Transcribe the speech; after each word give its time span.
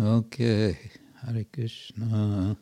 Okay, 0.00 0.78
Hare 1.20 1.44
Krishna. 1.52 2.56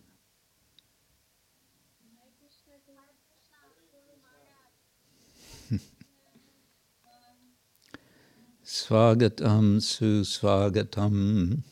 Swagatam 8.64 9.78
Suswagatam. 9.78 11.62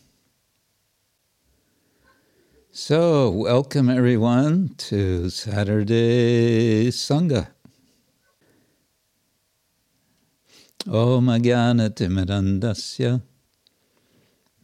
So, 2.71 3.31
welcome 3.31 3.91
everyone 3.91 4.77
to 4.77 5.29
Saturday 5.29 6.87
Sangha. 6.93 7.49
Om 10.87 11.27
Jnanatimirandasya 11.27 13.21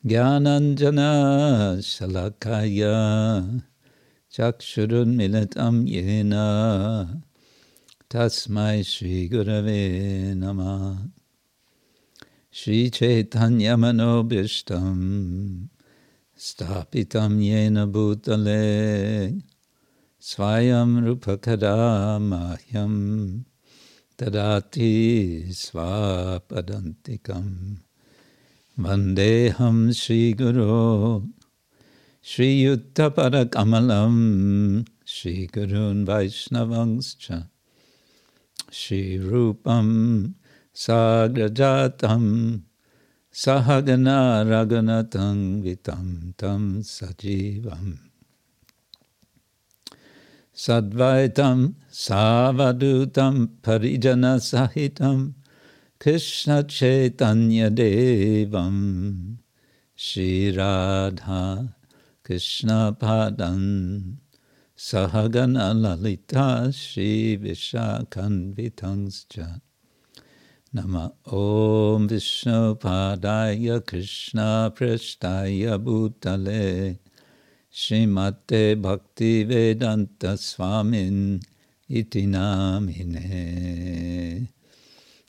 Jnananjana 0.07 1.78
Shalakaya 1.80 3.62
Chakshurun 4.30 5.16
Yena 5.88 7.23
Tasmai 8.11 8.84
Shri 8.84 9.30
Gurave 9.30 10.34
Namah 10.37 11.11
Shri 12.51 12.91
Chaitanya 12.91 13.78
Manobishtam 13.78 15.70
Stapitam 16.39 17.41
Yena 17.41 17.91
Bhutale 17.91 19.42
Swayam 20.20 21.00
Tadati 24.19 25.48
Swapadantikam 25.48 27.84
Vandeham 28.77 29.95
Shri 29.95 30.33
Guru 30.34 31.23
Shri 32.20 32.64
Yuttapara 32.64 33.45
Kamalam 33.45 34.84
Shri 35.05 35.47
Gurun 35.47 36.05
Vaishnavangscha 36.05 37.47
Shri 38.72 39.19
Rupam 39.20 40.34
Sagrajatam 40.75 42.62
Sahagana 43.33 44.42
Raghunatang 44.45 45.62
Vitam 45.62 46.34
Tam 46.36 46.83
Sajivam 46.83 47.98
Sadvaitam 50.52 51.75
Savadutam 51.92 53.50
Parijana 53.62 54.41
Sahitam 54.41 55.34
कृष्णचैतन्यदेवं 56.05 57.14
Shri Radha 60.06 61.38
कृष्णपादन् 62.27 63.62
श्रीविशाखन्वितंश्च 66.80 67.46
नम 70.77 70.96
ॐ 71.41 72.06
विष्णुपादाय 72.11 73.66
कृष्णपृष्ठाय 73.89 75.62
भूतले 75.84 76.66
श्रीमते 77.83 78.62
भक्तिवेदान्तस्वामिन् 78.86 79.80
इति 82.00 82.24
नामिने 82.27 83.33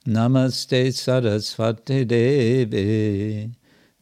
Namaste 0.06 0.92
Saraswati 0.92 2.06
Devi. 2.06 3.50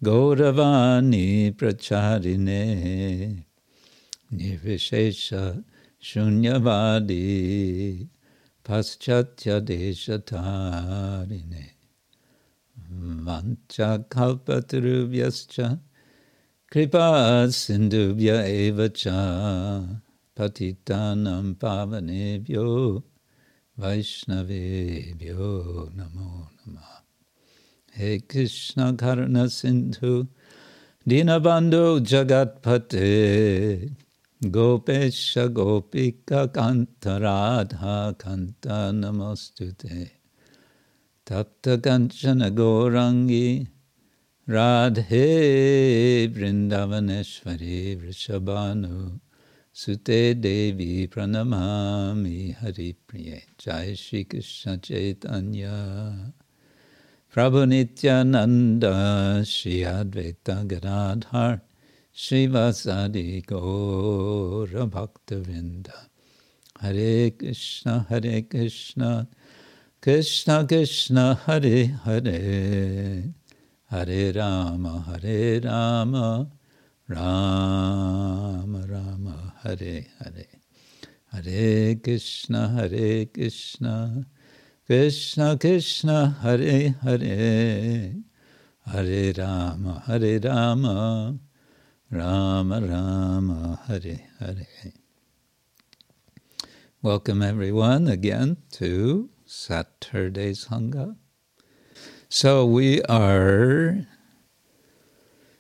Gauravani 0.03 1.57
Pracharine. 1.57 3.45
Nirvishesha 4.31 5.65
Shunyavadi. 6.03 8.07
Paschatya 8.63 9.63
Deshatarine. 9.65 11.71
Vancha 12.93 14.05
Kalpatarubhyascha 14.07 15.81
Kripa 16.71 17.47
Sindhubhya 17.49 18.45
Evacha. 18.47 20.03
Patitanam 20.37 21.55
Pavanebhyo 21.55 23.03
Vaishnavebhyo 23.79 25.91
Namo 25.97 26.49
Namah 26.63 27.03
He 27.93 28.21
Krishna 28.21 28.93
Karuna 28.93 29.51
Sindhu 29.51 30.29
Dinabandhu 31.09 31.99
Jagatpate 31.99 33.91
Gopesha 34.45 35.49
Gopika 35.49 36.47
Kanta 36.53 37.21
Radha 37.21 38.15
Kanta 38.17 38.93
Namostute 38.93 40.11
Tapta 41.27 41.77
Kanchana 41.79 42.53
Gorangi 42.53 43.67
Radhe 44.49 46.29
Vrindavaneshwari 46.33 48.01
Vrishabhanu 48.01 49.19
Jai 49.77 49.91
Shri 53.97 54.23
Krishna 54.25 54.79
Chaitanya 54.79 56.33
Prabhu 57.35 57.67
Nityananda 57.67 59.43
Shri 59.45 59.81
Advaita 59.81 60.65
Gadadhar 60.69 61.61
Srivasadi 62.15 63.45
Gaura 63.45 64.87
Bhaktavinda 64.89 66.07
Hare 66.81 67.31
Krishna 67.33 68.07
Hare 68.09 68.43
Krishna 68.43 69.27
Krishna 70.01 70.65
Krishna 70.69 71.35
Hare 71.47 71.87
Hare 72.05 73.25
Hare 73.91 74.33
Rama 74.33 75.05
Hare 75.09 75.61
Rama 75.65 76.49
Rama 77.07 78.87
Rama 78.89 79.53
Hare 79.63 80.07
Hare. 80.21 80.47
Hare 81.33 81.97
Krishna 81.97 82.69
Hare 82.69 83.27
Krishna. 83.27 84.25
Krishna 84.87 85.59
Krishna 85.59 86.35
Hare 86.41 86.95
Hare. 87.03 88.15
Hare 88.87 89.33
Rama 89.37 90.03
Hare 90.07 90.41
Rama. 90.41 91.39
Rama 92.11 92.81
Rama 92.81 93.81
Hare 93.87 94.21
Hare. 94.41 94.93
Welcome 97.03 97.43
everyone 97.43 98.09
again 98.09 98.57
to 98.73 99.29
Saturday's 99.45 100.69
Sangha. 100.69 101.17
So 102.31 102.65
we 102.65 103.03
are 103.03 104.07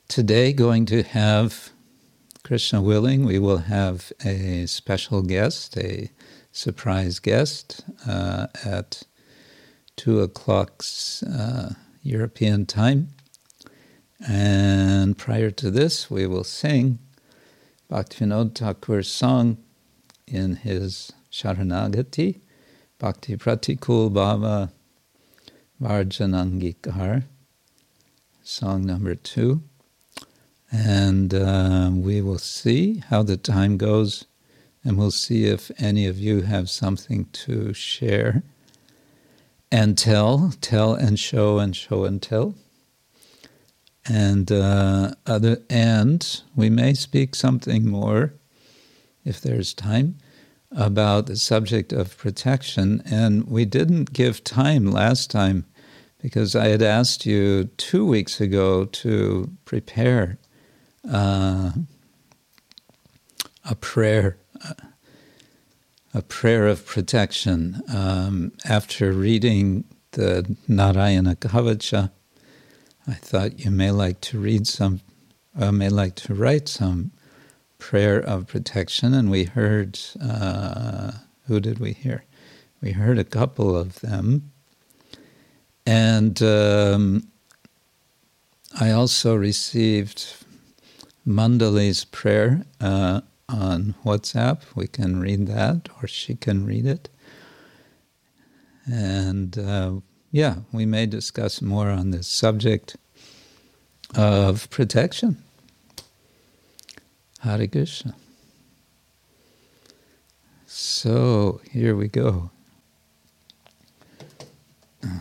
today 0.08 0.52
going 0.52 0.86
to 0.86 1.02
have, 1.02 1.70
Krishna 2.42 2.82
willing, 2.82 3.24
we 3.24 3.38
will 3.38 3.58
have 3.58 4.12
a 4.24 4.66
special 4.66 5.22
guest, 5.22 5.76
a 5.76 6.10
surprise 6.52 7.18
guest 7.18 7.84
uh, 8.06 8.46
at 8.64 9.02
two 9.96 10.20
o'clock 10.20 10.82
uh, 11.30 11.70
European 12.02 12.66
time. 12.66 13.08
And 14.26 15.18
prior 15.18 15.50
to 15.50 15.70
this, 15.70 16.10
we 16.10 16.26
will 16.26 16.44
sing 16.44 16.98
Bhaktivinoda 17.90 18.54
Thakur's 18.54 19.10
song 19.10 19.58
in 20.26 20.56
his 20.56 21.12
Sharanagati, 21.30 22.40
Bhakti 22.98 23.36
Pratikul 23.36 24.10
Bhava 24.10 24.70
Varjanangikar, 25.82 27.24
song 28.42 28.86
number 28.86 29.14
two. 29.14 29.62
And 30.76 31.32
uh, 31.32 31.90
we 31.94 32.20
will 32.20 32.40
see 32.40 33.04
how 33.08 33.22
the 33.22 33.36
time 33.36 33.76
goes, 33.76 34.24
and 34.82 34.98
we'll 34.98 35.12
see 35.12 35.46
if 35.46 35.70
any 35.78 36.04
of 36.08 36.18
you 36.18 36.40
have 36.40 36.68
something 36.68 37.26
to 37.26 37.72
share 37.72 38.42
and 39.70 39.96
tell, 39.96 40.52
tell 40.60 40.94
and 40.94 41.16
show 41.16 41.60
and 41.60 41.76
show 41.76 42.04
and 42.04 42.20
tell. 42.20 42.56
And 44.04 44.50
uh, 44.50 45.12
other, 45.26 45.58
and 45.70 46.42
we 46.56 46.70
may 46.70 46.94
speak 46.94 47.36
something 47.36 47.86
more, 47.86 48.34
if 49.24 49.40
there's 49.40 49.74
time, 49.74 50.18
about 50.72 51.26
the 51.26 51.36
subject 51.36 51.92
of 51.92 52.18
protection. 52.18 53.00
And 53.08 53.46
we 53.46 53.64
didn't 53.64 54.12
give 54.12 54.42
time 54.42 54.90
last 54.90 55.30
time 55.30 55.66
because 56.20 56.56
I 56.56 56.66
had 56.66 56.82
asked 56.82 57.24
you 57.26 57.66
two 57.76 58.04
weeks 58.04 58.40
ago 58.40 58.86
to 58.86 59.52
prepare 59.64 60.38
uh, 61.10 61.72
a 63.68 63.74
prayer, 63.76 64.38
a 66.14 66.22
prayer 66.22 66.66
of 66.66 66.86
protection 66.86 67.82
um, 67.92 68.52
after 68.64 69.12
reading 69.12 69.84
the 70.12 70.56
Narayana 70.68 71.36
Kavacha. 71.36 72.10
I 73.06 73.14
thought 73.14 73.60
you 73.60 73.70
may 73.70 73.90
like 73.90 74.20
to 74.22 74.38
read 74.38 74.66
some 74.66 75.00
uh, 75.58 75.70
may 75.72 75.88
like 75.88 76.14
to 76.16 76.34
write 76.34 76.68
some 76.68 77.12
prayer 77.78 78.18
of 78.18 78.46
protection, 78.46 79.14
and 79.14 79.30
we 79.30 79.44
heard, 79.44 79.98
uh, 80.20 81.12
who 81.46 81.60
did 81.60 81.78
we 81.78 81.92
hear? 81.92 82.24
We 82.80 82.92
heard 82.92 83.18
a 83.18 83.24
couple 83.24 83.76
of 83.76 84.00
them. 84.00 84.50
And 85.86 86.42
um, 86.42 87.28
I 88.80 88.90
also 88.90 89.34
received 89.34 90.43
Mandali's 91.26 92.04
prayer 92.04 92.64
uh, 92.80 93.22
on 93.48 93.94
WhatsApp. 94.04 94.62
We 94.74 94.86
can 94.86 95.20
read 95.20 95.46
that, 95.46 95.88
or 96.00 96.06
she 96.06 96.34
can 96.34 96.66
read 96.66 96.86
it. 96.86 97.08
And 98.86 99.58
uh, 99.58 99.92
yeah, 100.30 100.56
we 100.72 100.84
may 100.86 101.06
discuss 101.06 101.62
more 101.62 101.90
on 101.90 102.10
this 102.10 102.28
subject 102.28 102.96
of 104.14 104.68
protection. 104.70 105.42
Hare 107.40 107.66
Krishna. 107.66 108.14
So 110.66 111.60
here 111.70 111.94
we 111.94 112.08
go. 112.08 112.50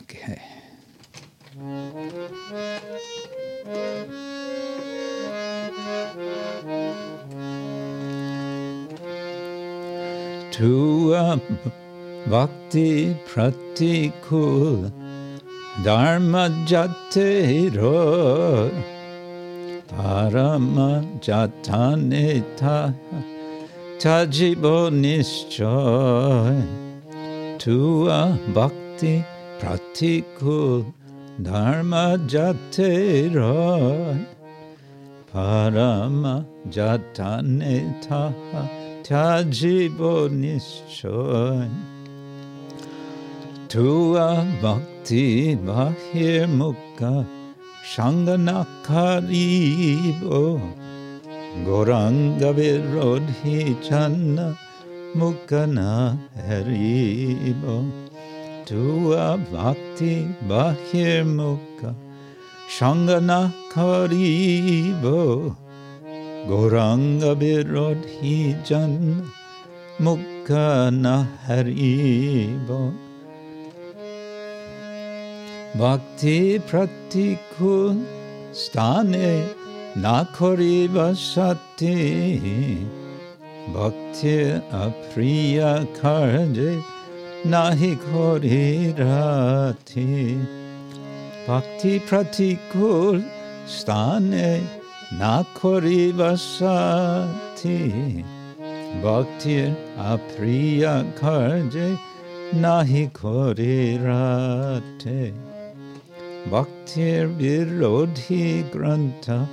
Okay. 0.01 0.41
A 10.55 11.41
bhakti 12.29 13.17
pratikul 13.25 14.91
dharma 15.83 16.47
jatero 16.67 17.89
parama 19.87 21.03
jataneta 21.21 22.93
tajibo 23.97 24.91
nischoy 24.91 26.61
to 27.57 28.07
a 28.09 28.37
bhakti 28.53 29.25
pratikul 29.59 30.85
dharma 31.41 32.19
jatero 32.27 34.23
parama 35.33 36.45
jataneta 36.69 38.31
tajibo 39.03 40.29
nischoy 40.41 41.69
Tua 43.67 44.45
bhakti 44.61 45.55
bahir 45.67 46.47
mukha 46.47 47.25
shanganakaribo 47.91 50.61
Goranga 51.65 52.49
virodhi 52.57 53.59
channa 53.87 54.47
mukana 55.15 55.91
haribo 56.47 57.77
Tua 58.65 59.37
bhakti 59.51 60.13
bahir 60.47 61.23
mukha 66.47 66.69
shanganakaribo 66.69 67.23
Goranga 67.23 67.35
virodhi 67.35 68.63
janna 68.63 69.25
mukana 69.99 71.27
haribo 71.47 72.93
Bhakti 75.75 76.59
pratikul 76.59 78.05
stane 78.51 79.53
nakori 79.95 80.87
vasati 80.87 82.39
Bhakti 83.73 84.61
apriya 84.71 85.87
karje 85.97 86.83
nahi 87.45 87.95
kori 87.95 88.93
rati 88.93 90.37
Bhakti 91.47 91.99
pratikul 91.99 93.23
stane 93.65 94.82
nakori 95.19 96.11
vasati 96.19 97.81
Bhakti 99.01 99.57
apriya 100.11 100.95
karje 101.19 101.97
nahi 102.63 103.03
kori 103.19 103.97
rati 104.05 105.33
Bhaktir 106.49 107.23
Virodhi 107.39 108.63
Grantha 108.71 109.47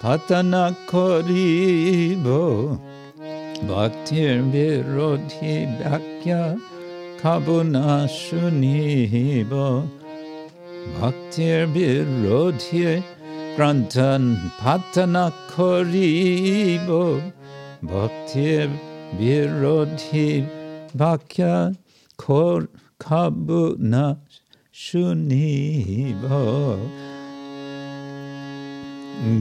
Patana 0.00 0.64
Koribo 0.86 2.78
Bhaktir 3.70 4.36
Virodhi 4.52 5.54
Bhakya 5.82 6.60
Kabuna 7.20 8.06
Shunibo 8.08 9.88
Bhaktir 11.00 11.66
Virodhi 11.74 13.02
Grantha 13.58 14.10
Patana 14.60 15.32
Koribo 15.50 17.32
Bhaktir 17.82 18.70
Virodhi 19.16 20.46
Bhakya 20.94 21.74
Kor 22.16 22.68
Kabuna 23.00 24.16
Shuniva 24.72 26.38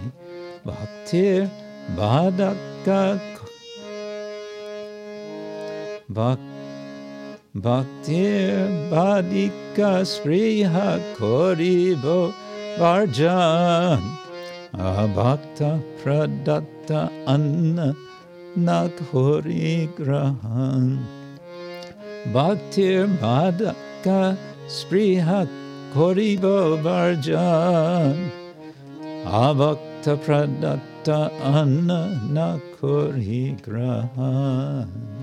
bhaktir 0.66 1.50
bhadaka 1.96 3.20
bhak 6.10 6.40
bhaktir 7.66 8.70
bhadika 8.92 9.92
spriha 10.14 10.90
koribo 11.18 12.34
varjan 12.80 14.02
abhakta 14.74 15.72
pradatta 16.02 17.04
anna 17.36 17.88
nakhori 18.70 19.90
grahan 20.00 20.90
bhaktir 22.34 23.08
bhadaka 23.22 24.20
spriha 24.80 25.48
Koribo 25.98 26.78
Varjan 26.84 28.30
Avakta 29.26 30.16
Pradatta 30.24 31.32
Anna 31.42 32.22
Nakori 32.30 33.60
Grahan 33.62 35.17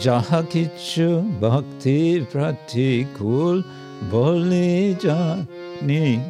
যাহা 0.00 0.42
কিছু 0.50 1.30
ভক্তি 1.40 2.26
প্রতিকূল 2.32 3.62
বলে 4.10 4.94
জানি। 5.02 6.20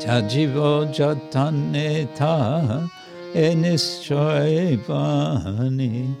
যাজীব 0.00 0.54
যত্নে 0.94 2.06
থা 2.16 2.36
এ 3.34 3.54
নিশ্চয় 3.54 4.76
পানি 4.88 6.14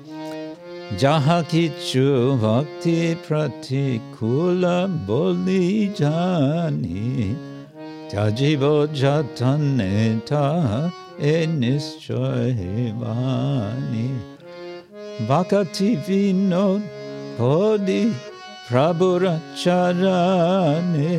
যাহা 0.98 1.42
কিছু 1.50 2.38
ভক্তি 2.40 3.14
প্রতিকূল 3.28 4.64
বলি 5.06 5.90
জানি। 5.98 7.34
ত্যাজীব 8.10 8.62
যত্নে 8.94 10.20
থা 10.26 10.90
এ 11.18 11.46
নিশ্চয় 11.46 12.52
বাণী 13.00 14.33
বাকাতি 15.29 15.89
বিনোদ 16.05 16.81
পদি 17.37 18.03
প্রভুর 18.67 19.23
চরণে 19.61 21.13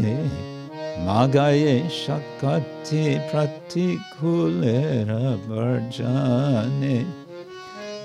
মাগায়ে 1.07 1.77
শকতি 2.03 3.05
প্রতিকূলের 3.29 5.11
বর্জনে 5.49 6.99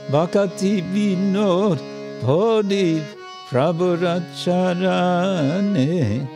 Bhakati 0.10 0.82
Vinod 0.94 1.80
Podi 2.22 3.02
Prabhuracharane 3.50 6.28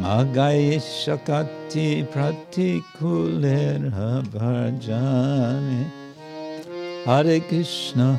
Magai 0.00 0.80
Shakati 0.80 2.04
Pratikulera 2.10 4.24
Bharjane 4.26 5.82
Hare 7.04 7.40
Krishna 7.40 8.18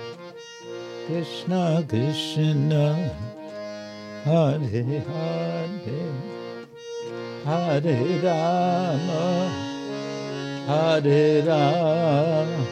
Krishna 1.11 1.83
Krishna, 1.89 2.95
Hare 4.23 5.03
Hare, 5.09 5.99
Hare 7.43 7.99
Rama, 8.23 9.23
Hare 10.67 11.43
Rama, 11.43 12.63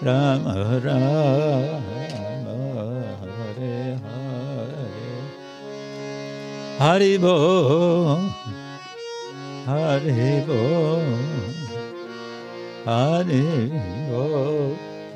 Rama 0.00 0.80
Rama, 0.82 2.56
Hare 3.20 4.00
Hare, 4.00 4.88
Hare 6.78 7.18
Bo. 7.18 7.36
Hare 9.66 10.44
Bo, 10.46 10.64
Hare 12.86 13.44
Bo, 14.08 14.89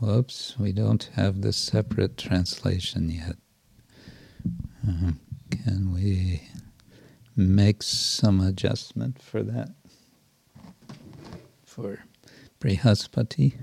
Whoops, 0.00 0.58
we 0.58 0.72
don't 0.72 1.10
have 1.14 1.42
the 1.42 1.52
separate 1.52 2.16
translation 2.16 3.10
yet. 3.10 3.36
Uh, 4.88 5.12
can 5.50 5.92
we 5.92 6.42
make 7.36 7.82
some 7.82 8.40
adjustment 8.40 9.20
for 9.20 9.42
that? 9.42 9.74
For 11.66 12.02
Brihaspati? 12.60 13.54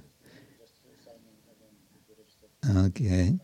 Okay. 2.68 3.38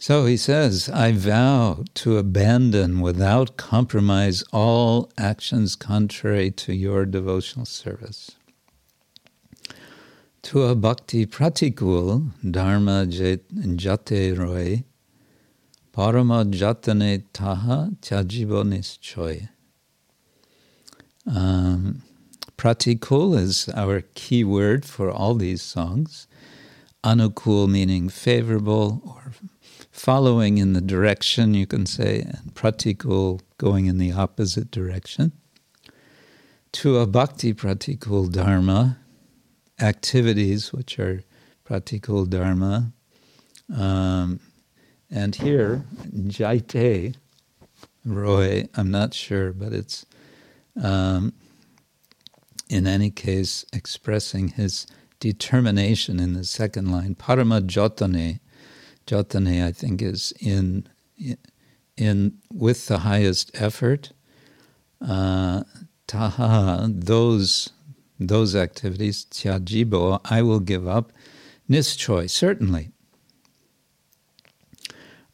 So 0.00 0.24
he 0.24 0.38
says, 0.38 0.88
I 0.88 1.12
vow 1.12 1.84
to 1.96 2.16
abandon 2.16 3.02
without 3.02 3.58
compromise 3.58 4.42
all 4.50 5.12
actions 5.18 5.76
contrary 5.76 6.50
to 6.52 6.74
your 6.74 7.04
devotional 7.04 7.66
service. 7.66 8.30
To 10.44 10.62
a 10.62 10.74
bhakti 10.74 11.26
pratikul, 11.26 12.30
dharma 12.50 13.04
jate 13.06 14.38
roy, 14.38 14.84
parama 15.92 16.50
jatane 16.50 17.24
taha 17.34 17.90
tyajibo 18.00 18.64
nischoy. 18.64 19.50
Um, 21.26 22.00
pratikul 22.56 23.38
is 23.38 23.68
our 23.74 24.00
key 24.14 24.44
word 24.44 24.86
for 24.86 25.10
all 25.10 25.34
these 25.34 25.60
songs 25.60 26.26
anukul 27.04 27.68
meaning 27.68 28.08
favorable 28.08 29.02
or 29.06 29.32
following 29.90 30.58
in 30.58 30.72
the 30.72 30.80
direction, 30.80 31.54
you 31.54 31.66
can 31.66 31.86
say, 31.86 32.20
and 32.20 32.54
pratikul 32.54 33.40
going 33.58 33.86
in 33.86 33.98
the 33.98 34.12
opposite 34.12 34.70
direction. 34.70 35.32
To 36.72 36.98
a 36.98 37.06
bhakti 37.06 37.52
pratikul 37.52 38.30
dharma, 38.30 38.98
activities 39.80 40.72
which 40.72 40.98
are 40.98 41.22
pratikul 41.64 42.28
dharma. 42.28 42.92
Um, 43.74 44.40
and 45.10 45.34
here, 45.34 45.84
jaite, 46.12 47.16
Roy, 48.04 48.68
I'm 48.74 48.90
not 48.90 49.12
sure, 49.12 49.52
but 49.52 49.72
it's 49.72 50.06
um, 50.80 51.32
in 52.68 52.86
any 52.86 53.10
case 53.10 53.64
expressing 53.72 54.48
his 54.48 54.86
determination 55.18 56.20
in 56.20 56.34
the 56.34 56.44
second 56.44 56.90
line. 56.90 57.14
Parama 57.14 57.64
jotane 59.10 59.64
I 59.66 59.72
think 59.72 60.02
is 60.02 60.32
in 60.40 60.86
in 61.96 62.38
with 62.52 62.86
the 62.86 62.98
highest 62.98 63.50
effort. 63.54 64.12
Uh, 65.00 65.64
taha, 66.06 66.88
those 66.90 67.70
those 68.18 68.54
activities, 68.54 69.26
tyajibo, 69.30 70.20
I 70.26 70.42
will 70.42 70.60
give 70.60 70.86
up. 70.86 71.10
Nischoy, 71.68 72.28
certainly. 72.28 72.90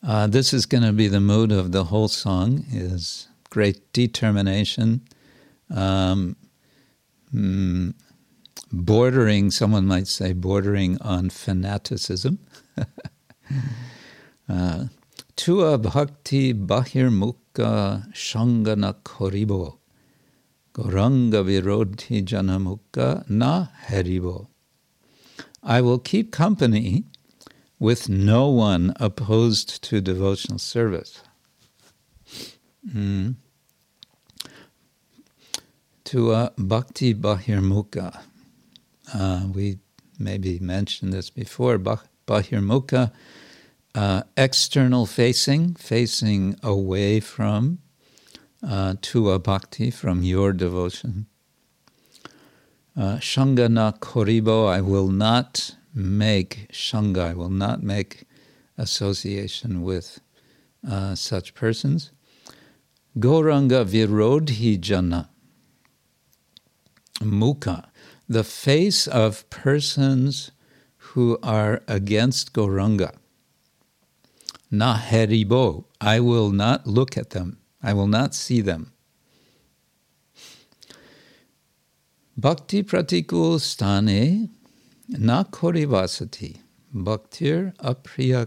Uh, 0.06 0.28
this 0.28 0.52
is 0.52 0.66
going 0.66 0.84
to 0.84 0.92
be 0.92 1.08
the 1.08 1.20
mood 1.20 1.50
of 1.50 1.72
the 1.72 1.84
whole 1.84 2.08
song: 2.08 2.64
is 2.70 3.28
great 3.50 3.92
determination, 3.92 5.00
um, 5.74 6.36
mm, 7.34 7.92
bordering, 8.72 9.50
someone 9.50 9.86
might 9.86 10.06
say, 10.06 10.32
bordering 10.32 10.96
on 11.00 11.28
fanaticism. 11.30 12.38
uh, 14.48 14.84
Tua 15.36 15.76
bhakti 15.78 16.54
bahirmukha 16.54 18.12
shangana 18.12 18.94
koribo. 19.04 19.78
Goranga 20.72 21.44
virodhi 21.44 22.22
janamukha 22.24 23.28
na 23.28 23.68
haribo. 23.88 24.48
I 25.62 25.80
will 25.80 25.98
keep 25.98 26.32
company 26.32 27.04
with 27.78 28.08
no 28.08 28.48
one 28.48 28.94
opposed 29.00 29.82
to 29.84 30.00
devotional 30.00 30.58
service. 30.58 31.20
Mm. 32.88 33.34
To 36.04 36.30
uh, 36.30 36.50
Bhakti 36.56 37.14
Bahirmukha. 37.14 38.20
Uh, 39.12 39.46
we 39.52 39.78
maybe 40.18 40.58
mentioned 40.60 41.12
this 41.12 41.30
before. 41.30 41.78
Bahirmukha, 42.26 43.12
uh, 43.94 44.22
external 44.36 45.06
facing, 45.06 45.74
facing 45.74 46.56
away 46.62 47.20
from, 47.20 47.78
uh, 48.66 48.94
to 49.00 49.30
a 49.30 49.38
bhakti, 49.38 49.90
from 49.90 50.22
your 50.22 50.52
devotion. 50.52 51.26
Uh, 52.96 53.16
Shangana 53.16 53.98
Koribo, 53.98 54.68
I 54.68 54.80
will 54.80 55.08
not 55.08 55.76
make 55.94 56.68
Shanga, 56.72 57.30
I 57.30 57.34
will 57.34 57.50
not 57.50 57.82
make 57.82 58.24
association 58.76 59.82
with 59.82 60.20
uh, 60.88 61.14
such 61.14 61.54
persons. 61.54 62.10
Goranga 63.18 63.84
Virodhi 63.84 64.78
Jana. 64.78 65.30
Mukha, 67.20 67.86
the 68.28 68.44
face 68.44 69.06
of 69.06 69.48
persons 69.48 70.50
who 71.16 71.38
are 71.42 71.82
against 71.88 72.52
Goranga. 72.52 73.10
Na 74.70 74.98
heribo, 74.98 75.86
I 75.98 76.20
will 76.20 76.50
not 76.50 76.86
look 76.86 77.16
at 77.16 77.30
them, 77.30 77.56
I 77.82 77.94
will 77.94 78.06
not 78.06 78.34
see 78.34 78.60
them. 78.60 78.92
Bhakti 82.36 82.82
pratikul 82.82 83.58
stane 83.58 84.50
na 85.08 85.44
korivasati. 85.44 86.58
Bhaktir 86.94 87.74
apriya 87.78 88.44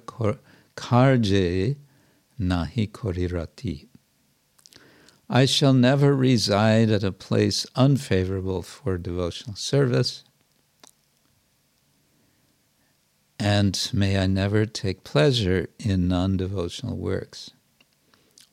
karje 0.77 1.75
nahi 2.39 2.91
korirati. 2.91 3.87
I 5.27 5.45
shall 5.45 5.73
never 5.73 6.15
reside 6.15 6.91
at 6.91 7.03
a 7.03 7.11
place 7.11 7.65
unfavorable 7.75 8.61
for 8.61 8.99
devotional 8.99 9.55
service, 9.55 10.23
and 13.39 13.89
may 13.93 14.19
I 14.19 14.27
never 14.27 14.65
take 14.65 15.03
pleasure 15.03 15.69
in 15.79 16.07
non 16.07 16.37
devotional 16.37 16.97
works. 16.97 17.51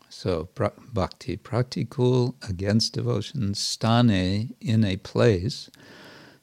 So, 0.09 0.49
bhakti 0.95 1.37
pratikul 1.37 2.35
against 2.49 2.95
devotion, 2.95 3.55
stane 3.55 4.55
in 4.61 4.85
a 4.85 4.97
place, 4.97 5.69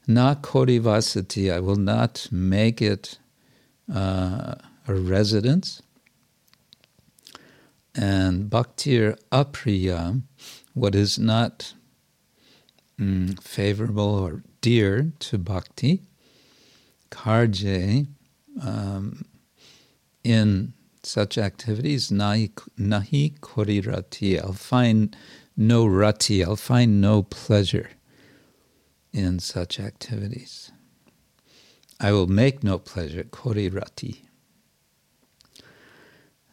na 0.05 0.35
kodivasati, 0.35 1.51
I 1.51 1.59
will 1.59 1.77
not 1.77 2.27
make 2.31 2.81
it 2.81 3.17
uh, 3.91 4.55
a 4.87 4.93
residence 4.93 5.81
and 7.95 8.49
bhaktir 8.49 9.17
apriya, 9.31 10.21
what 10.73 10.95
is 10.95 11.19
not 11.19 11.73
mm, 12.99 13.41
favorable 13.41 14.15
or 14.15 14.43
dear 14.61 15.11
to 15.19 15.37
bhakti, 15.37 16.01
karje, 17.11 18.07
um, 18.61 19.25
in 20.23 20.73
such 21.03 21.37
activities, 21.37 22.09
nahi, 22.09 22.51
nahi 22.79 23.37
korirati, 23.39 24.39
I'll 24.39 24.53
find 24.53 25.15
no 25.57 25.85
rati, 25.85 26.43
I'll 26.43 26.55
find 26.55 27.01
no 27.01 27.23
pleasure 27.23 27.91
in 29.11 29.39
such 29.39 29.79
activities. 29.79 30.71
I 31.99 32.11
will 32.11 32.27
make 32.27 32.63
no 32.63 32.79
pleasure, 32.79 33.23
korirati. 33.23 34.23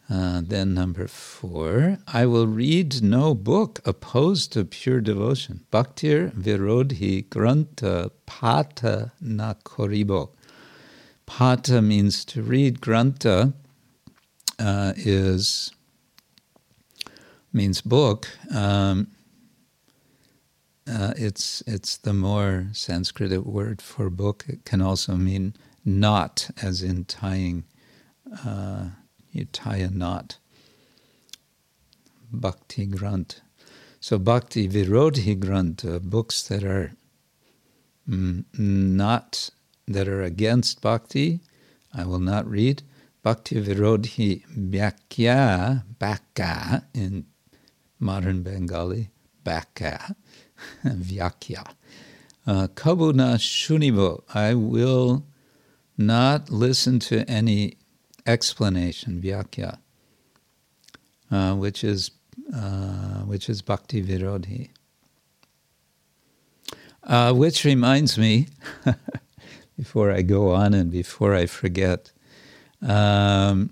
Uh, 0.09 0.41
then 0.43 0.73
number 0.73 1.07
four, 1.07 1.97
I 2.05 2.25
will 2.25 2.47
read 2.47 3.01
no 3.01 3.33
book 3.33 3.79
opposed 3.85 4.51
to 4.53 4.65
pure 4.65 4.99
devotion. 4.99 5.61
Bhaktir 5.71 6.33
virodhi 6.33 7.29
granta 7.29 8.11
pata 8.25 9.13
na 9.21 9.53
koribo. 9.53 10.31
Pata 11.37 11.81
means 11.81 12.25
to 12.25 12.43
read. 12.43 12.81
Granta 12.81 13.53
uh, 14.59 14.91
is 14.97 15.71
means 17.53 17.79
book. 17.79 18.27
Um, 18.53 19.07
uh, 20.85 21.13
it's 21.15 21.63
it's 21.65 21.95
the 21.95 22.13
more 22.13 22.67
Sanskrit 22.73 23.45
word 23.45 23.81
for 23.81 24.09
book. 24.09 24.43
It 24.49 24.65
can 24.65 24.81
also 24.81 25.15
mean 25.15 25.55
knot, 25.85 26.49
as 26.61 26.83
in 26.83 27.05
tying. 27.05 27.63
Uh, 28.45 28.89
you 29.31 29.45
tie 29.45 29.77
a 29.77 29.89
knot. 29.89 30.35
Bhakti 32.29 32.85
Grant. 32.85 33.39
So 34.01 34.19
Bhakti 34.19 34.67
Virodhi 34.67 35.39
Grant, 35.39 35.85
uh, 35.85 35.99
books 35.99 36.43
that 36.49 36.65
are 36.65 36.91
mm, 38.07 38.43
not, 38.59 39.49
that 39.87 40.07
are 40.07 40.21
against 40.21 40.81
Bhakti, 40.81 41.41
I 41.93 42.05
will 42.05 42.19
not 42.19 42.47
read. 42.47 42.83
Bhakti 43.23 43.61
Virodhi 43.61 44.43
Bhakya, 44.55 45.83
Bhaka 45.99 46.85
in 46.93 47.25
modern 47.99 48.41
Bengali, 48.41 49.09
Bhaka, 49.45 50.15
Vyakya. 50.85 51.67
Uh, 52.47 52.67
Kabuna 52.67 53.35
Shunibo, 53.35 54.23
I 54.33 54.55
will 54.55 55.23
not 55.97 56.49
listen 56.49 56.99
to 56.99 57.29
any 57.29 57.77
explanation, 58.25 59.21
vyakya, 59.21 59.77
uh, 61.29 61.53
which 61.55 61.83
is 61.83 62.11
uh, 62.53 63.21
which 63.21 63.49
is 63.49 63.61
bhakti 63.61 64.01
virodhi. 64.03 64.69
Uh, 67.03 67.33
which 67.33 67.65
reminds 67.65 68.17
me, 68.17 68.47
before 69.81 70.11
I 70.11 70.21
go 70.21 70.51
on 70.51 70.75
and 70.75 70.91
before 70.91 71.33
I 71.33 71.47
forget, 71.47 72.11
um, 72.83 73.71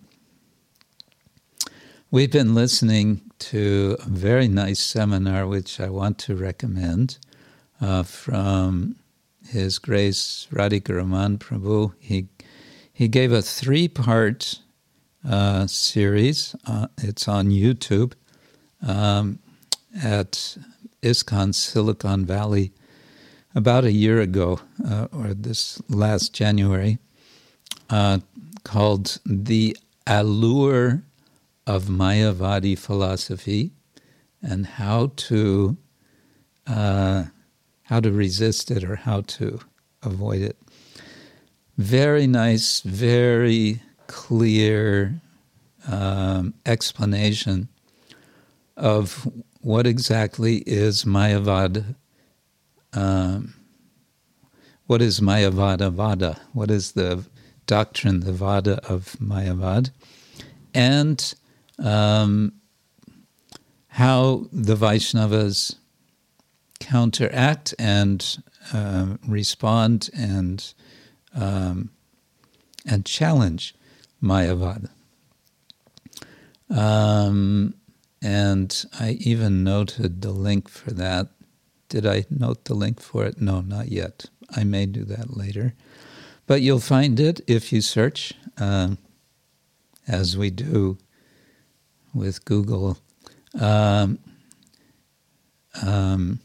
we've 2.09 2.31
been 2.31 2.55
listening 2.55 3.21
to 3.51 3.95
a 3.99 4.09
very 4.09 4.47
nice 4.47 4.79
seminar 4.79 5.45
which 5.45 5.79
I 5.79 5.89
want 5.89 6.17
to 6.25 6.35
recommend 6.35 7.19
uh, 7.79 8.01
from 8.01 8.95
His 9.47 9.77
Grace 9.77 10.47
Radhika 10.51 10.95
Raman 10.95 11.37
Prabhu. 11.37 11.93
He 11.99 12.27
he 12.91 13.07
gave 13.07 13.31
a 13.31 13.43
three 13.43 13.87
part 13.87 14.61
uh, 15.23 15.67
series. 15.67 16.55
Uh, 16.65 16.87
it's 16.97 17.27
on 17.27 17.51
YouTube 17.51 18.13
um, 18.81 19.37
at 20.03 20.57
ISKCON 21.03 21.53
Silicon 21.53 22.25
Valley 22.25 22.71
about 23.55 23.83
a 23.83 23.91
year 23.91 24.19
ago, 24.21 24.59
uh, 24.87 25.07
or 25.11 25.33
this 25.33 25.81
last 25.89 26.33
January, 26.33 26.99
uh, 27.89 28.19
called 28.63 29.19
The 29.25 29.75
Allure 30.05 31.03
of 31.65 31.85
Mayavadi 31.85 32.77
Philosophy 32.77 33.71
and 34.41 34.65
how 34.65 35.11
to 35.15 35.77
uh, 36.67 37.25
how 37.83 37.99
to 37.99 38.11
resist 38.11 38.69
it 38.69 38.83
or 38.83 38.95
how 38.95 39.21
to 39.21 39.59
avoid 40.03 40.41
it. 40.41 40.57
Very 41.77 42.27
nice, 42.27 42.81
very 42.81 43.81
clear 44.05 45.19
um, 45.87 46.53
explanation 46.65 47.67
of 48.77 49.27
what 49.61 49.87
exactly 49.87 50.57
is 50.67 51.03
Mayavad. 51.03 51.95
Um, 52.93 53.53
what 54.87 55.01
is 55.01 55.19
Mayavada 55.19 55.91
Vada? 55.91 56.39
What 56.53 56.71
is 56.71 56.93
the 56.93 57.23
doctrine, 57.67 58.21
the 58.21 58.33
Vada 58.33 58.79
of 58.89 59.15
Mayavad? 59.21 59.91
And 60.73 61.33
um, 61.77 62.53
how 63.89 64.47
the 64.51 64.75
Vaishnavas 64.75 65.75
counteract 66.79 67.75
and 67.77 68.37
uh, 68.73 69.17
respond 69.27 70.09
and 70.15 70.73
um, 71.35 71.91
and 72.85 73.05
challenge 73.05 73.75
Mayavad. 74.23 74.89
Um, 76.69 77.75
and 78.21 78.85
I 78.99 79.11
even 79.19 79.63
noted 79.63 80.21
the 80.21 80.31
link 80.31 80.69
for 80.69 80.91
that. 80.91 81.27
Did 81.89 82.05
I 82.05 82.25
note 82.29 82.65
the 82.65 82.75
link 82.75 83.01
for 83.01 83.25
it? 83.25 83.41
No, 83.41 83.61
not 83.61 83.89
yet. 83.89 84.25
I 84.55 84.63
may 84.63 84.85
do 84.85 85.03
that 85.05 85.35
later. 85.35 85.73
But 86.45 86.61
you'll 86.61 86.79
find 86.79 87.19
it 87.19 87.41
if 87.47 87.73
you 87.73 87.81
search, 87.81 88.33
uh, 88.57 88.95
as 90.07 90.37
we 90.37 90.49
do 90.49 90.97
with 92.13 92.45
Google. 92.45 92.97
Um, 93.59 94.19
um, 95.83 96.39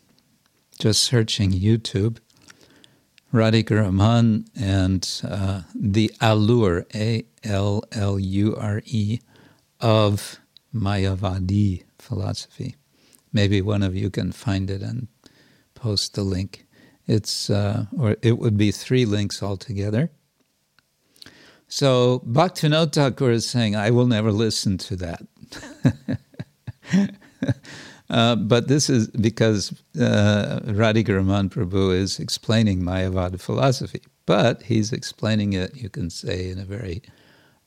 just 0.79 1.03
searching 1.03 1.53
YouTube, 1.53 2.19
Radhika 3.33 3.83
Raman 3.83 4.47
and 4.55 5.09
uh, 5.27 5.63
the 5.75 6.13
allure, 6.21 6.87
A 6.95 7.25
L 7.43 7.83
L 7.93 8.19
U 8.19 8.57
R 8.57 8.83
E, 8.85 9.21
of 9.81 10.39
Mayavadi 10.75 11.85
philosophy. 11.99 12.77
Maybe 13.33 13.61
one 13.61 13.83
of 13.83 13.95
you 13.95 14.11
can 14.11 14.33
find 14.33 14.71
it 14.71 14.83
and 14.83 15.09
post 15.85 16.15
the 16.15 16.25
link. 16.37 16.65
It's 17.07 17.51
uh, 17.51 17.85
or 17.99 18.17
it 18.23 18.39
would 18.39 18.57
be 18.57 18.71
three 18.71 19.05
links 19.05 19.43
altogether. 19.43 20.11
So 21.69 22.23
Bhaktivinoda 22.27 22.93
Thakur 22.93 23.31
is 23.31 23.47
saying, 23.47 23.77
I 23.77 23.91
will 23.91 24.07
never 24.07 24.33
listen 24.33 24.79
to 24.89 24.97
that. 25.05 25.23
uh, 28.11 28.37
but 28.37 28.69
this 28.69 28.89
is 28.89 29.09
because 29.09 29.73
uh, 30.01 30.61
Radhika 30.83 31.17
Raman 31.17 31.51
Prabhu 31.51 31.95
is 31.95 32.19
explaining 32.19 32.81
Mayavada 32.81 33.39
philosophy. 33.39 34.03
But 34.25 34.63
he's 34.63 34.91
explaining 34.93 35.53
it, 35.53 35.77
you 35.77 35.91
can 35.91 36.09
say, 36.09 36.49
in 36.49 36.59
a 36.59 36.65
very 36.65 37.03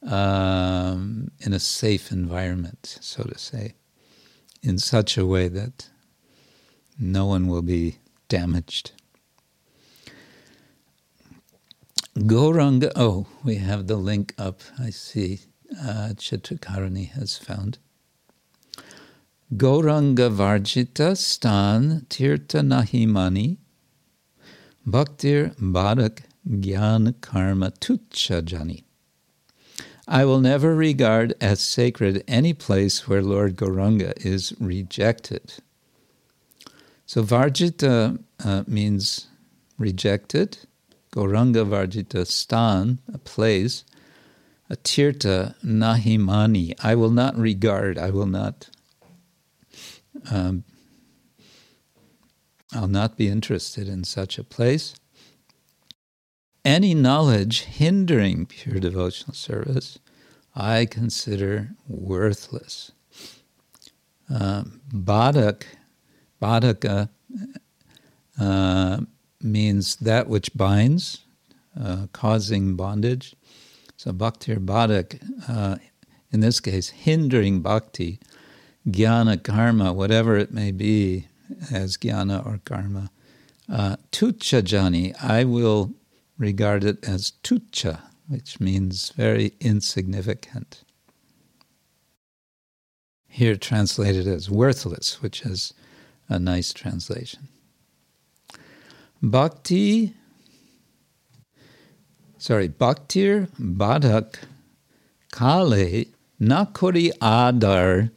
um, 0.02 1.30
in 1.46 1.54
a 1.54 1.60
safe 1.60 2.12
environment, 2.12 2.98
so 3.02 3.24
to 3.24 3.38
say, 3.38 3.76
in 4.64 4.80
such 4.80 5.18
a 5.18 5.26
way 5.26 5.48
that 5.50 5.90
no 7.00 7.26
one 7.28 7.48
will 7.48 7.62
be 7.62 7.98
damaged. 8.28 8.92
Gauranga, 12.18 12.92
oh, 12.96 13.28
we 13.44 13.56
have 13.56 13.88
the 13.88 13.96
link 13.96 14.34
up, 14.38 14.62
I 14.80 14.90
see. 14.90 15.42
Uh, 15.80 16.13
Chitrakarani 16.16 17.12
has 17.12 17.38
found. 17.38 17.78
Gauranga 19.54 20.30
Varjita 20.30 21.16
Stan 21.16 22.06
Tirta 22.10 22.62
Nahimani 22.62 23.58
Bhaktir 24.86 25.56
Badak 25.58 26.22
Gyan 26.50 27.13
Karma 27.22 27.72
Tucha 27.72 28.42
Jani. 28.50 28.84
I 30.08 30.26
will 30.26 30.40
never 30.40 30.74
regard 30.74 31.34
as 31.40 31.60
sacred 31.60 32.24
any 32.28 32.54
place 32.54 33.08
where 33.08 33.22
Lord 33.22 33.56
Gauranga 33.56 34.13
is 34.26 34.54
rejected. 34.60 35.54
So 37.08 37.24
Varjita 37.24 38.20
uh, 38.46 38.63
means 38.67 39.28
rejected. 39.80 40.60
Gauranga 41.12 41.65
Varjita 41.65 42.28
Stan, 42.28 43.00
a 43.12 43.17
place. 43.17 43.84
A 44.70 44.76
tirta 44.76 45.56
nahimani. 45.65 46.76
I 46.84 46.93
will 46.93 47.10
not 47.10 47.36
regard, 47.36 47.98
I 47.98 48.12
will 48.12 48.26
not, 48.26 48.70
um, 50.30 50.65
I'll 52.74 52.89
not 52.89 53.17
be 53.17 53.30
interested 53.30 53.88
in 53.88 54.04
such 54.04 54.38
a 54.38 54.43
place 54.43 54.93
any 56.67 56.93
knowledge 56.93 57.62
hindering 57.62 58.46
pure 58.46 58.78
devotional 58.82 59.34
service, 59.34 60.00
I 60.54 60.86
consider 60.86 61.70
worthless. 61.88 62.91
Um, 64.30 64.82
badak, 64.93 65.63
badaka 66.41 67.10
uh, 68.39 69.00
means 69.41 69.95
that 69.97 70.28
which 70.28 70.56
binds, 70.56 71.23
uh, 71.80 72.08
causing 72.13 72.76
bondage. 72.76 73.36
So 73.97 74.12
bhaktir 74.12 74.63
badak, 74.63 75.19
uh, 75.50 75.78
in 76.32 76.39
this 76.41 76.60
case, 76.60 76.89
hindering 76.89 77.62
bhakti, 77.62 78.19
jnana 78.88 79.41
karma, 79.43 79.93
whatever 79.93 80.38
it 80.38 80.52
may 80.52 80.71
be, 80.71 81.28
as 81.71 81.97
jnana 81.97 82.45
or 82.45 82.60
karma. 82.63 83.10
Uh, 83.69 83.97
tucha 84.12 84.62
jani, 84.62 85.13
I 85.15 85.43
will 85.43 85.93
regard 86.38 86.84
it 86.84 87.04
as 87.08 87.34
tucha, 87.43 88.02
which 88.28 88.60
means 88.60 89.10
very 89.10 89.54
insignificant. 89.60 90.84
Here 93.28 93.56
translated 93.56 94.28
as 94.28 94.50
worthless, 94.50 95.21
which 95.21 95.41
is 95.41 95.73
a 96.30 96.40
nice 96.40 96.74
translation. 96.74 97.48
Bhakti, 99.22 100.13
sorry, 102.38 102.70
Bhaktir 102.70 103.50
Badak 103.60 104.36
Kale 105.32 106.06
Nakori 106.40 107.12
Adar 107.22 108.12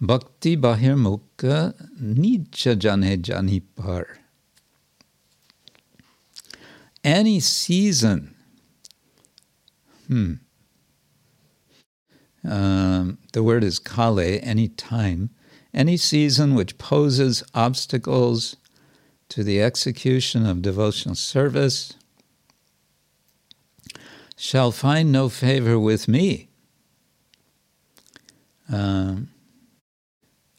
Bhakti 0.00 0.56
Bahirmukha 0.56 1.74
Nicha 2.00 2.76
Jane 2.78 3.22
Janipar 3.22 4.18
any 7.04 7.40
season. 7.40 8.34
Hmm. 10.06 10.34
Um, 12.44 13.18
the 13.32 13.42
word 13.42 13.62
is 13.64 13.78
kale, 13.78 14.18
any 14.18 14.68
time. 14.68 15.30
Any 15.74 15.96
season 15.96 16.54
which 16.54 16.78
poses 16.78 17.42
obstacles 17.54 18.56
to 19.30 19.42
the 19.42 19.62
execution 19.62 20.44
of 20.44 20.60
devotional 20.60 21.14
service 21.14 21.94
shall 24.36 24.72
find 24.72 25.10
no 25.10 25.28
favor 25.28 25.78
with 25.78 26.08
me. 26.08 26.48
Um, 28.70 29.30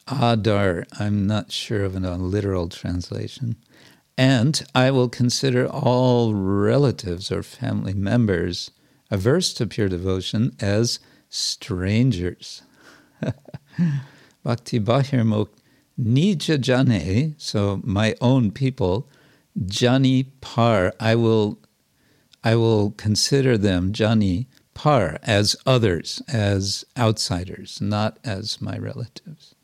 Adar, 0.08 0.84
I'm 0.98 1.26
not 1.26 1.52
sure 1.52 1.84
of 1.84 1.94
a 1.94 2.16
literal 2.16 2.68
translation. 2.68 3.56
And 4.18 4.64
I 4.74 4.90
will 4.90 5.08
consider 5.08 5.66
all 5.66 6.34
relatives 6.34 7.32
or 7.32 7.42
family 7.42 7.94
members 7.94 8.70
averse 9.10 9.52
to 9.54 9.66
pure 9.66 9.88
devotion 9.88 10.56
as 10.60 10.98
strangers. 11.28 12.62
Bhakti 14.44 14.78
Bahirmuk 14.78 15.48
Nija 15.98 16.60
Jane, 16.60 17.34
so 17.38 17.80
my 17.82 18.14
own 18.20 18.50
people, 18.50 19.08
Jani 19.56 20.24
Par, 20.42 20.92
I 21.00 21.14
will 21.14 21.58
I 22.42 22.54
will 22.56 22.90
consider 22.90 23.56
them 23.56 23.92
Jani 23.94 24.48
Par 24.74 25.18
as 25.22 25.56
others, 25.64 26.20
as 26.28 26.84
outsiders, 26.98 27.80
not 27.80 28.18
as 28.22 28.60
my 28.60 28.76
relatives. 28.76 29.54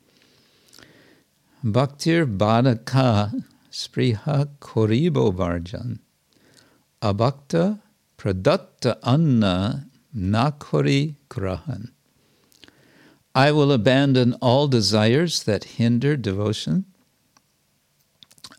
Bhaktir 1.63 2.25
Badaka 2.37 3.43
Spriha 3.71 4.49
Koribo 4.59 5.31
Varjan. 5.31 5.99
Abhakta 7.03 7.81
Pradatta 8.17 8.97
Anna 9.03 9.85
Nakori 10.15 11.17
Grahan. 11.29 11.91
I 13.33 13.51
will 13.51 13.71
abandon 13.71 14.33
all 14.41 14.67
desires 14.67 15.43
that 15.43 15.63
hinder 15.63 16.17
devotion. 16.17 16.85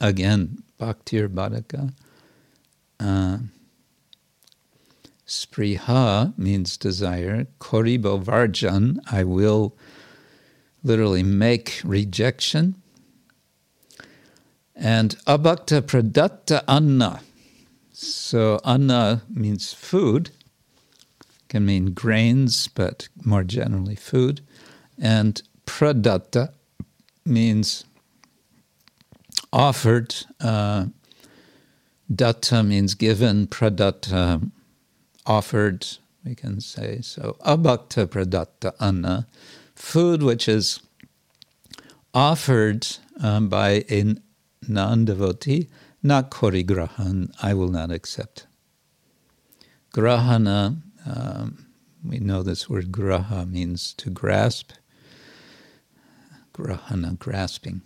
Again, 0.01 0.63
Bhaktir 0.81 1.29
Badaka. 1.29 1.93
Uh, 2.99 3.39
Spriha 5.27 6.37
means 6.39 6.77
desire. 6.77 7.47
Koribo 7.61 8.23
Varjan, 8.23 8.99
I 9.11 9.25
will 9.25 9.77
literally 10.83 11.23
make 11.23 11.81
rejection. 11.85 12.77
And 14.75 15.17
abhakta 15.27 15.83
pradatta 15.83 16.65
anna. 16.67 17.21
So 17.93 18.59
anna 18.65 19.23
means 19.29 19.73
food, 19.73 20.31
can 21.49 21.67
mean 21.67 21.93
grains, 21.93 22.69
but 22.69 23.09
more 23.25 23.45
generally 23.45 23.95
food. 23.95 24.41
And 25.01 25.43
pradatta 25.67 26.53
means 27.25 27.85
offered. 29.53 30.15
Uh, 30.41 30.87
datta 32.15 32.63
means 32.63 32.95
given, 32.95 33.47
pradatta 33.47 34.51
offered, 35.27 35.87
we 36.25 36.35
can 36.35 36.61
say. 36.61 37.01
So 37.01 37.37
abhakta 37.45 38.07
pradatta 38.07 38.75
anna, 38.81 39.27
food 39.75 40.23
which 40.23 40.49
is 40.49 40.81
offered 42.15 42.87
um, 43.21 43.49
by 43.49 43.85
a 43.91 44.15
non 44.69 45.05
devotee, 45.05 45.69
not 46.03 46.31
korigrahan, 46.31 47.33
I 47.43 47.55
will 47.55 47.69
not 47.69 47.91
accept. 47.91 48.47
Grahana, 49.93 50.77
um, 51.07 51.67
we 52.05 52.19
know 52.19 52.43
this 52.43 52.69
word 52.69 52.91
graha 52.91 53.49
means 53.49 53.93
to 53.95 54.11
grasp. 54.11 54.73
Grahana, 56.53 57.15
grasping. 57.19 57.83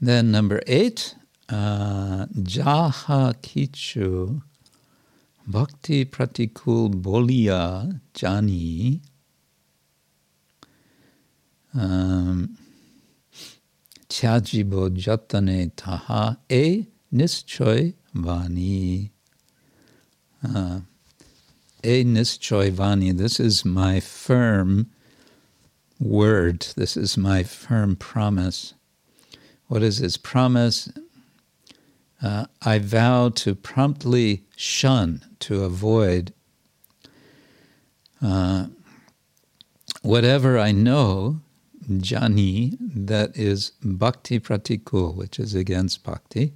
Then 0.00 0.30
number 0.30 0.60
eight, 0.66 1.14
uh, 1.48 2.26
jaha 2.26 3.34
kichu 3.40 4.42
Bhakti 5.46 6.04
Pratikul 6.04 6.94
Bolia 7.02 8.00
Jani 8.16 9.02
um, 11.74 12.56
Tyajibo 14.08 14.90
Jatane 14.90 15.72
Taha 15.76 16.38
E 16.48 16.86
Nischoy 17.12 17.94
Vani. 18.14 19.10
Uh, 20.44 20.80
e 21.82 22.04
Nischoy 22.04 22.70
Vani. 22.70 23.16
This 23.16 23.40
is 23.40 23.64
my 23.64 24.00
firm 24.00 24.91
word. 26.02 26.66
This 26.76 26.96
is 26.96 27.16
my 27.16 27.42
firm 27.42 27.96
promise. 27.96 28.74
What 29.68 29.82
is 29.82 29.98
his 29.98 30.16
promise? 30.16 30.90
Uh, 32.22 32.46
I 32.60 32.78
vow 32.78 33.30
to 33.30 33.54
promptly 33.54 34.44
shun, 34.56 35.24
to 35.40 35.64
avoid 35.64 36.32
uh, 38.22 38.66
whatever 40.02 40.58
I 40.58 40.72
know, 40.72 41.40
jani, 41.88 42.76
that 42.80 43.36
is 43.36 43.72
bhakti 43.82 44.38
pratikul, 44.38 45.14
which 45.16 45.38
is 45.40 45.54
against 45.54 46.04
bhakti. 46.04 46.52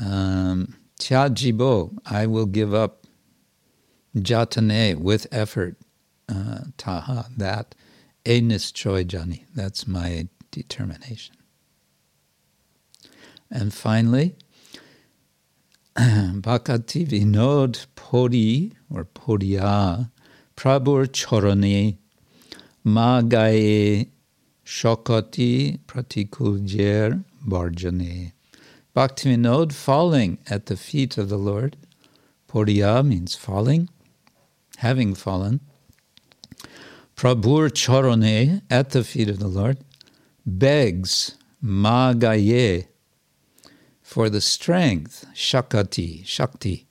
Um, 0.00 0.76
tyajibo, 0.98 1.98
I 2.06 2.26
will 2.26 2.46
give 2.46 2.72
up 2.72 3.06
jatane 4.16 4.96
with 4.96 5.26
effort, 5.30 5.76
taha, 6.80 7.26
that. 7.36 7.74
Choy 8.24 9.04
jani, 9.12 9.44
that's 9.54 9.86
my 9.86 10.28
determination. 10.50 11.36
And 13.50 13.72
finally, 13.74 14.36
Bhakati 15.96 17.06
Vinod 17.06 17.86
Podi 17.96 18.72
or 18.88 19.04
Podiya 19.04 20.10
Prabhur 20.56 21.06
Chorani 21.08 21.96
Magaye 22.86 24.08
Shokati 24.64 25.80
Pratikuljer 25.86 27.24
Barjane. 27.46 28.32
Bhakti 28.94 29.34
Vinod 29.36 29.72
falling 29.72 30.38
at 30.48 30.66
the 30.66 30.76
feet 30.76 31.18
of 31.18 31.28
the 31.28 31.38
Lord. 31.38 31.76
Podiya 32.48 33.04
means 33.04 33.34
falling, 33.34 33.88
having 34.78 35.14
fallen. 35.14 35.60
Prabhur 37.20 37.68
Chorone 37.68 38.62
at 38.70 38.92
the 38.92 39.04
feet 39.04 39.28
of 39.28 39.40
the 39.40 39.46
Lord 39.46 39.76
begs 40.46 41.36
Magaye 41.62 42.86
for 44.00 44.30
the 44.30 44.40
strength, 44.40 45.26
shakati, 45.34 46.24
shakti, 46.24 46.86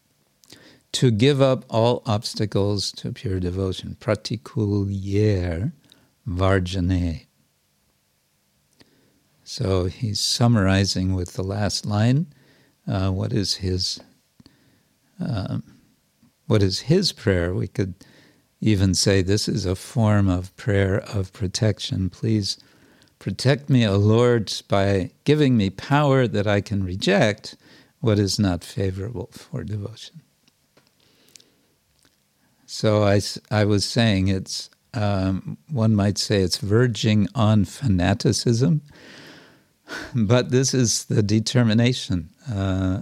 to 0.91 1.09
give 1.09 1.41
up 1.41 1.65
all 1.67 2.03
obstacles 2.05 2.91
to 2.91 3.11
pure 3.11 3.39
devotion, 3.39 3.97
pratikulyer 3.99 5.71
varjane. 6.27 7.25
So 9.43 9.85
he's 9.85 10.19
summarizing 10.19 11.15
with 11.15 11.33
the 11.33 11.43
last 11.43 11.87
line 11.87 12.27
uh, 12.87 13.09
what 13.09 13.33
is 13.33 13.55
his 13.55 13.99
um, 15.19 15.63
what 16.45 16.61
is 16.61 16.81
his 16.81 17.13
prayer. 17.13 17.51
We 17.51 17.67
could 17.67 17.95
even 18.61 18.93
say 18.93 19.21
this 19.21 19.47
is 19.47 19.65
a 19.65 19.75
form 19.75 20.27
of 20.27 20.55
prayer 20.57 20.99
of 21.13 21.31
protection. 21.33 22.09
Please 22.09 22.57
Protect 23.19 23.69
me, 23.69 23.85
O 23.85 23.97
Lord, 23.97 24.53
by 24.69 25.11
giving 25.25 25.57
me 25.57 25.69
power 25.69 26.25
that 26.25 26.47
I 26.47 26.61
can 26.61 26.85
reject 26.85 27.57
what 27.99 28.17
is 28.17 28.39
not 28.39 28.63
favorable 28.63 29.29
for 29.33 29.65
devotion. 29.65 30.21
So 32.65 33.03
I, 33.03 33.19
I 33.51 33.65
was 33.65 33.83
saying 33.83 34.29
it's, 34.29 34.69
um, 34.93 35.57
one 35.69 35.97
might 35.97 36.17
say 36.17 36.41
it's 36.41 36.59
verging 36.59 37.27
on 37.35 37.65
fanaticism, 37.65 38.83
but 40.15 40.51
this 40.51 40.73
is 40.73 41.03
the 41.05 41.23
determination 41.23 42.29
uh, 42.49 43.01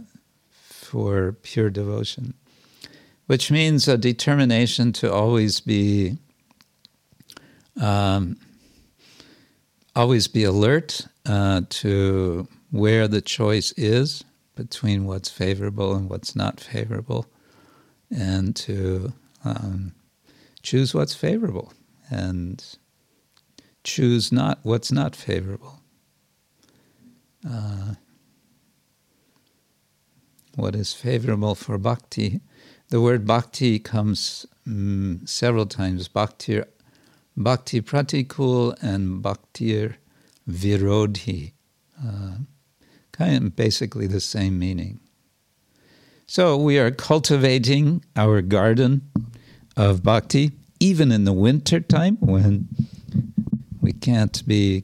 for 0.51 1.33
pure 1.43 1.69
devotion, 1.69 2.33
which 3.27 3.51
means 3.51 3.87
a 3.87 3.97
determination 3.97 4.91
to 4.93 5.13
always 5.13 5.59
be 5.59 6.17
um, 7.79 8.37
always 9.95 10.27
be 10.27 10.43
alert 10.43 11.07
uh, 11.25 11.61
to 11.69 12.47
where 12.71 13.07
the 13.07 13.21
choice 13.21 13.71
is 13.73 14.23
between 14.55 15.05
what's 15.05 15.29
favorable 15.29 15.93
and 15.95 16.09
what's 16.09 16.35
not 16.35 16.59
favorable, 16.59 17.27
and 18.09 18.55
to 18.55 19.13
um, 19.45 19.93
choose 20.63 20.93
what's 20.93 21.13
favorable 21.13 21.71
and 22.09 22.77
choose 23.83 24.31
not 24.31 24.59
what's 24.63 24.91
not 24.91 25.15
favorable. 25.15 25.79
Uh, 27.47 27.93
what 30.55 30.75
is 30.75 30.93
favorable 30.93 31.53
for 31.53 31.77
bhakti? 31.77 32.41
The 32.89 33.02
word 33.02 33.26
bhakti 33.26 33.80
comes 33.80 34.45
um, 34.65 35.21
several 35.26 35.65
times. 35.65 36.08
Bhakti 36.08 36.62
Bhakti 37.36 37.82
Pratikul 37.82 38.82
and 38.82 39.23
Bhaktir 39.23 39.95
Virodhi. 40.50 41.52
Uh, 42.04 42.38
kind 43.12 43.45
of 43.45 43.56
basically 43.56 44.08
the 44.08 44.19
same 44.19 44.58
meaning. 44.58 45.00
So 46.26 46.58
we 46.58 46.80
are 46.80 46.91
cultivating 46.91 48.04
our 48.15 48.41
garden 48.41 49.02
of 49.76 50.04
bhakti, 50.04 50.52
even 50.80 51.12
in 51.12 51.26
the 51.26 51.34
winter 51.34 51.80
time 51.80 52.17
when 52.19 52.67
we 53.82 53.91
can't 53.93 54.45
be 54.47 54.84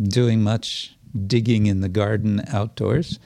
doing 0.00 0.42
much 0.42 0.96
digging 1.26 1.66
in 1.66 1.80
the 1.80 1.88
garden 1.88 2.42
outdoors, 2.48 3.18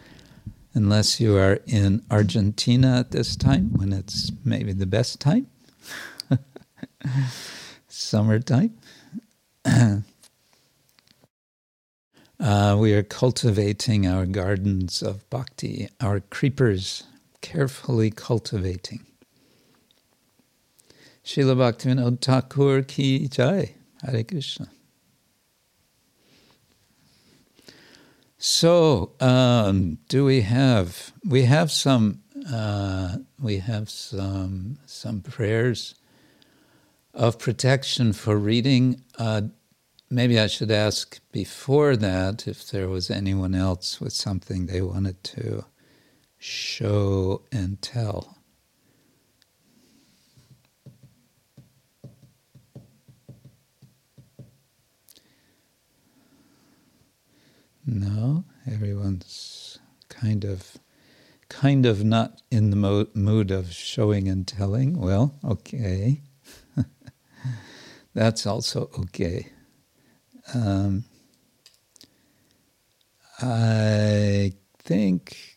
unless 0.76 1.20
you 1.20 1.36
are 1.38 1.58
in 1.66 2.04
Argentina 2.10 2.98
at 2.98 3.10
this 3.10 3.34
time 3.34 3.72
when 3.72 3.94
it's 3.94 4.30
maybe 4.44 4.74
the 4.74 4.84
best 4.84 5.18
time. 5.20 5.46
summertime. 7.88 8.74
uh, 9.64 10.02
we 12.78 12.92
are 12.92 13.02
cultivating 13.02 14.06
our 14.06 14.26
gardens 14.26 15.02
of 15.02 15.28
bhakti, 15.30 15.88
our 15.98 16.20
creepers, 16.20 17.04
carefully 17.40 18.10
cultivating. 18.10 19.06
Srila 21.24 21.56
Bhaktivinoda 21.56 22.20
Thakur 22.20 22.82
ki 22.82 23.28
jai. 23.28 23.76
Hare 24.02 24.24
Krishna. 24.24 24.68
So, 28.38 29.12
um, 29.18 29.98
do 30.08 30.24
we 30.24 30.42
have? 30.42 31.12
We 31.24 31.42
have 31.42 31.70
some. 31.70 32.22
Uh, 32.52 33.16
we 33.40 33.58
have 33.58 33.88
some 33.88 34.78
some 34.86 35.20
prayers 35.20 35.94
of 37.14 37.38
protection 37.38 38.12
for 38.12 38.36
reading. 38.36 39.02
Uh, 39.18 39.42
maybe 40.10 40.38
I 40.38 40.48
should 40.48 40.70
ask 40.70 41.18
before 41.32 41.96
that 41.96 42.46
if 42.46 42.70
there 42.70 42.88
was 42.88 43.10
anyone 43.10 43.54
else 43.54 44.00
with 44.00 44.12
something 44.12 44.66
they 44.66 44.82
wanted 44.82 45.24
to 45.24 45.64
show 46.38 47.42
and 47.50 47.80
tell. 47.80 48.35
No, 57.86 58.44
everyone's 58.66 59.78
kind 60.08 60.44
of 60.44 60.78
kind 61.48 61.86
of 61.86 62.04
not 62.04 62.42
in 62.50 62.70
the 62.70 62.76
mo- 62.76 63.08
mood 63.14 63.50
of 63.50 63.72
showing 63.72 64.28
and 64.28 64.46
telling. 64.46 64.98
Well, 64.98 65.34
okay. 65.44 66.22
That's 68.14 68.46
also 68.46 68.90
okay. 69.00 69.48
Um, 70.54 71.04
I 73.40 74.54
think, 74.78 75.54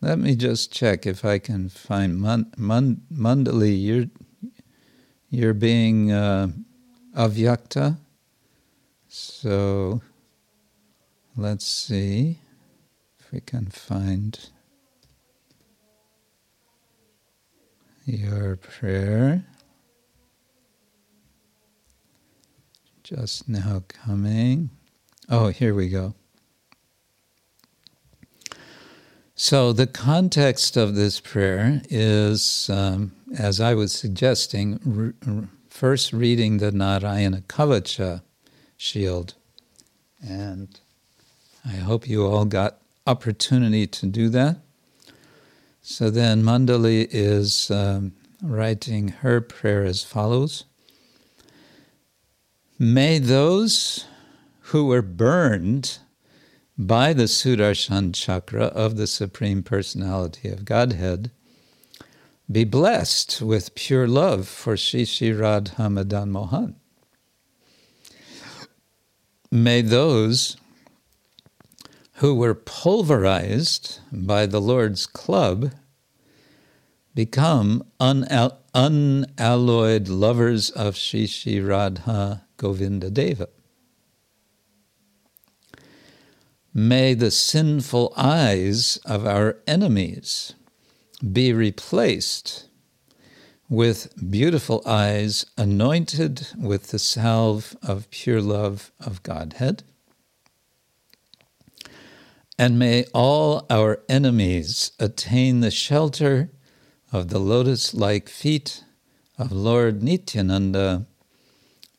let 0.00 0.18
me 0.18 0.36
just 0.36 0.72
check 0.72 1.06
if 1.06 1.24
I 1.24 1.38
can 1.38 1.68
find 1.68 2.20
Mundali. 2.20 3.82
You're, 3.82 4.06
you're 5.30 5.54
being 5.54 6.12
uh, 6.12 6.48
avyakta. 7.16 7.98
So 9.08 10.02
let's 11.36 11.66
see 11.66 12.38
if 13.18 13.32
we 13.32 13.40
can 13.40 13.66
find 13.66 14.50
your 18.04 18.56
prayer. 18.56 19.44
Just 23.02 23.48
now 23.48 23.82
coming. 23.88 24.70
Oh, 25.28 25.48
here 25.48 25.74
we 25.74 25.88
go. 25.88 26.14
So, 29.34 29.72
the 29.72 29.86
context 29.86 30.76
of 30.76 30.94
this 30.94 31.18
prayer 31.18 31.82
is, 31.88 32.70
um, 32.70 33.12
as 33.36 33.60
I 33.60 33.74
was 33.74 33.92
suggesting, 33.92 35.14
first 35.68 36.12
reading 36.12 36.58
the 36.58 36.70
Narayana 36.70 37.40
Kavacha 37.48 38.22
shield. 38.76 39.34
And 40.24 40.78
I 41.64 41.74
hope 41.74 42.08
you 42.08 42.26
all 42.26 42.44
got 42.44 42.78
opportunity 43.06 43.86
to 43.86 44.06
do 44.06 44.28
that. 44.30 44.58
So 45.80 46.10
then 46.10 46.42
Mandali 46.42 47.08
is 47.10 47.70
um, 47.70 48.12
writing 48.42 49.08
her 49.08 49.40
prayer 49.40 49.84
as 49.84 50.04
follows 50.04 50.64
May 52.78 53.18
those 53.18 54.06
who 54.66 54.86
were 54.86 55.02
burned 55.02 55.98
by 56.76 57.12
the 57.12 57.24
Sudarshan 57.24 58.14
chakra 58.14 58.64
of 58.64 58.96
the 58.96 59.06
Supreme 59.06 59.62
Personality 59.62 60.48
of 60.48 60.64
Godhead 60.64 61.30
be 62.50 62.64
blessed 62.64 63.40
with 63.40 63.74
pure 63.74 64.08
love 64.08 64.48
for 64.48 64.74
Shishi 64.74 65.38
Radha 65.38 65.88
Madan 65.88 66.30
Mohan. 66.30 66.76
May 69.50 69.82
those 69.82 70.56
who 72.16 72.34
were 72.34 72.54
pulverized 72.54 74.00
by 74.12 74.46
the 74.46 74.60
Lord's 74.60 75.06
club 75.06 75.72
become 77.14 77.84
unal- 78.00 78.58
unalloyed 78.74 80.08
lovers 80.08 80.70
of 80.70 80.96
Shri 80.96 81.26
Shri 81.26 81.60
Radha 81.60 82.44
Govinda 82.56 83.10
Deva. 83.10 83.48
May 86.74 87.12
the 87.12 87.30
sinful 87.30 88.14
eyes 88.16 88.98
of 89.04 89.26
our 89.26 89.58
enemies 89.66 90.54
be 91.32 91.52
replaced 91.52 92.66
with 93.68 94.12
beautiful 94.30 94.82
eyes 94.86 95.44
anointed 95.58 96.48
with 96.58 96.88
the 96.88 96.98
salve 96.98 97.76
of 97.82 98.10
pure 98.10 98.40
love 98.40 98.90
of 99.00 99.22
Godhead. 99.22 99.82
And 102.62 102.78
may 102.78 103.06
all 103.12 103.66
our 103.68 104.04
enemies 104.08 104.92
attain 105.00 105.58
the 105.58 105.70
shelter 105.72 106.52
of 107.10 107.26
the 107.26 107.40
lotus 107.40 107.92
like 107.92 108.28
feet 108.28 108.84
of 109.36 109.50
Lord 109.50 110.00
Nityananda 110.00 111.06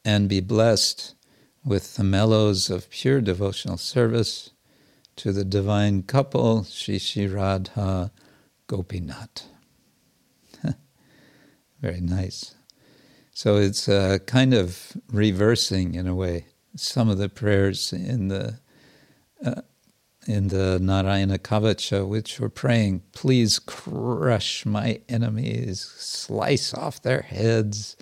and 0.05 0.29
be 0.29 0.39
blessed 0.39 1.15
with 1.65 1.95
the 1.95 2.05
mellows 2.05 2.69
of 2.69 2.89
pure 2.89 3.19
devotional 3.19 3.75
service 3.75 4.51
to 5.17 5.33
the 5.33 5.43
divine 5.43 6.03
couple, 6.03 6.63
Shri 6.63 6.97
Shri 6.97 7.27
Radha 7.27 8.13
Gopinath. 8.67 9.43
Very 11.81 11.99
nice. 11.99 12.55
So 13.33 13.57
it's 13.57 13.89
uh, 13.89 14.19
kind 14.25 14.53
of 14.53 14.95
reversing, 15.11 15.95
in 15.95 16.07
a 16.07 16.15
way, 16.15 16.45
some 16.73 17.09
of 17.09 17.17
the 17.17 17.27
prayers 17.27 17.91
in 17.91 18.29
the 18.29 18.59
uh, 19.45 19.63
in 20.27 20.49
the 20.49 20.79
Narayana 20.79 21.37
Kavacha, 21.37 22.07
which 22.07 22.39
were 22.39 22.49
praying, 22.49 23.01
"Please 23.11 23.59
crush 23.59 24.65
my 24.65 25.01
enemies, 25.09 25.81
slice 25.97 26.73
off 26.73 27.01
their 27.01 27.21
heads, 27.21 27.95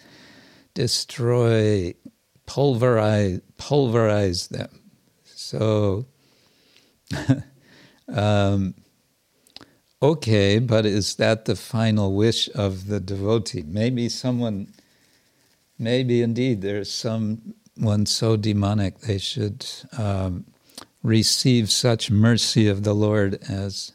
destroy, 0.74 1.94
pulverize, 2.46 3.42
pulverize 3.58 4.48
them." 4.48 4.82
So 5.26 6.06
um, 8.08 8.76
okay, 10.02 10.60
but 10.60 10.86
is 10.86 11.16
that 11.16 11.46
the 11.46 11.56
final 11.56 12.14
wish 12.14 12.50
of 12.56 12.88
the 12.88 13.00
devotee? 13.00 13.64
Maybe 13.66 14.10
someone, 14.10 14.74
maybe 15.78 16.22
indeed 16.22 16.62
there's 16.62 16.92
someone 16.92 18.06
so 18.06 18.38
demonic 18.38 19.00
they 19.00 19.18
should 19.18 19.66
um, 19.98 20.46
receive 21.04 21.72
such 21.72 22.12
mercy 22.12 22.68
of 22.68 22.84
the 22.84 22.94
Lord 22.94 23.40
as. 23.50 23.94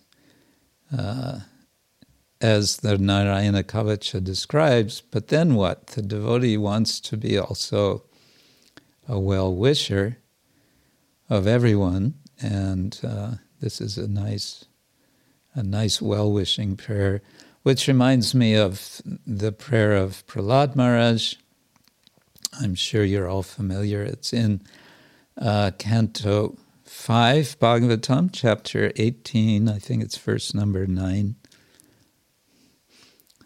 Uh, 0.96 1.40
as 2.40 2.78
the 2.78 2.98
Narayana 2.98 3.62
Kavacha 3.62 4.22
describes, 4.22 5.00
but 5.00 5.28
then 5.28 5.54
what? 5.54 5.88
The 5.88 6.02
devotee 6.02 6.58
wants 6.58 7.00
to 7.00 7.16
be 7.16 7.38
also 7.38 8.04
a 9.08 9.18
well 9.18 9.54
wisher 9.54 10.18
of 11.28 11.46
everyone, 11.46 12.14
and 12.40 12.98
uh, 13.02 13.30
this 13.60 13.80
is 13.80 13.98
a 13.98 14.06
nice, 14.06 14.66
a 15.54 15.62
nice 15.62 16.00
well-wishing 16.00 16.76
prayer, 16.76 17.22
which 17.62 17.88
reminds 17.88 18.34
me 18.34 18.54
of 18.54 19.00
the 19.26 19.52
prayer 19.52 19.94
of 19.96 20.26
Prahlad 20.26 20.76
Maharaj. 20.76 21.34
I'm 22.60 22.74
sure 22.74 23.02
you're 23.02 23.28
all 23.28 23.42
familiar. 23.42 24.02
It's 24.02 24.32
in 24.32 24.62
uh, 25.36 25.72
Canto 25.78 26.56
5, 27.06 27.60
Bhagavatam, 27.60 28.30
chapter 28.32 28.90
18. 28.96 29.68
I 29.68 29.78
think 29.78 30.02
it's 30.02 30.18
verse 30.18 30.52
number 30.52 30.88
9. 30.88 31.36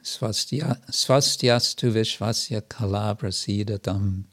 Swastyastu 0.03 0.81
Vishvasya 1.93 2.67
Kala 2.71 3.15
Prasidatam 3.21 4.25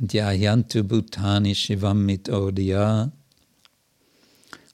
Dhyayantu 0.00 0.84
Bhutani 0.84 1.50
Shivam 1.50 2.06
Mitodya 2.06 3.10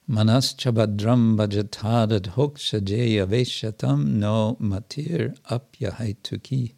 Manaschabhadram 0.07 1.37
Bhajatadad 1.37 2.35
Hokshajeya 2.35 3.25
Veshatam 3.25 4.05
No 4.09 4.57
Matir 4.61 5.35
Apyahaituki. 5.49 6.75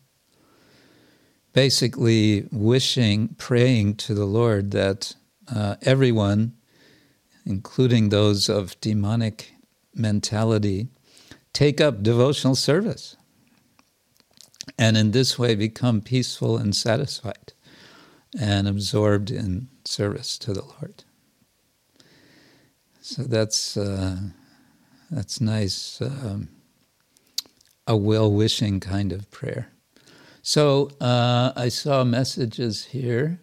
Basically, 1.52 2.48
wishing, 2.50 3.36
praying 3.38 3.96
to 3.96 4.14
the 4.14 4.24
Lord 4.24 4.72
that 4.72 5.16
uh, 5.54 5.76
everyone, 5.82 6.54
including 7.46 8.10
those 8.10 8.50
of 8.50 8.80
demonic 8.82 9.54
mentality, 9.94 10.88
take 11.54 11.82
up 11.82 12.04
devotional 12.04 12.56
service 12.56 13.18
and 14.78 14.98
in 14.98 15.12
this 15.12 15.38
way 15.40 15.56
become 15.56 16.02
peaceful 16.02 16.58
and 16.58 16.76
satisfied 16.76 17.54
and 18.40 18.68
absorbed 18.68 19.32
in 19.32 19.68
service 19.84 20.38
to 20.38 20.54
the 20.54 20.64
Lord. 20.64 21.04
So 23.02 23.24
that's 23.24 23.76
uh, 23.76 24.18
that's 25.10 25.42
nice, 25.42 26.00
um, 26.02 26.50
a 27.88 27.98
well-wishing 27.98 28.80
kind 28.80 29.12
of 29.12 29.32
prayer. 29.32 29.72
So 30.44 30.92
uh, 31.02 31.52
I 31.56 31.70
saw 31.70 32.04
messages 32.04 32.86
here 32.86 33.42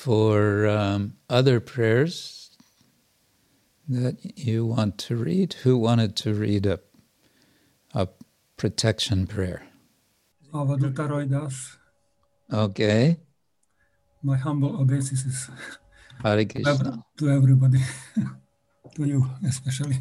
for 0.00 0.66
um, 0.66 1.12
other 1.28 1.60
prayers 1.60 2.50
that 3.86 4.16
you 4.38 4.64
want 4.64 4.96
to 4.96 5.14
read. 5.14 5.52
Who 5.62 5.76
wanted 5.76 6.16
to 6.24 6.32
read 6.32 6.64
a 6.64 6.80
a 7.92 8.08
protection 8.56 9.26
prayer? 9.26 9.62
Avadhuta 10.54 11.08
Roy 11.08 11.26
Das. 11.26 11.76
Okay. 12.50 13.18
My 14.22 14.36
humble 14.36 14.80
obeisances 14.80 15.50
Hare 16.22 16.46
Krishna. 16.46 17.04
to 17.18 17.30
everybody, 17.30 17.80
to 18.94 19.04
you 19.04 19.26
especially. 19.46 19.98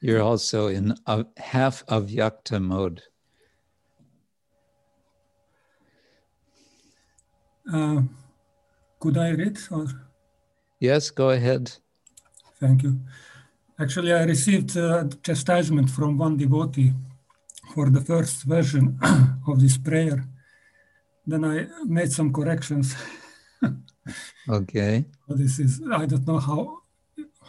You're 0.00 0.22
also 0.22 0.68
in 0.68 0.94
a, 1.06 1.26
half 1.36 1.82
of 1.88 2.10
yakta 2.10 2.62
mode. 2.62 3.02
Uh, 7.72 8.02
could 9.06 9.18
I 9.18 9.30
read? 9.30 9.56
Or 9.70 9.86
Yes, 10.80 11.10
go 11.10 11.30
ahead. 11.30 11.64
thank 12.60 12.82
you. 12.82 12.92
Actually, 13.78 14.12
I 14.12 14.24
received 14.24 14.76
uh, 14.76 15.04
chastisement 15.22 15.88
from 15.90 16.18
one 16.18 16.36
devotee 16.36 16.92
for 17.74 17.88
the 17.90 18.00
first 18.00 18.42
version 18.54 18.98
of 19.48 19.60
this 19.60 19.78
prayer. 19.78 20.18
Then 21.26 21.44
I 21.44 21.56
made 21.84 22.10
some 22.12 22.32
corrections. 22.32 22.86
Okay. 24.48 25.04
This 25.28 25.58
is 25.58 25.72
I 26.02 26.06
don't 26.06 26.26
know 26.28 26.38
how 26.38 26.60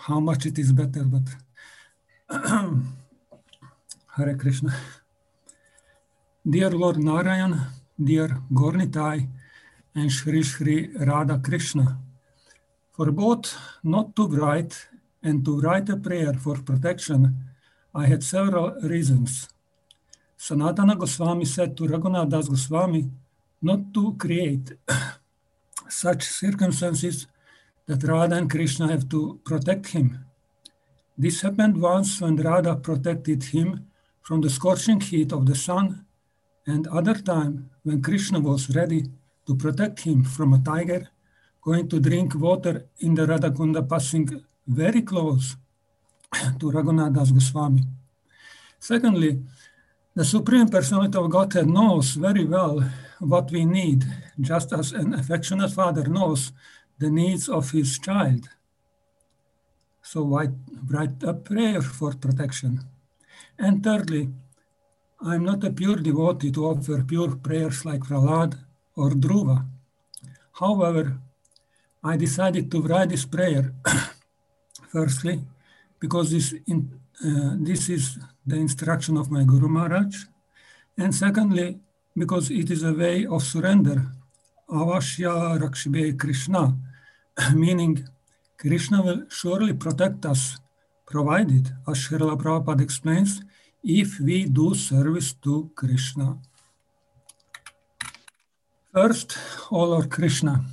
how 0.08 0.20
much 0.20 0.41
it 0.49 0.58
is 0.58 0.72
better, 0.82 1.03
but 1.16 1.28
Hare 4.16 4.36
Krishna. 4.41 4.74
Dear 6.53 6.72
Lord 6.72 6.97
Narayan, 6.97 7.53
dear 8.10 8.30
Gornitai, 8.51 9.18
and 9.98 10.12
Shri 10.12 10.43
Shri 10.43 10.89
Radha 11.10 11.39
Krishna, 11.39 11.98
for 12.91 13.12
both 13.12 13.58
not 13.84 14.16
to 14.16 14.28
write 14.28 14.88
and 15.24 15.43
to 15.43 15.60
write 15.60 15.89
a 15.89 15.98
prayer 15.98 16.34
for 16.34 16.56
protection, 16.62 17.22
I 17.95 18.06
had 18.06 18.24
several 18.24 18.76
reasons. 18.93 19.50
Sanatana 20.38 20.95
Goswami 21.00 21.45
said 21.45 21.76
to 21.78 21.84
Raghunath 21.86 22.30
Das 22.30 22.48
Goswami 22.48 23.10
not 23.60 23.91
to 23.95 24.14
create 24.20 24.74
such 25.89 26.24
circumstances 26.26 27.26
that 27.88 28.04
Radha 28.04 28.36
and 28.36 28.52
Krishna 28.52 28.88
have 28.89 29.10
to 29.10 29.39
protect 29.43 29.88
him. 29.88 30.26
This 31.18 31.41
happened 31.41 31.82
once 31.82 32.22
when 32.22 32.36
Radha 32.36 32.76
protected 32.76 33.45
him 33.45 33.88
from 34.22 34.41
the 34.41 34.52
scorching 34.52 35.02
heat 35.02 35.32
of 35.32 35.48
the 35.48 35.56
sun, 35.56 36.06
and 36.68 36.86
other 36.88 37.16
time 37.16 37.72
when 37.82 38.04
Krishna 38.04 38.39
was 38.39 38.76
ready 38.76 39.10
to 39.48 39.56
protect 39.56 40.02
him 40.02 40.24
from 40.24 40.54
a 40.54 40.60
tiger 40.60 41.10
going 41.68 41.89
to 41.89 42.00
drink 42.00 42.34
water 42.36 42.86
in 43.00 43.14
the 43.16 43.26
Radhakunda, 43.26 43.88
passing 43.89 44.43
very 44.66 45.02
close 45.02 45.58
to 46.60 46.72
Raghunath 46.72 47.14
Das 47.14 47.32
Goswami. 47.32 47.84
Secondly, 48.80 49.43
the 50.16 50.24
Supreme 50.24 50.70
Personality 50.70 51.18
of 51.18 51.30
Godhead 51.30 51.68
knows 51.68 52.12
very 52.12 52.45
well 52.45 52.84
what 53.20 53.52
we 53.52 53.66
need, 53.66 54.06
just 54.39 54.72
as 54.72 54.93
an 54.93 55.14
affectionate 55.14 55.72
father 55.72 56.06
knows 56.06 56.54
the 57.00 57.10
needs 57.10 57.50
of 57.50 57.72
his 57.72 58.00
child. 58.00 58.48
So 60.02 60.24
write, 60.24 60.56
write 60.89 61.22
a 61.24 61.34
prayer 61.34 61.82
for 61.82 62.14
protection. 62.14 62.80
And 63.60 63.84
thirdly, 63.84 64.30
I'm 65.22 65.43
not 65.43 65.64
a 65.66 65.72
pure 65.72 65.98
devotee 65.98 66.52
to 66.52 66.66
offer 66.66 67.04
pure 67.04 67.36
prayers 67.36 67.84
like 67.84 68.02
Prahlad 68.02 68.58
or 68.98 69.12
Dhruva. 69.12 69.66
However, 70.60 71.18
I 72.04 72.18
decided 72.18 72.72
to 72.72 72.82
write 72.82 73.10
this 73.10 73.26
prayer, 73.26 73.74
firstly, 74.91 75.41
because 76.00 76.32
this, 76.32 76.54
in, 76.66 76.80
uh, 77.24 77.56
this 77.60 77.89
is 77.89 78.18
the 78.45 78.56
instruction 78.56 79.18
of 79.18 79.32
my 79.32 79.43
Guru 79.43 79.68
Maharaj, 79.68 80.16
and 80.98 81.14
secondly, 81.14 81.80
because 82.16 82.50
it 82.50 82.72
is 82.72 82.84
a 82.84 82.93
way 82.93 83.26
of 83.26 83.43
surrender, 83.43 84.12
avashya 84.70 85.60
rakshibe 85.60 86.20
Krishna, 86.20 86.76
meaning 87.54 88.08
Krishna 88.58 89.04
will 89.04 89.24
surely 89.30 89.74
protect 89.74 90.26
us, 90.26 90.58
provided, 91.06 91.72
as 91.88 91.98
Srila 92.00 92.41
Prabhupada 92.41 92.82
explains, 92.82 93.41
if 93.84 94.20
we 94.20 94.45
do 94.45 94.74
service 94.74 95.34
to 95.34 95.70
Krishna. 95.76 96.38
First, 98.98 99.38
O 99.70 99.84
Lord 99.84 100.10
Krishna, 100.10 100.66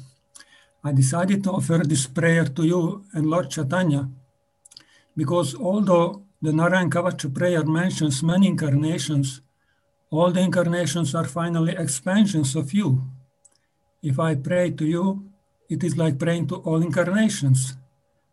I 0.82 0.92
decided 0.92 1.44
to 1.44 1.50
offer 1.50 1.82
this 1.84 2.06
prayer 2.06 2.46
to 2.46 2.64
you 2.64 3.04
and 3.12 3.26
Lord 3.26 3.50
Chaitanya 3.50 4.08
because 5.14 5.54
although 5.54 6.22
the 6.40 6.50
Narayan 6.50 6.88
Kavacha 6.88 7.28
prayer 7.34 7.66
mentions 7.66 8.22
many 8.22 8.46
incarnations, 8.46 9.42
all 10.08 10.30
the 10.30 10.40
incarnations 10.40 11.14
are 11.14 11.26
finally 11.26 11.76
expansions 11.76 12.56
of 12.56 12.72
you. 12.72 13.04
If 14.02 14.18
I 14.18 14.36
pray 14.36 14.70
to 14.70 14.86
you, 14.86 15.28
it 15.68 15.84
is 15.84 15.98
like 15.98 16.18
praying 16.18 16.46
to 16.46 16.56
all 16.64 16.80
incarnations, 16.80 17.76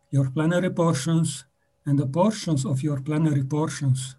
your 0.09 0.29
plenary 0.29 0.69
portions, 0.69 1.43
and 1.85 1.99
the 1.99 2.07
portions 2.07 2.63
of 2.65 2.81
your 2.81 3.01
plenary 3.01 3.43
portions. 3.43 4.15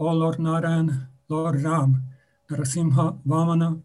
O 0.00 0.06
Lord 0.10 0.40
Narayan, 0.40 1.06
Lord 1.28 1.62
Ram, 1.62 2.02
Narasimha, 2.50 3.20
Vamana, 3.24 3.80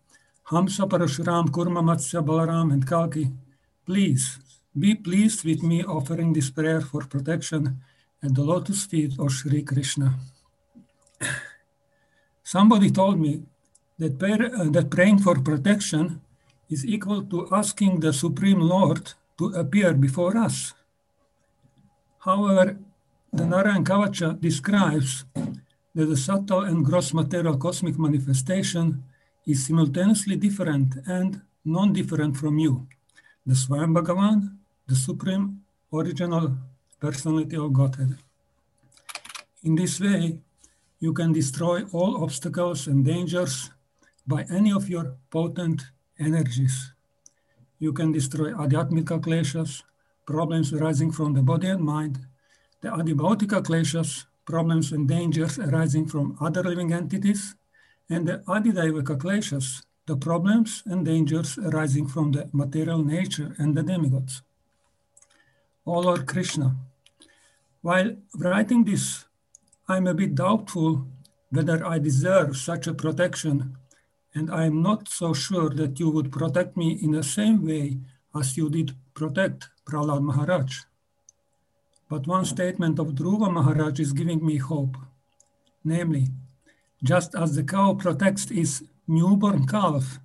Hamsa 0.50 0.88
Parashuram, 0.88 1.50
Kurma 1.50 1.84
Matsya, 1.84 2.26
Balaram, 2.26 2.72
and 2.72 2.88
Kalki, 2.88 3.30
please 3.86 4.40
be 4.80 4.96
pleased 4.96 5.44
with 5.44 5.62
me 5.62 5.84
offering 5.84 6.32
this 6.32 6.50
prayer 6.50 6.80
for 6.80 7.02
protection 7.02 7.82
at 8.24 8.34
the 8.34 8.42
lotus 8.42 8.86
feet 8.86 9.20
of 9.20 9.30
Sri 9.30 9.62
Krishna. 9.62 10.14
Somebody 12.44 12.92
told 12.92 13.20
me 13.20 13.44
that, 14.00 14.18
prayer, 14.18 14.50
uh, 14.56 14.70
that 14.70 14.90
praying 14.90 15.20
for 15.20 15.36
protection 15.38 16.22
is 16.70 16.86
equal 16.86 17.24
to 17.24 17.50
asking 17.52 18.00
the 18.00 18.14
Supreme 18.14 18.62
Lord 18.62 19.14
to 19.40 19.48
appear 19.48 19.94
before 19.94 20.38
us. 20.38 20.74
However, 22.20 22.78
the 23.34 23.46
Narayan 23.46 23.84
Kavacha 23.84 24.40
describes 24.40 25.26
that 25.94 26.06
the 26.06 26.16
subtle 26.16 26.62
and 26.62 26.86
gross 26.86 27.14
material 27.14 27.58
cosmic 27.58 28.00
manifestation 28.00 29.04
is 29.48 29.66
simultaneously 29.66 30.36
different 30.36 30.96
and 31.08 31.42
non-different 31.64 32.36
from 32.36 32.60
you, 32.60 32.86
the 33.46 33.54
Swayam 33.54 33.98
Bhagavan, 33.98 34.58
the 34.88 34.96
supreme 34.96 35.62
original 35.94 36.58
personality 37.00 37.56
of 37.56 37.72
Godhead. 37.72 38.18
In 39.64 39.76
this 39.76 40.00
way, 40.00 40.40
you 41.00 41.14
can 41.14 41.32
destroy 41.32 41.84
all 41.94 42.24
obstacles 42.24 42.88
and 42.88 43.06
dangers 43.06 43.72
by 44.26 44.46
any 44.52 44.72
of 44.72 44.90
your 44.90 45.16
potent 45.30 45.84
energies. 46.20 46.94
You 47.80 47.94
can 47.94 48.12
destroy 48.12 48.52
adhyatmika 48.52 49.22
kleshas, 49.22 49.84
problems 50.26 50.74
arising 50.74 51.12
from 51.12 51.34
the 51.34 51.42
body 51.42 51.68
and 51.68 51.82
mind, 51.82 52.20
the 52.82 52.90
adibhautika 52.90 53.62
kleshas, 53.62 54.26
problems 54.46 54.92
and 54.92 55.08
dangers 55.08 55.60
arising 55.60 56.08
from 56.08 56.38
other 56.42 56.64
living 56.64 56.92
entities, 56.92 57.56
and 58.10 58.28
the 58.28 58.38
Adhidaivika 58.48 59.18
kleshas, 59.18 59.84
the 60.06 60.16
problems 60.16 60.84
and 60.86 61.06
dangers 61.06 61.58
arising 61.58 62.08
from 62.08 62.32
the 62.32 62.50
material 62.54 63.04
nature 63.04 63.54
and 63.58 63.76
the 63.76 63.84
demigods. 63.84 64.42
O 65.86 66.00
Lord 66.00 66.26
Krishna, 66.28 66.76
while 67.82 68.16
writing 68.36 68.86
this, 68.86 69.26
I'm 69.88 70.08
a 70.08 70.14
bit 70.14 70.36
doubtful 70.36 71.08
whether 71.50 71.86
I 71.86 72.00
deserve 72.00 72.58
such 72.58 72.88
a 72.88 72.94
protection, 72.94 73.78
and 74.34 74.52
I 74.52 74.66
am 74.66 74.82
not 74.82 75.08
so 75.08 75.34
sure 75.34 75.70
that 75.70 76.00
you 76.00 76.10
would 76.10 76.32
protect 76.32 76.76
me 76.76 77.00
in 77.02 77.12
the 77.12 77.24
same 77.24 77.66
way 77.66 78.00
as 78.36 78.58
you 78.58 78.70
did 78.70 78.96
protect 79.14 79.70
Prahlad 79.86 80.22
Maharaj. 80.22 80.82
But 82.10 82.28
one 82.28 82.46
statement 82.46 83.00
of 83.00 83.16
Dhruva 83.16 83.52
Maharaj 83.52 84.00
is 84.00 84.14
giving 84.14 84.46
me 84.46 84.58
hope. 84.58 84.98
Namely, 85.84 86.28
just 87.04 87.36
as 87.36 87.56
the 87.56 87.64
cow 87.64 87.94
protects 87.94 88.50
its 88.52 88.84
newborn 89.08 89.66
calf, 89.68 90.20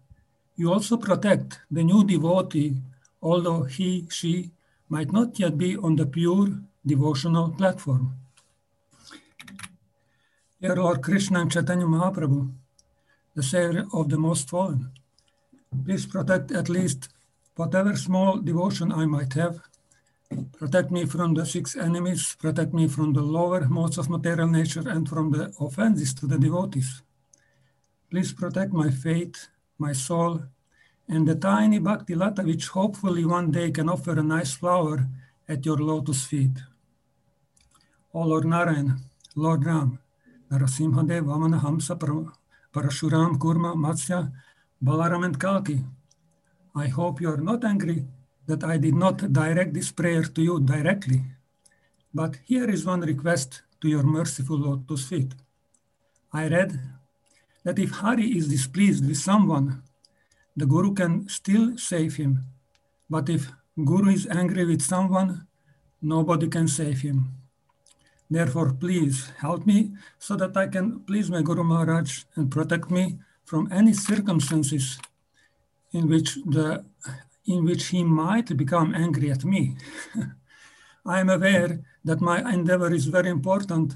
you 0.56 0.72
also 0.72 0.96
protect 0.96 1.60
the 1.70 1.82
new 1.82 2.04
devotee, 2.04 2.76
although 3.22 3.64
he, 3.64 4.06
she 4.10 4.50
might 4.88 5.12
not 5.12 5.38
yet 5.38 5.56
be 5.56 5.76
on 5.76 5.96
the 5.96 6.06
pure 6.06 6.48
devotional 6.84 7.50
platform. 7.50 8.14
Dear 10.60 10.76
Lord 10.76 11.02
Krishna 11.02 11.40
and 11.40 11.50
Chaitanya 11.50 11.86
Mahaprabhu, 11.86 12.52
the 13.34 13.42
Savior 13.42 13.84
of 13.92 14.08
the 14.08 14.18
Most 14.18 14.48
Fallen, 14.48 14.90
please 15.84 16.06
protect 16.06 16.52
at 16.52 16.68
least 16.68 17.08
whatever 17.56 17.96
small 17.96 18.38
devotion 18.38 18.92
I 18.92 19.06
might 19.06 19.32
have 19.34 19.60
Protect 20.58 20.90
me 20.90 21.06
from 21.06 21.34
the 21.34 21.44
six 21.44 21.76
enemies, 21.76 22.36
protect 22.38 22.72
me 22.72 22.88
from 22.88 23.12
the 23.12 23.22
lower 23.22 23.66
modes 23.68 23.98
of 23.98 24.08
material 24.08 24.48
nature 24.48 24.88
and 24.88 25.08
from 25.08 25.32
the 25.32 25.52
offenses 25.58 26.14
to 26.14 26.26
the 26.26 26.38
devotees. 26.38 27.02
Please 28.10 28.32
protect 28.32 28.72
my 28.72 28.90
faith, 28.90 29.48
my 29.78 29.92
soul, 29.92 30.42
and 31.08 31.26
the 31.26 31.34
tiny 31.34 31.78
bhakti 31.78 32.14
lata 32.14 32.42
which 32.42 32.68
hopefully 32.68 33.24
one 33.24 33.50
day 33.50 33.70
can 33.70 33.88
offer 33.88 34.12
a 34.12 34.22
nice 34.22 34.54
flower 34.54 35.08
at 35.48 35.66
your 35.66 35.78
lotus 35.78 36.24
feet. 36.24 36.56
O 38.14 38.22
Lord 38.22 38.44
Narayan, 38.44 39.00
Lord 39.34 39.64
Ram, 39.64 39.98
Narasimhadev, 40.50 41.24
Vamana, 41.24 41.60
Hamsa, 41.60 41.96
Parashuram, 42.72 43.38
Kurma, 43.38 43.74
Matsya, 43.74 44.30
Balaram, 44.82 45.24
and 45.24 45.40
Kalki, 45.40 45.84
I 46.74 46.86
hope 46.86 47.20
you 47.20 47.30
are 47.30 47.38
not 47.38 47.64
angry 47.64 48.04
that 48.46 48.64
I 48.64 48.76
did 48.76 48.94
not 48.94 49.32
direct 49.32 49.74
this 49.74 49.92
prayer 49.92 50.24
to 50.24 50.42
you 50.42 50.60
directly, 50.60 51.22
but 52.12 52.36
here 52.44 52.68
is 52.68 52.84
one 52.84 53.00
request 53.00 53.62
to 53.80 53.88
your 53.88 54.02
merciful 54.02 54.58
lotus 54.58 55.08
feet. 55.08 55.34
I 56.32 56.48
read 56.48 56.80
that 57.64 57.78
if 57.78 57.90
Hari 57.90 58.36
is 58.36 58.48
displeased 58.48 59.06
with 59.06 59.18
someone, 59.18 59.82
the 60.56 60.66
Guru 60.66 60.92
can 60.92 61.28
still 61.28 61.76
save 61.78 62.16
him. 62.16 62.44
But 63.08 63.28
if 63.28 63.50
Guru 63.76 64.10
is 64.10 64.26
angry 64.26 64.64
with 64.64 64.82
someone, 64.82 65.46
nobody 66.00 66.48
can 66.48 66.68
save 66.68 67.00
him. 67.00 67.32
Therefore, 68.30 68.72
please 68.72 69.30
help 69.38 69.66
me 69.66 69.92
so 70.18 70.36
that 70.36 70.56
I 70.56 70.66
can 70.66 71.00
please 71.00 71.30
my 71.30 71.42
Guru 71.42 71.64
Maharaj 71.64 72.24
and 72.34 72.50
protect 72.50 72.90
me 72.90 73.18
from 73.44 73.70
any 73.70 73.92
circumstances 73.92 74.98
in 75.92 76.08
which 76.08 76.36
the 76.46 76.84
in 77.46 77.64
which 77.64 77.86
he 77.86 78.04
might 78.04 78.56
become 78.56 78.94
angry 78.94 79.30
at 79.30 79.44
me. 79.44 79.76
I 81.06 81.20
am 81.20 81.30
aware 81.30 81.80
that 82.04 82.20
my 82.20 82.38
endeavor 82.52 82.92
is 82.92 83.06
very 83.06 83.28
important, 83.28 83.94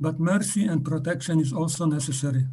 but 0.00 0.20
mercy 0.20 0.64
and 0.64 0.84
protection 0.84 1.40
is 1.40 1.52
also 1.52 1.84
necessary. 1.84 2.46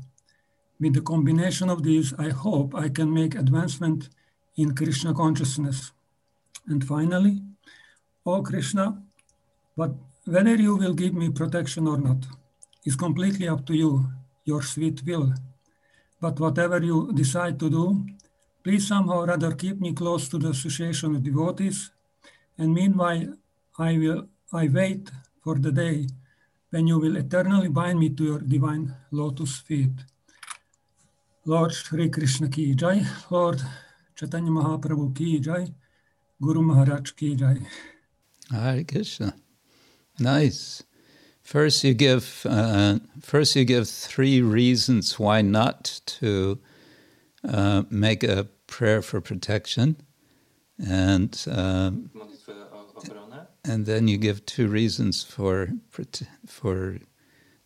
With 0.80 0.94
the 0.96 1.02
combination 1.02 1.70
of 1.70 1.84
these, 1.84 2.14
I 2.18 2.30
hope 2.30 2.76
I 2.76 2.90
can 2.90 3.14
make 3.14 3.36
advancement 3.36 4.10
in 4.58 4.76
Krishna 4.76 5.14
consciousness. 5.14 5.92
And 6.68 6.86
finally, 6.86 7.42
O 8.26 8.42
Krishna, 8.42 9.02
but 9.76 9.94
whether 10.26 10.56
you 10.56 10.76
will 10.76 10.94
give 10.94 11.14
me 11.14 11.30
protection 11.30 11.88
or 11.88 11.98
not 11.98 12.26
is 12.86 12.96
completely 12.96 13.48
up 13.48 13.66
to 13.66 13.74
you, 13.74 14.06
your 14.46 14.62
sweet 14.62 15.04
will. 15.06 15.34
But 16.22 16.40
whatever 16.40 16.82
you 16.82 17.12
decide 17.14 17.60
to 17.60 17.70
do, 17.70 18.06
Please 18.64 18.88
somehow 18.88 19.20
or 19.20 19.28
rather 19.28 19.52
keep 19.52 19.82
me 19.82 19.94
close 19.94 20.30
to 20.30 20.38
the 20.38 20.50
association 20.50 21.16
of 21.16 21.24
devotees, 21.24 21.92
And 22.58 22.74
meanwhile, 22.74 23.34
I 23.78 23.98
will 23.98 24.28
I 24.54 24.68
wait 24.68 25.10
for 25.44 25.56
the 25.56 25.72
day 25.72 26.08
when 26.70 26.88
you 26.88 27.00
will 27.00 27.18
eternally 27.18 27.70
bind 27.70 28.00
me 28.00 28.10
to 28.10 28.24
your 28.24 28.40
divine 28.40 28.94
lotus 29.12 29.58
feet. 29.58 29.92
Lord 31.46 31.74
Sri 31.74 32.10
Krishna 32.10 32.48
ki 32.50 32.76
jai, 32.76 33.06
Lord 33.30 33.62
Chaitanya 34.16 34.52
Mahaprabhu 34.52 35.16
ki 35.16 35.40
jai, 35.40 35.68
Guru 36.42 36.62
Maharaj 36.62 37.12
ki 37.12 37.36
jai. 37.36 37.58
Hare 38.52 38.84
Krishna. 38.84 39.34
Nice. 40.20 40.84
First, 41.42 41.84
you 41.84 41.94
give 41.94 42.46
uh, 42.46 43.00
first 43.22 43.56
you 43.56 43.66
give 43.66 43.90
three 43.90 44.42
reasons 44.42 45.20
why 45.20 45.42
not 45.42 46.00
to 46.06 46.60
uh, 47.48 47.84
make 47.90 48.24
a 48.24 48.48
prayer 48.68 49.02
for 49.02 49.22
protection, 49.22 49.98
and 50.80 51.46
um, 51.50 52.12
and 53.66 53.86
then 53.86 54.08
you 54.08 54.18
give 54.18 54.46
two 54.46 54.68
reasons 54.68 55.24
for 55.24 55.70
for 56.48 57.00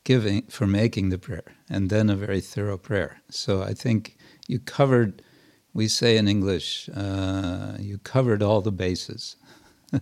giving 0.03 0.43
for 0.43 0.67
making 0.67 1.09
the 1.09 1.17
prayer, 1.19 1.55
and 1.69 1.89
then 1.89 2.09
a 2.09 2.15
very 2.15 2.41
thorough 2.41 2.77
prayer. 2.77 3.21
So 3.29 3.63
I 3.63 3.73
think 3.73 4.17
you 4.47 4.59
covered. 4.59 5.21
We 5.73 5.87
say 5.87 6.17
in 6.17 6.27
English, 6.27 6.89
uh, 6.95 7.77
you 7.79 7.99
covered 7.99 8.41
all 8.43 8.61
the 8.61 8.71
bases. 8.71 9.35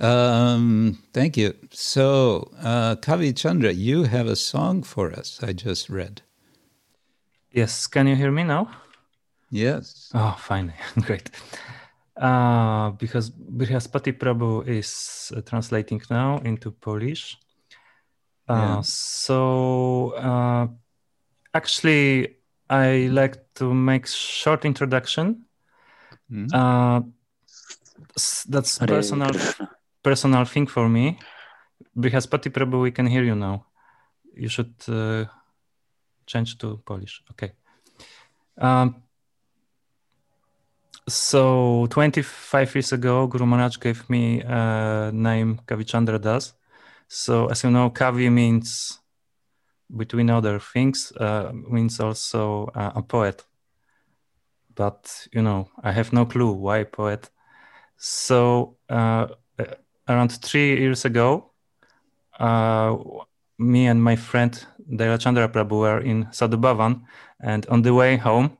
Um, 0.00 0.98
thank 1.12 1.36
you. 1.36 1.54
So, 1.70 2.50
uh, 2.60 2.96
Kavi 2.96 3.36
Chandra, 3.36 3.72
you 3.72 4.04
have 4.04 4.26
a 4.26 4.36
song 4.36 4.82
for 4.82 5.12
us. 5.12 5.40
I 5.42 5.52
just 5.52 5.88
read. 5.88 6.23
Yes. 7.54 7.86
Can 7.86 8.08
you 8.08 8.16
hear 8.16 8.32
me 8.32 8.42
now? 8.42 8.68
Yes. 9.50 10.10
Oh, 10.12 10.34
fine. 10.38 10.74
Great. 11.00 11.30
Uh, 12.16 12.90
because 12.90 13.30
Brihaspati 13.30 14.12
Prabhu 14.12 14.66
is 14.66 15.32
uh, 15.36 15.40
translating 15.42 16.02
now 16.10 16.38
into 16.38 16.72
Polish. 16.72 17.38
Uh, 18.48 18.54
yeah. 18.54 18.80
So, 18.82 20.10
uh, 20.16 20.66
actually, 21.54 22.36
I 22.68 23.08
like 23.12 23.54
to 23.54 23.72
make 23.72 24.08
short 24.08 24.64
introduction. 24.64 25.44
Mm-hmm. 26.30 27.08
that's 28.48 28.78
personal 28.78 29.30
personal 30.02 30.44
thing 30.44 30.66
for 30.66 30.88
me. 30.88 31.18
Brihaspati 31.96 32.50
Prabhu, 32.50 32.82
we 32.82 32.90
can 32.90 33.06
hear 33.06 33.22
you 33.22 33.36
now. 33.36 33.66
You 34.34 34.48
should 34.48 34.74
uh, 34.88 35.26
change 36.26 36.58
to 36.58 36.78
Polish. 36.84 37.22
Okay. 37.32 37.52
Um, 38.58 39.02
so 41.08 41.86
25 41.90 42.74
years 42.74 42.92
ago, 42.92 43.26
Guru 43.26 43.46
Maharaj 43.46 43.78
gave 43.78 44.08
me 44.08 44.40
a 44.40 45.10
name 45.12 45.60
Kavichandra 45.66 46.20
Das. 46.20 46.54
So 47.08 47.46
as 47.46 47.62
you 47.62 47.70
know, 47.70 47.90
Kavi 47.90 48.32
means, 48.32 49.00
between 49.94 50.30
other 50.30 50.58
things, 50.58 51.12
uh, 51.12 51.52
means 51.52 52.00
also 52.00 52.70
uh, 52.74 52.92
a 52.94 53.02
poet. 53.02 53.44
But 54.74 55.28
you 55.32 55.42
know, 55.42 55.68
I 55.82 55.92
have 55.92 56.12
no 56.12 56.24
clue 56.24 56.52
why 56.52 56.84
poet. 56.84 57.30
So 57.96 58.76
uh, 58.88 59.28
around 60.08 60.32
three 60.42 60.80
years 60.80 61.04
ago, 61.04 61.52
uh, 62.38 62.96
me 63.58 63.86
and 63.86 64.02
my 64.02 64.16
friend 64.16 64.66
Chandra 65.18 65.48
Prabhu 65.48 65.80
were 65.80 66.00
in 66.00 66.28
Sadhu 66.30 66.56
Bhavan, 66.56 67.02
and 67.40 67.66
on 67.66 67.82
the 67.82 67.94
way 67.94 68.16
home, 68.16 68.56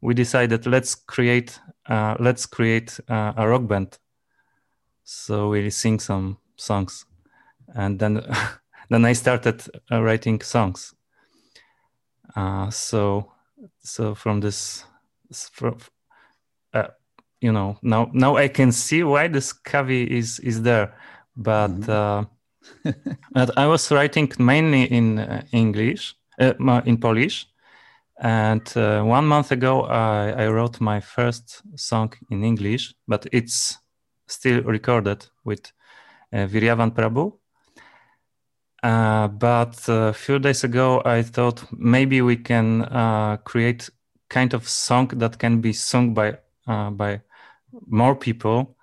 we 0.00 0.14
decided 0.14 0.66
let's 0.66 0.94
create 0.94 1.58
uh, 1.86 2.16
let's 2.18 2.46
create 2.46 2.98
uh, 3.08 3.32
a 3.36 3.48
rock 3.48 3.66
band. 3.66 3.98
So 5.04 5.50
we 5.50 5.70
sing 5.70 5.98
some 6.00 6.38
songs, 6.56 7.06
and 7.74 7.98
then 7.98 8.22
then 8.90 9.04
I 9.04 9.12
started 9.12 9.62
uh, 9.90 10.02
writing 10.02 10.40
songs. 10.40 10.94
Uh, 12.36 12.70
so 12.70 13.32
so 13.80 14.14
from 14.14 14.40
this 14.40 14.84
from, 15.30 15.78
uh, 16.72 16.88
you 17.40 17.52
know 17.52 17.78
now 17.82 18.10
now 18.12 18.36
I 18.36 18.48
can 18.48 18.72
see 18.72 19.02
why 19.02 19.28
this 19.28 19.52
Kavi 19.52 20.06
is 20.06 20.38
is 20.40 20.62
there, 20.62 20.94
but 21.36 21.70
mm-hmm. 21.70 22.33
Uh, 22.84 22.92
but 23.32 23.56
I 23.58 23.66
was 23.66 23.90
writing 23.90 24.32
mainly 24.38 24.84
in 24.84 25.18
uh, 25.18 25.42
English 25.52 26.14
uh, 26.38 26.54
in 26.84 26.98
Polish, 26.98 27.46
and 28.20 28.76
uh, 28.76 29.02
one 29.02 29.26
month 29.26 29.52
ago 29.52 29.82
I, 29.82 30.44
I 30.44 30.48
wrote 30.48 30.80
my 30.80 31.00
first 31.00 31.62
song 31.76 32.12
in 32.30 32.44
English, 32.44 32.94
but 33.08 33.26
it's 33.32 33.78
still 34.26 34.62
recorded 34.62 35.26
with 35.44 35.72
uh, 36.32 36.46
Viryavan 36.46 36.90
Prabhu. 36.94 37.38
Uh, 38.82 39.28
but 39.28 39.80
a 39.88 40.12
few 40.12 40.38
days 40.38 40.62
ago, 40.62 41.00
I 41.06 41.22
thought 41.22 41.64
maybe 41.72 42.20
we 42.20 42.36
can 42.36 42.82
uh, 42.82 43.38
create 43.38 43.88
kind 44.28 44.52
of 44.52 44.68
song 44.68 45.08
that 45.14 45.38
can 45.38 45.60
be 45.60 45.72
sung 45.72 46.12
by 46.12 46.38
uh, 46.66 46.90
by 46.90 47.22
more 47.86 48.14
people. 48.14 48.76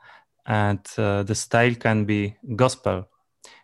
And 0.47 0.79
uh, 0.97 1.21
the 1.23 1.35
style 1.35 1.75
can 1.75 2.05
be 2.05 2.35
gospel 2.55 3.10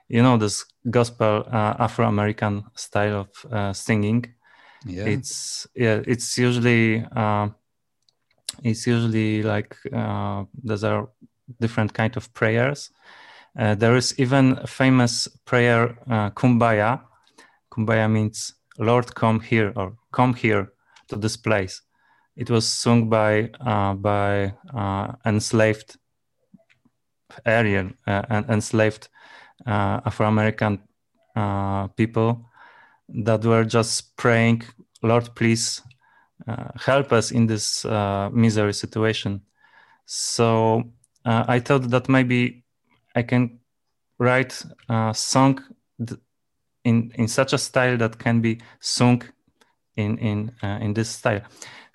you 0.08 0.22
know 0.22 0.38
this 0.38 0.66
gospel 0.90 1.44
uh, 1.52 1.74
afro-american 1.80 2.64
style 2.76 3.22
of 3.22 3.52
uh, 3.52 3.74
singing. 3.74 4.26
Yeah. 4.86 5.06
It's 5.06 5.68
yeah 5.76 6.02
it's 6.08 6.38
usually 6.38 7.06
uh, 7.16 7.50
it's 8.64 8.88
usually 8.88 9.44
like 9.44 9.76
uh, 9.94 10.46
those 10.64 10.84
are 10.84 11.10
different 11.60 11.94
kind 11.94 12.16
of 12.18 12.34
prayers. 12.34 12.92
Uh, 13.58 13.76
there 13.76 13.96
is 13.96 14.14
even 14.20 14.60
a 14.62 14.68
famous 14.68 15.28
prayer 15.46 15.98
kumbaya. 16.36 17.02
Kumbaya 17.72 18.10
means 18.10 18.54
lord 18.78 19.14
come 19.16 19.40
here 19.40 19.74
or 19.76 19.96
come 20.12 20.34
here 20.34 20.72
to 21.08 21.16
this 21.16 21.38
place. 21.38 21.82
It 22.36 22.50
was 22.50 22.68
sung 22.68 23.10
by 23.10 23.50
uh, 23.60 23.94
by 23.94 24.54
uh, 24.74 25.14
enslaved 25.26 25.98
Aryan 27.46 27.98
uh, 28.06 28.22
and 28.30 28.46
enslaved 28.50 29.10
uh, 29.66 30.02
Afro 30.06 30.28
American 30.28 30.80
uh, 31.36 31.88
people 31.88 32.46
that 33.10 33.44
were 33.46 33.64
just 33.64 34.16
praying, 34.18 34.64
Lord, 35.02 35.34
please 35.36 35.82
uh, 36.48 36.70
help 36.76 37.12
us 37.12 37.32
in 37.32 37.48
this 37.48 37.86
misery 38.32 38.74
situation. 38.74 39.42
So 40.06 40.84
I 41.26 41.60
thought 41.60 41.90
that 41.90 42.10
maybe 42.10 42.64
I 43.16 43.24
can 43.24 43.60
write 44.18 44.64
a 44.90 45.14
song 45.14 45.60
in 46.84 47.12
in 47.16 47.28
such 47.28 47.54
a 47.54 47.58
style 47.58 47.98
that 47.98 48.18
can 48.18 48.42
be 48.42 48.62
sung 48.80 49.22
in 49.96 50.18
in 50.20 50.52
in 50.82 50.94
this 50.94 51.10
style. 51.10 51.42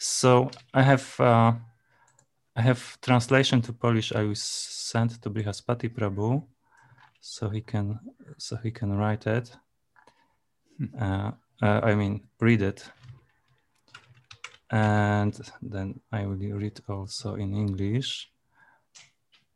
So 0.02 0.50
I 0.74 0.82
have 0.82 1.20
uh, 1.20 1.52
I 2.56 2.60
have 2.60 3.00
translation 3.00 3.62
to 3.62 3.72
Polish. 3.72 4.12
I 4.12 4.24
will 4.24 4.34
send 4.34 5.22
to 5.22 5.30
Brihaspati 5.30 5.88
Prabhu, 5.88 6.42
so 7.22 7.48
he 7.48 7.60
can 7.60 7.98
so 8.36 8.56
he 8.56 8.70
can 8.70 8.92
write 8.92 9.26
it. 9.26 9.56
Hmm. 10.76 10.86
Uh, 11.00 11.30
uh, 11.62 11.80
I 11.84 11.94
mean, 11.94 12.22
read 12.40 12.60
it, 12.60 12.84
and 14.70 15.40
then 15.62 16.00
I 16.10 16.26
will 16.26 16.36
read 16.36 16.80
also 16.88 17.36
in 17.36 17.54
English. 17.54 18.28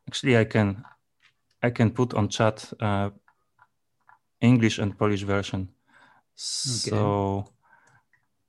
Actually, 0.09 0.39
I 0.39 0.45
can 0.45 0.85
I 1.63 1.71
can 1.71 1.91
put 1.91 2.15
on 2.15 2.29
chat 2.29 2.73
uh, 2.81 3.11
English 4.41 4.79
and 4.79 4.97
Polish 4.97 5.25
version, 5.25 5.63
okay. 5.63 6.91
so 6.91 7.53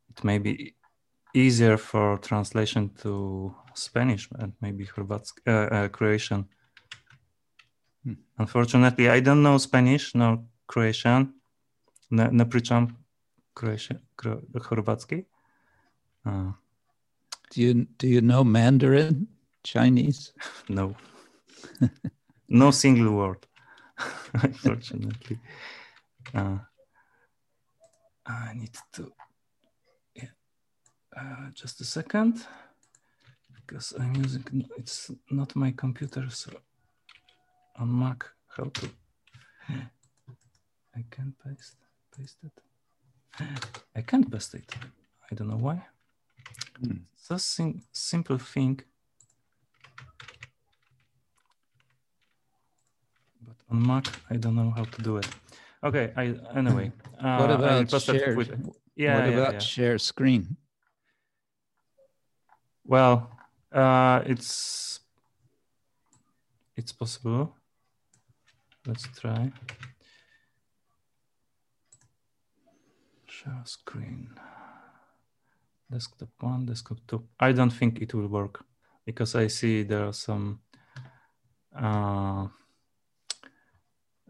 it 0.09 0.23
may 0.23 0.37
be 0.37 0.75
easier 1.33 1.77
for 1.77 2.17
translation 2.19 2.91
to 3.01 3.55
Spanish 3.73 4.29
and 4.39 4.53
maybe 4.61 4.85
Hrvatsk, 4.85 5.39
uh, 5.47 5.51
uh, 5.51 5.87
Croatian. 5.87 6.47
Hmm. 8.03 8.13
Unfortunately, 8.37 9.09
I 9.09 9.19
don't 9.21 9.41
know 9.41 9.57
Spanish 9.57 10.15
nor 10.15 10.43
Croatian. 10.67 11.33
Ne, 12.09 12.29
ne 12.31 12.45
pričam 12.49 12.95
Croatian, 13.53 13.99
Hrvatski. 14.53 15.25
Uh, 16.25 16.51
do 17.51 17.61
you 17.61 17.73
do 17.97 18.07
you 18.07 18.21
know 18.21 18.43
Mandarin, 18.43 19.27
Chinese? 19.63 20.33
no, 20.69 20.95
no 22.47 22.71
single 22.71 23.11
word. 23.11 23.47
Unfortunately, 24.43 25.39
uh, 26.33 26.57
I 28.25 28.53
need 28.53 28.77
to 28.91 29.11
uh, 31.17 31.49
just 31.53 31.81
a 31.81 31.83
second, 31.83 32.45
because 33.55 33.93
I'm 33.99 34.15
using, 34.15 34.67
it's 34.77 35.11
not 35.31 35.55
my 35.55 35.71
computer, 35.71 36.29
so 36.29 36.51
on 37.77 37.99
Mac, 37.99 38.25
how 38.55 38.65
to, 38.65 38.89
I 40.95 41.03
can 41.11 41.33
paste, 41.43 41.75
paste 42.15 42.37
it. 42.43 42.51
I 43.95 44.01
can't 44.01 44.31
paste 44.31 44.55
it. 44.55 44.73
I 45.31 45.35
don't 45.35 45.49
know 45.49 45.57
why. 45.57 45.85
Hmm. 46.79 46.97
It's 47.13 47.29
a 47.29 47.39
sim 47.39 47.81
simple 47.91 48.37
thing. 48.37 48.79
But 53.41 53.57
on 53.69 53.85
Mac, 53.85 54.05
I 54.29 54.37
don't 54.37 54.55
know 54.55 54.71
how 54.75 54.85
to 54.85 55.01
do 55.01 55.17
it. 55.17 55.27
Okay. 55.83 56.11
I 56.15 56.35
anyway. 56.55 56.91
Uh, 57.19 57.37
what 57.37 57.51
about 57.51 58.01
share? 58.01 58.31
yeah. 58.31 58.35
what 58.35 58.59
yeah, 58.95 59.25
about 59.25 59.53
yeah. 59.53 59.59
share 59.59 59.97
screen? 59.97 60.57
Well, 62.85 63.29
uh, 63.71 64.21
it's 64.25 65.01
it's 66.75 66.91
possible. 66.91 67.53
Let's 68.87 69.05
try. 69.19 69.51
Share 73.25 73.61
screen. 73.65 74.29
Desktop 75.91 76.29
one, 76.39 76.65
desktop 76.65 76.99
two. 77.05 77.27
I 77.37 77.51
don't 77.51 77.69
think 77.69 78.01
it 78.01 78.13
will 78.13 78.27
work 78.27 78.63
because 79.05 79.35
I 79.35 79.47
see 79.47 79.83
there 79.83 80.05
are 80.05 80.13
some 80.13 80.61
uh, 81.75 82.47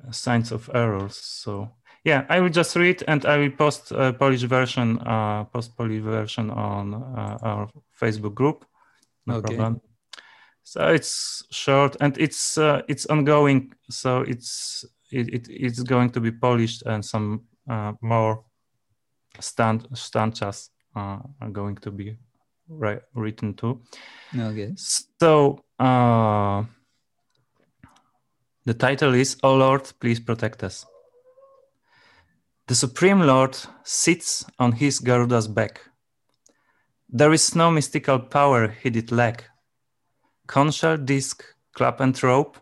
signs 0.10 0.51
of 0.51 0.72
errors. 0.74 1.16
So 1.16 1.70
yeah, 2.03 2.26
I 2.28 2.39
will 2.39 2.49
just 2.49 2.76
read 2.76 3.03
and 3.08 3.26
I 3.28 3.38
will 3.38 3.51
post 3.51 3.91
a 3.91 4.12
Polish 4.12 4.41
version, 4.41 4.97
uh, 5.05 5.43
post 5.43 5.78
Polish 5.78 6.01
version 6.01 6.49
on 6.49 6.95
uh, 6.95 7.38
our 7.43 7.70
Facebook 8.01 8.34
group. 8.34 8.66
No 9.28 9.36
Okay. 9.36 9.55
problem. 9.55 9.82
So 10.68 10.88
it's 10.89 11.45
short 11.49 11.95
and 12.01 12.18
it's 12.18 12.57
uh, 12.57 12.82
it's 12.89 13.05
ongoing. 13.05 13.74
So 13.89 14.24
it's 14.28 14.84
it, 15.09 15.30
it 15.34 15.47
it's 15.49 15.82
going 15.82 16.09
to 16.09 16.20
be 16.20 16.30
polished 16.30 16.84
and 16.86 17.05
some 17.05 17.43
uh, 17.70 17.93
more 18.01 18.43
stand 19.39 19.88
stanchas 19.93 20.70
uh, 20.93 21.20
are 21.39 21.49
going 21.49 21.78
to 21.78 21.89
be 21.89 22.18
ri- 22.68 22.99
written 23.13 23.53
too. 23.53 23.82
Okay. 24.38 24.74
So 24.76 25.63
uh, 25.80 26.65
the 28.65 28.74
title 28.74 29.13
is 29.13 29.38
"O 29.43 29.55
Lord, 29.55 29.89
please 30.01 30.20
protect 30.20 30.63
us." 30.65 30.86
The 32.68 32.76
Supreme 32.76 33.22
Lord 33.22 33.57
sits 33.84 34.43
on 34.59 34.74
his 34.74 34.99
Garuda's 34.99 35.47
back. 35.47 35.80
There 37.07 37.32
is 37.32 37.55
no 37.55 37.72
mystical 37.72 38.20
power 38.20 38.68
he 38.68 38.89
did 38.89 39.13
lack. 39.13 39.45
Conch 40.48 40.76
shell, 40.76 40.98
disc, 40.98 41.43
club 41.74 42.02
and 42.02 42.24
rope, 42.24 42.58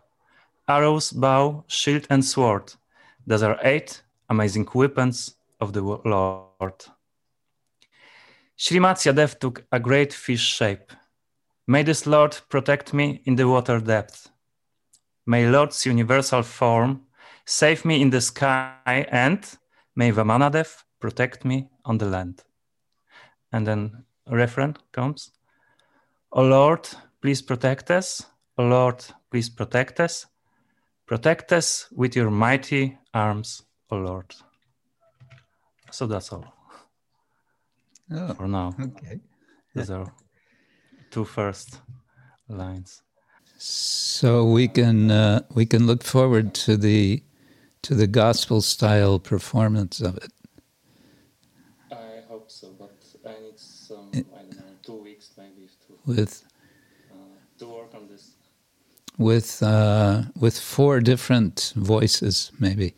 arrows, 0.68 1.12
bow, 1.12 1.64
shield 1.68 2.06
and 2.10 2.24
sword. 2.24 2.74
Those 3.26 3.42
are 3.42 3.58
eight 3.62 4.02
amazing 4.28 4.68
weapons 4.74 5.36
of 5.60 5.72
the 5.72 5.80
Lord. 5.82 6.84
Srimatya 8.58 9.14
Dev 9.14 9.38
took 9.38 9.64
a 9.70 9.80
great 9.80 10.12
fish 10.12 10.46
shape. 10.46 10.92
May 11.66 11.82
this 11.82 12.06
Lord 12.06 12.38
protect 12.48 12.92
me 12.92 13.22
in 13.24 13.36
the 13.36 13.48
water 13.48 13.80
depth. 13.80 14.30
May 15.26 15.48
Lord's 15.48 15.84
universal 15.84 16.42
form 16.42 17.02
save 17.44 17.84
me 17.84 18.00
in 18.00 18.10
the 18.10 18.20
sky, 18.20 19.06
and 19.10 19.44
may 19.94 20.12
Vamanadev 20.12 20.84
protect 21.00 21.44
me 21.44 21.68
on 21.84 21.98
the 21.98 22.06
land. 22.06 22.42
And 23.52 23.66
then 23.66 24.04
a 24.26 24.36
refrain 24.36 24.76
comes 24.92 25.32
O 26.32 26.42
Lord, 26.42 26.88
please 27.26 27.42
protect 27.42 27.90
us. 27.90 28.24
Lord, 28.56 29.04
please 29.32 29.50
protect 29.50 29.98
us. 29.98 30.26
Protect 31.06 31.52
us 31.52 31.88
with 31.90 32.14
your 32.14 32.30
mighty 32.30 32.96
arms, 33.12 33.62
O 33.90 33.96
Lord. 33.96 34.32
So 35.90 36.06
that's 36.06 36.32
all 36.32 36.44
Oh, 38.12 38.34
for 38.34 38.46
now. 38.46 38.76
okay. 38.80 39.18
These 39.74 39.90
are 39.90 40.06
two 41.10 41.24
first 41.24 41.80
lines. 42.48 43.02
So 43.58 44.44
we 44.44 44.68
can 44.68 45.10
uh, 45.10 45.40
we 45.52 45.66
can 45.66 45.86
look 45.86 46.04
forward 46.04 46.54
to 46.66 46.76
the 46.76 47.24
to 47.82 47.94
the 47.96 48.06
gospel 48.06 48.60
style 48.62 49.18
performance 49.18 50.00
of 50.00 50.16
it. 50.18 50.32
I 51.90 52.22
hope 52.28 52.48
so, 52.52 52.68
but 52.78 52.94
I 53.28 53.40
need 53.42 53.58
some, 53.58 54.10
It- 54.12 54.26
I 54.32 54.42
don't 54.42 54.58
know, 54.58 54.76
two 54.84 55.02
weeks 55.02 55.30
maybe 55.36 55.66
to, 55.86 55.98
with 56.06 56.44
uh, 57.10 57.16
to 57.58 57.66
work 57.66 57.94
on 57.94 58.06
this. 58.08 58.32
With 59.18 59.62
uh, 59.62 60.22
with 60.38 60.58
four 60.58 61.00
different 61.00 61.72
voices, 61.76 62.50
maybe. 62.58 62.94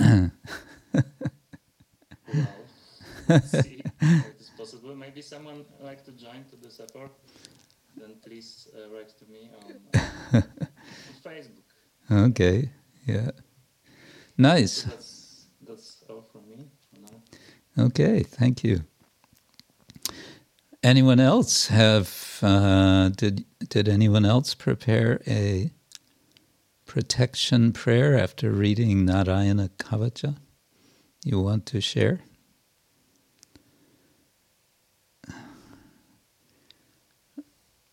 Well, 0.00 0.30
see 3.40 3.82
it's 4.00 4.50
possible. 4.58 4.94
Maybe 4.94 5.22
someone 5.22 5.64
like 5.80 6.04
to 6.04 6.12
join 6.12 6.44
to 6.50 6.56
this 6.56 6.80
effort. 6.80 7.10
Then 7.96 8.14
please 8.24 8.68
uh, 8.74 8.88
write 8.94 9.08
to 9.18 9.24
me 9.26 9.50
on, 9.58 9.64
on 10.34 10.42
Facebook. 11.24 11.64
Okay, 12.10 12.70
yeah, 13.06 13.30
nice. 14.36 14.72
So 14.82 14.88
that's 14.90 15.46
that's 15.66 16.04
all 16.08 16.22
from 16.32 16.48
me 16.48 16.68
for 16.88 17.00
now. 17.00 17.22
Okay, 17.86 18.22
thank 18.22 18.62
you. 18.64 18.84
Anyone 20.82 21.20
else 21.20 21.68
have? 21.68 22.27
Uh, 22.42 23.08
did 23.10 23.44
did 23.68 23.88
anyone 23.88 24.24
else 24.24 24.54
prepare 24.54 25.20
a 25.26 25.72
protection 26.86 27.72
prayer 27.72 28.18
after 28.18 28.50
reading 28.50 29.04
Narayana 29.04 29.70
Kavacha? 29.78 30.36
You 31.24 31.40
want 31.40 31.66
to 31.66 31.80
share? 31.80 32.20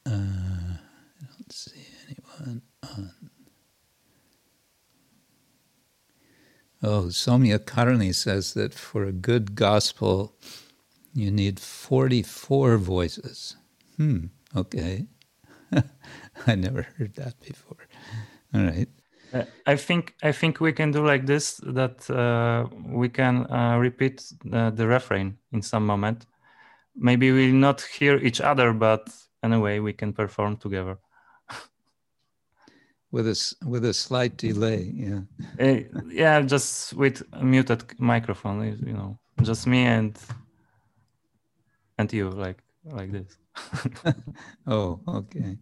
Uh, 0.05 0.11
I 0.11 1.25
don't 1.37 1.51
see 1.51 1.81
anyone 2.07 2.61
on. 2.83 3.11
Oh, 6.83 7.05
Somya 7.09 7.57
Karani 7.57 8.13
says 8.13 8.53
that 8.53 8.73
for 8.73 9.05
a 9.05 9.11
good 9.11 9.55
gospel, 9.55 10.35
you 11.13 11.31
need 11.31 11.59
44 11.59 12.77
voices. 12.77 13.55
Hmm, 13.97 14.25
okay. 14.55 15.05
I 16.47 16.55
never 16.55 16.83
heard 16.97 17.15
that 17.15 17.39
before. 17.41 17.87
All 18.53 18.63
right. 18.63 18.87
Uh, 19.33 19.43
I 19.65 19.75
think 19.75 20.13
I 20.23 20.31
think 20.31 20.59
we 20.59 20.71
can 20.71 20.91
do 20.91 21.05
like 21.05 21.25
this 21.25 21.57
that 21.63 22.09
uh, 22.09 22.67
we 22.85 23.09
can 23.09 23.51
uh, 23.51 23.77
repeat 23.77 24.23
uh, 24.53 24.69
the 24.69 24.87
refrain 24.87 25.37
in 25.51 25.61
some 25.61 25.85
moment. 25.85 26.25
Maybe 26.95 27.31
we'll 27.31 27.53
not 27.53 27.81
hear 27.81 28.17
each 28.17 28.39
other, 28.39 28.71
but 28.71 29.09
anyway, 29.43 29.79
we 29.79 29.93
can 29.93 30.13
perform 30.13 30.57
together. 30.57 30.97
With 33.11 33.27
a, 33.27 33.55
with 33.65 33.85
a 33.85 33.93
slight 33.93 34.35
delay, 34.35 34.91
yeah. 34.93 35.21
Uh, 35.59 35.79
yeah, 36.09 36.41
just 36.41 36.93
with 36.93 37.23
a 37.31 37.43
muted 37.45 37.83
microphone, 37.97 38.77
you 38.85 38.93
know, 38.93 39.17
just 39.41 39.67
me 39.67 39.85
and 39.85 40.17
and 41.97 42.11
you, 42.11 42.29
like 42.29 42.57
like 42.83 43.11
this. 43.11 43.37
Oh, 44.67 44.99
okay. 45.07 45.57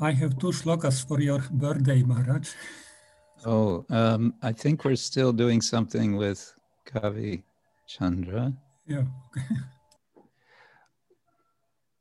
I 0.00 0.12
have 0.12 0.38
two 0.38 0.52
shlokas 0.52 1.06
for 1.06 1.20
your 1.20 1.40
birthday, 1.50 2.02
Maharaj. 2.02 2.50
Oh, 3.46 3.84
um, 3.90 4.34
I 4.42 4.52
think 4.52 4.84
we're 4.84 4.96
still 4.96 5.32
doing 5.32 5.60
something 5.60 6.16
with 6.16 6.54
Kavi 6.86 7.42
Chandra. 7.86 8.52
Yeah. 8.86 9.04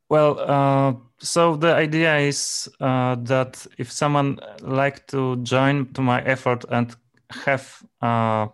Well, 0.10 0.38
uh, 0.40 0.94
so 1.18 1.56
the 1.56 1.74
idea 1.74 2.18
is 2.18 2.70
uh, 2.80 3.16
that 3.24 3.66
if 3.80 3.92
someone 3.92 4.40
like 4.62 5.08
to 5.08 5.38
join 5.38 5.92
to 5.94 6.02
my 6.02 6.22
effort 6.22 6.66
and 6.70 6.96
have 7.32 7.82
uh, 8.00 8.50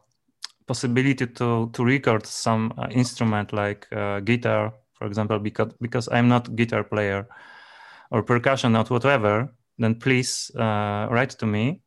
possibility 0.69 1.25
to 1.27 1.69
to 1.73 1.83
record 1.83 2.25
some 2.25 2.73
uh, 2.77 2.87
instrument 2.91 3.51
like 3.53 3.87
uh, 3.91 4.19
guitar, 4.21 4.73
for 4.93 5.07
example, 5.07 5.39
because 5.39 5.73
because 5.81 6.07
I'm 6.15 6.27
not 6.27 6.55
guitar 6.55 6.83
player 6.83 7.27
or 8.11 8.23
percussion, 8.23 8.71
not 8.73 8.89
whatever, 8.89 9.49
then 9.79 9.95
please 9.95 10.51
uh, 10.55 11.07
write 11.11 11.31
to 11.39 11.45
me, 11.45 11.81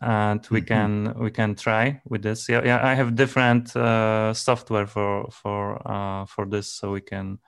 and 0.00 0.46
we 0.50 0.60
Mhm. 0.60 0.66
can 0.68 1.14
we 1.18 1.30
can 1.30 1.54
try 1.54 2.00
with 2.04 2.22
this. 2.22 2.48
Yeah, 2.48 2.62
yeah, 2.64 2.80
I 2.90 2.94
have 2.94 3.14
different 3.16 3.76
uh, 3.76 4.32
software 4.34 4.86
for 4.86 5.28
for 5.30 5.62
uh, 5.84 6.26
for 6.26 6.46
this, 6.46 6.68
so 6.78 6.92
we 6.92 7.00
can 7.00 7.38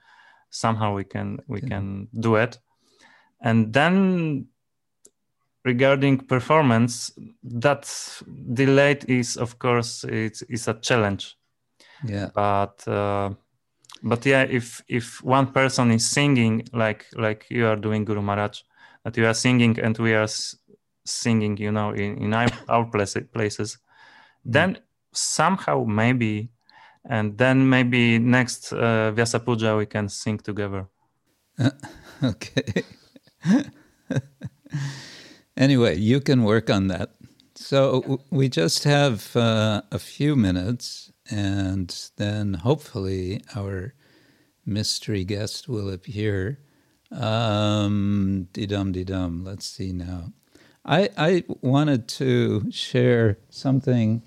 somehow 0.49 0.95
we 0.95 1.03
can 1.03 1.39
we 1.47 1.59
Okay. 1.59 1.69
can 1.69 2.07
do 2.19 2.35
it 2.35 2.59
and 3.41 3.73
then 3.73 4.47
regarding 5.65 6.17
performance 6.27 7.11
that 7.43 7.83
delayed 8.53 9.03
is 9.09 9.37
of 9.37 9.57
course 9.59 10.03
it's, 10.07 10.43
it's 10.49 10.67
a 10.67 10.73
challenge 10.75 11.37
Yeah. 12.03 12.29
but 12.33 12.87
uh, 12.87 13.29
but 14.03 14.25
yeah 14.25 14.43
if 14.49 14.81
if 14.87 15.23
one 15.23 15.47
person 15.51 15.91
is 15.91 16.05
singing 16.09 16.63
like 16.73 17.05
like 17.15 17.45
you 17.49 17.65
are 17.67 17.75
doing 17.75 18.05
guru 18.05 18.21
maharaj 18.21 18.61
that 19.03 19.17
you 19.17 19.25
are 19.27 19.33
singing 19.33 19.79
and 19.83 19.97
we 19.97 20.13
are 20.13 20.23
s- 20.23 20.55
singing 21.05 21.57
you 21.57 21.71
know 21.71 21.91
in, 21.91 22.17
in 22.23 22.33
our, 22.33 22.47
our 22.69 22.85
place, 22.85 23.17
places 23.33 23.79
then 24.45 24.77
somehow 25.13 25.83
maybe 25.87 26.49
and 27.09 27.37
then 27.37 27.69
maybe 27.69 28.19
next 28.19 28.73
uh, 28.73 29.11
Vyasa 29.11 29.39
Puja 29.39 29.75
we 29.77 29.85
can 29.85 30.09
sing 30.09 30.37
together. 30.39 30.87
Okay. 32.23 32.83
anyway, 35.57 35.97
you 35.97 36.19
can 36.19 36.43
work 36.43 36.69
on 36.69 36.87
that. 36.87 37.11
So 37.55 38.21
we 38.29 38.49
just 38.49 38.83
have 38.83 39.35
uh, 39.35 39.81
a 39.91 39.99
few 39.99 40.35
minutes, 40.35 41.11
and 41.29 41.95
then 42.17 42.55
hopefully 42.55 43.41
our 43.55 43.93
mystery 44.65 45.23
guest 45.23 45.69
will 45.69 45.89
appear. 45.89 46.59
Um, 47.11 48.47
dum 48.51 48.91
dum. 48.91 49.43
Let's 49.45 49.65
see 49.65 49.93
now. 49.93 50.33
I 50.83 51.09
I 51.17 51.43
wanted 51.61 52.07
to 52.09 52.69
share 52.71 53.37
something 53.49 54.21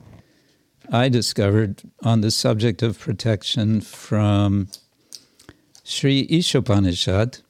I 0.90 1.10
discovered 1.10 1.82
on 2.02 2.22
the 2.22 2.30
subject 2.30 2.82
of 2.82 2.98
protection 2.98 3.82
from 3.82 4.68
Sri 5.84 6.26
Ishopanishad, 6.28 7.42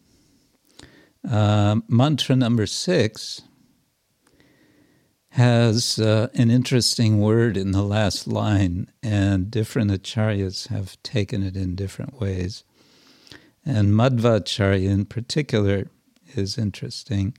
uh, 1.30 1.76
mantra 1.88 2.34
number 2.34 2.66
six 2.66 3.42
has 5.38 6.00
uh, 6.00 6.26
an 6.34 6.50
interesting 6.50 7.20
word 7.20 7.56
in 7.56 7.70
the 7.70 7.84
last 7.84 8.26
line, 8.26 8.90
and 9.04 9.48
different 9.52 9.92
acharyas 9.92 10.66
have 10.66 11.00
taken 11.04 11.44
it 11.44 11.56
in 11.56 11.76
different 11.76 12.20
ways. 12.20 12.64
And 13.64 13.92
Madhvacharya 13.92 14.90
in 14.90 15.04
particular 15.04 15.86
is 16.34 16.58
interesting. 16.58 17.36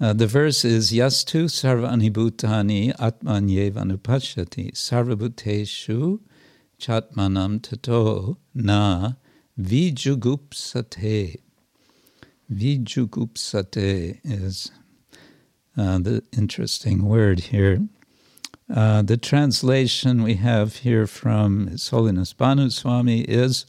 Uh, 0.00 0.12
the 0.12 0.28
verse 0.28 0.64
is 0.64 0.92
Yastu 0.92 1.46
sarvani 1.46 2.08
bhutani 2.12 2.96
atmanyevanupashyati 2.96 4.70
sarvabhuteshu 4.74 6.20
chatmanam 6.80 7.60
tato 7.60 8.38
na 8.54 9.14
vijugupsate. 9.60 11.40
Vijugupsate 12.48 14.20
is 14.22 14.70
uh, 15.78 15.98
the 15.98 16.22
interesting 16.36 17.04
word 17.04 17.40
here. 17.40 17.86
Uh, 18.74 19.02
the 19.02 19.16
translation 19.16 20.22
we 20.22 20.34
have 20.34 20.76
here 20.76 21.06
from 21.06 21.68
His 21.68 21.88
Holiness 21.88 22.34
Bhanu 22.34 22.70
Swami 22.70 23.20
is 23.22 23.64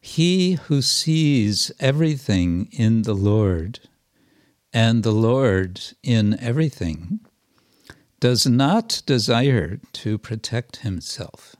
He 0.00 0.52
who 0.52 0.82
sees 0.82 1.72
everything 1.80 2.68
in 2.72 3.02
the 3.02 3.14
Lord 3.14 3.80
and 4.72 5.02
the 5.02 5.12
Lord 5.12 5.80
in 6.02 6.38
everything 6.40 7.20
does 8.20 8.46
not 8.46 9.02
desire 9.06 9.80
to 9.92 10.18
protect 10.18 10.78
himself. 10.78 11.56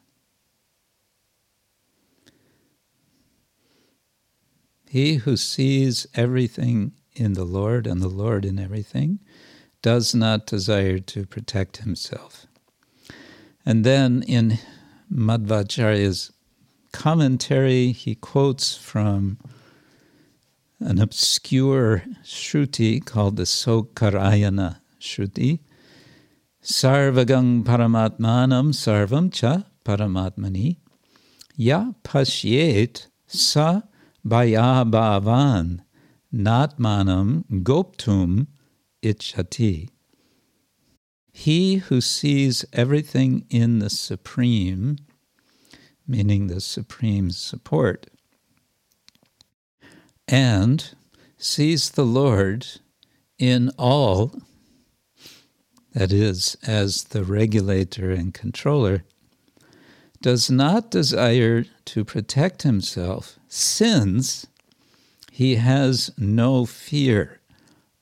He 4.89 5.17
who 5.17 5.37
sees 5.37 6.07
everything 6.15 6.93
in 7.19 7.35
the 7.35 7.45
Lord 7.45 7.87
and 7.87 8.01
the 8.01 8.09
Lord 8.09 8.45
in 8.45 8.59
everything 8.59 9.19
does 9.83 10.15
not 10.15 10.47
desire 10.47 10.99
to 10.99 11.27
protect 11.27 11.79
himself. 11.79 12.47
And 13.65 13.85
then 13.85 14.23
in 14.23 14.59
Madhvacharya's 15.13 16.33
commentary, 16.93 17.93
he 17.93 18.15
quotes 18.15 18.77
from 18.77 19.39
an 20.81 21.01
obscure 21.01 22.05
Shruti 22.25 23.05
called 23.05 23.37
the 23.37 23.45
Saukarayana 23.45 24.81
Shruti. 25.01 25.61
Sarvagang 26.63 27.65
Paramatmanam 27.65 28.73
Sarvam 28.75 29.33
Cha 29.33 29.65
Paramatmani 29.85 30.77
Ya 31.57 31.93
Pashyet 32.05 33.07
Sa 33.27 33.83
Bhaya 34.27 34.89
Bhavan 34.91 35.81
Natmanam 36.33 37.45
Goptum 37.63 38.49
Ichati. 39.03 39.89
He 41.33 41.77
who 41.77 42.01
sees 42.01 42.65
everything 42.73 43.47
in 43.49 43.79
the 43.79 43.91
Supreme, 43.91 44.99
meaning 46.07 46.49
the 46.49 46.61
Supreme 46.61 47.31
support, 47.31 48.09
and 50.27 50.91
sees 51.37 51.91
the 51.91 52.05
Lord 52.05 52.67
in 53.39 53.71
all, 53.79 54.43
that 55.93 56.13
is, 56.13 56.57
as 56.67 57.05
the 57.05 57.25
regulator 57.25 58.11
and 58.11 58.35
controller, 58.35 59.05
does 60.21 60.51
not 60.51 60.91
desire 60.91 61.65
to 61.85 62.05
protect 62.05 62.63
himself, 62.63 63.39
sins, 63.49 64.47
he 65.39 65.55
has 65.55 66.11
no 66.19 66.67
fear 66.67 67.39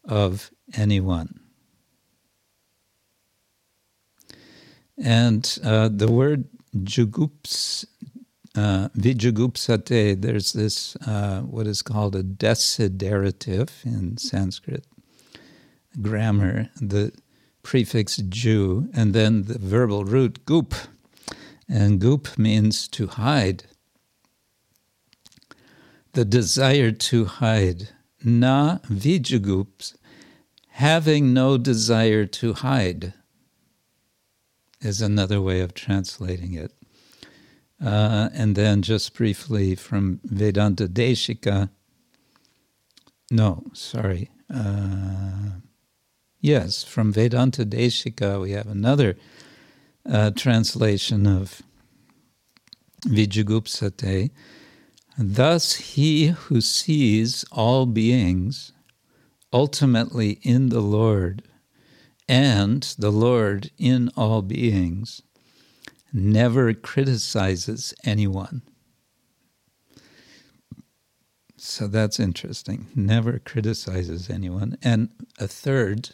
of 0.07 0.51
anyone. 0.73 1.39
And 4.97 5.59
uh, 5.63 5.91
the 5.93 6.11
word 6.11 6.49
jugups, 6.75 7.85
uh, 8.55 8.89
vijagupsate, 8.97 10.23
there's 10.23 10.55
this, 10.55 10.97
uh, 11.07 11.43
what 11.43 11.67
is 11.67 11.83
called 11.83 12.17
a 12.17 12.23
desiderative 12.23 13.83
in 13.85 14.17
Sanskrit 14.17 14.87
grammar, 16.01 16.71
the 16.81 17.13
prefix 17.63 18.17
ju, 18.17 18.89
and 18.95 19.13
then 19.13 19.43
the 19.43 19.59
verbal 19.59 20.07
root 20.07 20.43
goop. 20.47 20.75
And 21.69 22.01
goop 22.01 22.39
means 22.39 22.89
to 22.89 23.09
hide. 23.09 23.65
The 26.17 26.25
desire 26.25 26.93
to 26.93 27.27
hide. 27.27 27.91
Na 28.25 28.79
vijagups, 28.89 29.97
having 30.69 31.35
no 31.35 31.59
desire 31.59 32.25
to 32.25 32.55
hide, 32.55 33.13
is 34.81 35.03
another 35.03 35.43
way 35.43 35.61
of 35.61 35.75
translating 35.75 36.55
it. 36.55 36.73
Uh, 37.85 38.31
and 38.33 38.57
then 38.57 38.81
just 38.81 39.13
briefly 39.13 39.75
from 39.75 40.21
Vedanta 40.25 40.89
Deshika. 40.89 41.69
No, 43.31 43.65
sorry. 43.75 44.31
Uh, 44.49 45.61
yes, 46.41 46.83
from 46.83 47.13
Vedanta 47.13 47.67
Deshika, 47.67 48.41
we 48.41 48.53
have 48.53 48.69
another 48.69 49.19
uh, 50.11 50.31
translation 50.31 51.27
of 51.27 51.61
Vijagupsate. 53.05 54.31
Thus, 55.19 55.75
he 55.75 56.29
who 56.29 56.61
sees 56.61 57.45
all 57.51 57.87
beings 57.87 58.73
ultimately 59.53 60.33
in 60.43 60.69
the 60.69 60.81
Lord 60.81 61.43
and 62.29 62.83
the 62.99 63.11
Lord 63.11 63.71
in 63.79 64.11
all 64.17 64.43
beings 64.43 65.23
never 66.13 66.75
criticizes 66.75 67.95
anyone. 68.05 68.63
So 71.57 71.87
that's 71.87 72.21
interesting. 72.21 72.89
Never 72.95 73.39
criticizes 73.39 74.29
anyone. 74.29 74.77
And 74.83 75.11
a 75.39 75.49
third 75.49 76.11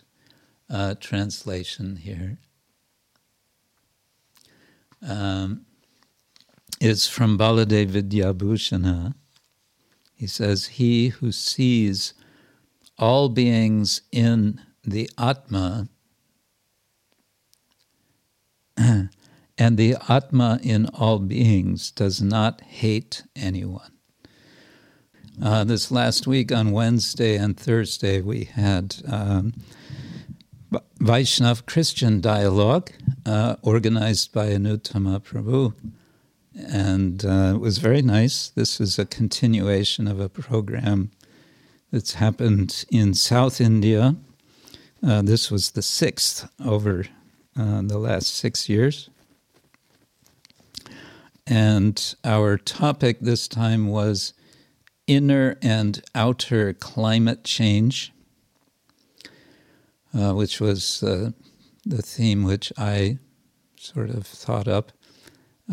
uh, 0.70 0.94
translation 1.00 1.96
here 1.96 2.38
um, 5.07 5.66
is 6.81 7.07
from 7.09 7.39
Baladev 7.39 7.89
Vidyabhushana. 7.91 9.14
He 10.14 10.27
says, 10.27 10.66
He 10.66 11.09
who 11.09 11.33
sees 11.33 12.14
all 12.99 13.29
beings 13.29 14.03
in 14.12 14.61
the 14.85 15.11
Atma 15.18 15.89
and 18.77 19.77
the 19.77 19.97
Atma 20.09 20.59
in 20.62 20.87
all 20.87 21.18
beings 21.18 21.91
does 21.91 22.23
not 22.23 22.61
hate 22.62 23.23
anyone. 23.37 23.93
Uh, 25.43 25.64
this 25.64 25.91
last 25.91 26.27
week 26.27 26.53
on 26.53 26.73
Wednesday 26.73 27.37
and 27.37 27.59
Thursday, 27.59 28.20
we 28.20 28.45
had 28.45 28.97
um, 29.07 29.55
Vaishnav 31.01 31.66
Christian 31.66 32.20
dialogue 32.20 32.91
uh, 33.25 33.57
organized 33.62 34.33
by 34.33 34.49
Anuttama 34.49 35.20
Prabhu. 35.20 35.75
And 36.55 37.24
uh, 37.24 37.53
it 37.55 37.61
was 37.61 37.78
very 37.78 38.03
nice. 38.03 38.48
This 38.48 38.80
is 38.80 38.98
a 38.98 39.07
continuation 39.07 40.07
of 40.07 40.20
a 40.20 40.28
program 40.28 41.11
that's 41.90 42.14
happened 42.14 42.84
in 42.90 43.14
South 43.14 43.61
India. 43.61 44.16
Uh, 45.07 45.22
this 45.22 45.50
was 45.50 45.72
the 45.72 45.82
sixth 45.82 46.48
over 46.64 47.05
uh, 47.59 47.82
the 47.82 47.98
last 47.98 48.34
six 48.34 48.68
years. 48.68 49.11
And 51.46 52.14
our 52.24 52.57
topic 52.57 53.20
this 53.20 53.48
time 53.48 53.88
was 53.88 54.32
inner 55.07 55.57
and 55.61 56.03
outer 56.14 56.72
climate 56.72 57.44
change, 57.44 58.12
uh, 60.14 60.32
which 60.32 60.61
was 60.61 61.03
uh, 61.03 61.32
the 61.84 62.03
theme 62.03 62.44
which 62.44 62.72
I 62.78 63.18
sort 63.76 64.11
of 64.11 64.26
thought 64.26 64.68
up. 64.68 64.92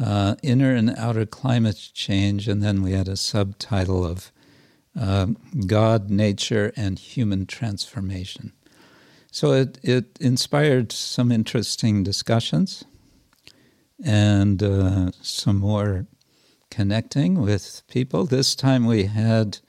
Uh, 0.02 0.36
inner 0.41 0.74
and 0.74 0.91
outer 0.97 1.26
climate 1.26 1.89
change, 1.93 2.47
and 2.47 2.64
then 2.64 2.82
we 2.82 2.93
had 2.93 3.08
a 3.10 3.18
subtitle 3.18 4.06
of 4.06 4.32
uh, 4.97 5.28
God, 5.68 6.10
nature, 6.10 6.72
and 6.78 6.97
human 6.97 7.45
transformation. 7.45 8.54
So 9.32 9.52
it, 9.52 9.78
it 9.84 10.18
inspired 10.20 10.91
some 10.91 11.32
interesting 11.32 12.04
discussions 12.04 12.84
and 14.04 14.64
uh, 14.64 15.12
some 15.22 15.58
more 15.58 16.08
connecting 16.72 17.41
with 17.41 17.82
people. 17.88 18.26
This 18.26 18.56
time 18.56 18.86
we 18.86 19.04
had, 19.04 19.60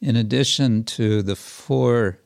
in 0.00 0.16
addition 0.16 0.84
to 0.84 1.22
the 1.22 1.36
four 1.36 2.20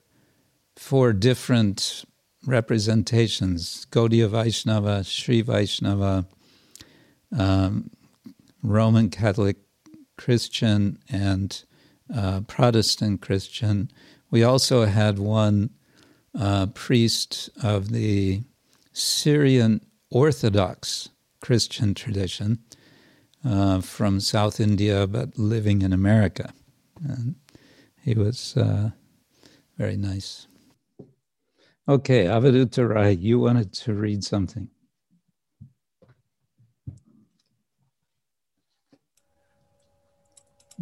four 0.76 1.12
different 1.12 2.04
representations 2.46 3.86
Gaudiya 3.90 4.28
Vaishnava, 4.28 5.04
Sri 5.04 5.42
Vaishnava, 5.42 6.26
um, 7.36 7.90
Roman 8.62 9.10
Catholic 9.10 9.56
Christian, 10.16 10.98
and 11.08 11.64
uh, 12.14 12.42
Protestant 12.42 13.20
Christian. 13.20 13.90
We 14.30 14.42
also 14.42 14.84
had 14.84 15.18
one 15.18 15.70
uh, 16.38 16.66
priest 16.66 17.50
of 17.62 17.90
the 17.90 18.42
Syrian 18.92 19.84
Orthodox 20.10 21.08
Christian 21.40 21.94
tradition 21.94 22.58
uh, 23.44 23.80
from 23.80 24.20
South 24.20 24.60
India, 24.60 25.06
but 25.06 25.38
living 25.38 25.82
in 25.82 25.92
America. 25.92 26.52
And 27.02 27.34
he 28.00 28.14
was 28.14 28.56
uh, 28.56 28.90
very 29.76 29.96
nice. 29.96 30.46
Okay, 31.88 32.26
Avadutta 32.26 33.20
you 33.20 33.40
wanted 33.40 33.72
to 33.72 33.94
read 33.94 34.22
something. 34.22 34.68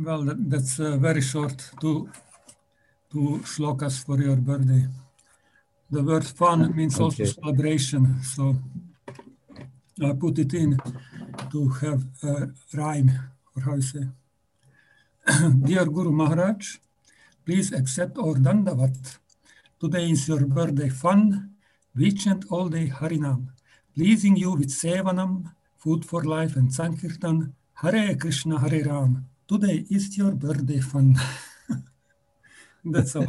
Well, 0.02 0.22
that, 0.24 0.48
that's 0.48 0.80
uh, 0.80 0.96
very 0.96 1.20
short. 1.20 1.72
Two, 1.78 2.08
two 3.12 3.40
shlokas 3.44 4.02
for 4.02 4.18
your 4.18 4.36
birthday. 4.36 4.86
The 5.90 6.02
word 6.02 6.24
fun 6.24 6.74
means 6.74 6.94
okay. 6.94 7.04
also 7.04 7.24
celebration. 7.24 8.22
So 8.22 8.56
I 10.02 10.12
put 10.14 10.38
it 10.38 10.54
in 10.54 10.78
to 11.52 11.68
have 11.68 12.02
a 12.22 12.48
rhyme, 12.72 13.10
or 13.54 13.62
how 13.62 13.74
you 13.74 13.82
say. 13.82 14.04
Dear 15.64 15.84
Guru 15.84 16.12
Maharaj, 16.12 16.78
please 17.44 17.70
accept 17.74 18.16
our 18.16 18.36
dandavat 18.36 19.18
Today 19.78 20.10
is 20.10 20.28
your 20.28 20.46
birthday 20.46 20.88
fun. 20.88 21.50
We 21.94 22.12
chant 22.12 22.46
all 22.50 22.70
day 22.70 22.88
Harinam, 22.88 23.48
pleasing 23.94 24.36
you 24.36 24.52
with 24.52 24.70
Sevanam, 24.70 25.52
food 25.76 26.06
for 26.06 26.24
life 26.24 26.56
and 26.56 26.70
Sankirtan. 26.70 27.52
Hare 27.74 28.14
Krishna, 28.16 28.58
Hare 28.58 28.84
Ram. 28.84 29.29
Today 29.50 29.84
is 29.90 30.16
your 30.16 30.30
birthday 30.30 30.78
fun. 30.78 31.16
That's 32.84 33.16
all. 33.16 33.26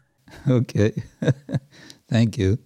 okay. 0.46 0.92
Thank 2.10 2.36
you. 2.36 2.58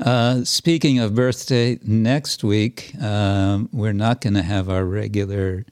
Uh, 0.00 0.42
speaking 0.42 0.98
of 0.98 1.14
birthday, 1.14 1.78
next 1.82 2.42
week 2.42 2.94
um, 3.02 3.68
we're 3.70 3.92
not 3.92 4.22
going 4.22 4.32
to 4.32 4.42
have 4.42 4.70
our 4.70 4.86
regular 4.86 5.66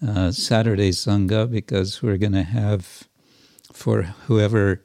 uh, 0.00 0.32
Saturday 0.32 0.88
Sangha 0.88 1.50
because 1.50 2.02
we're 2.02 2.16
going 2.16 2.32
to 2.32 2.44
have, 2.44 3.06
for 3.70 4.04
whoever 4.24 4.80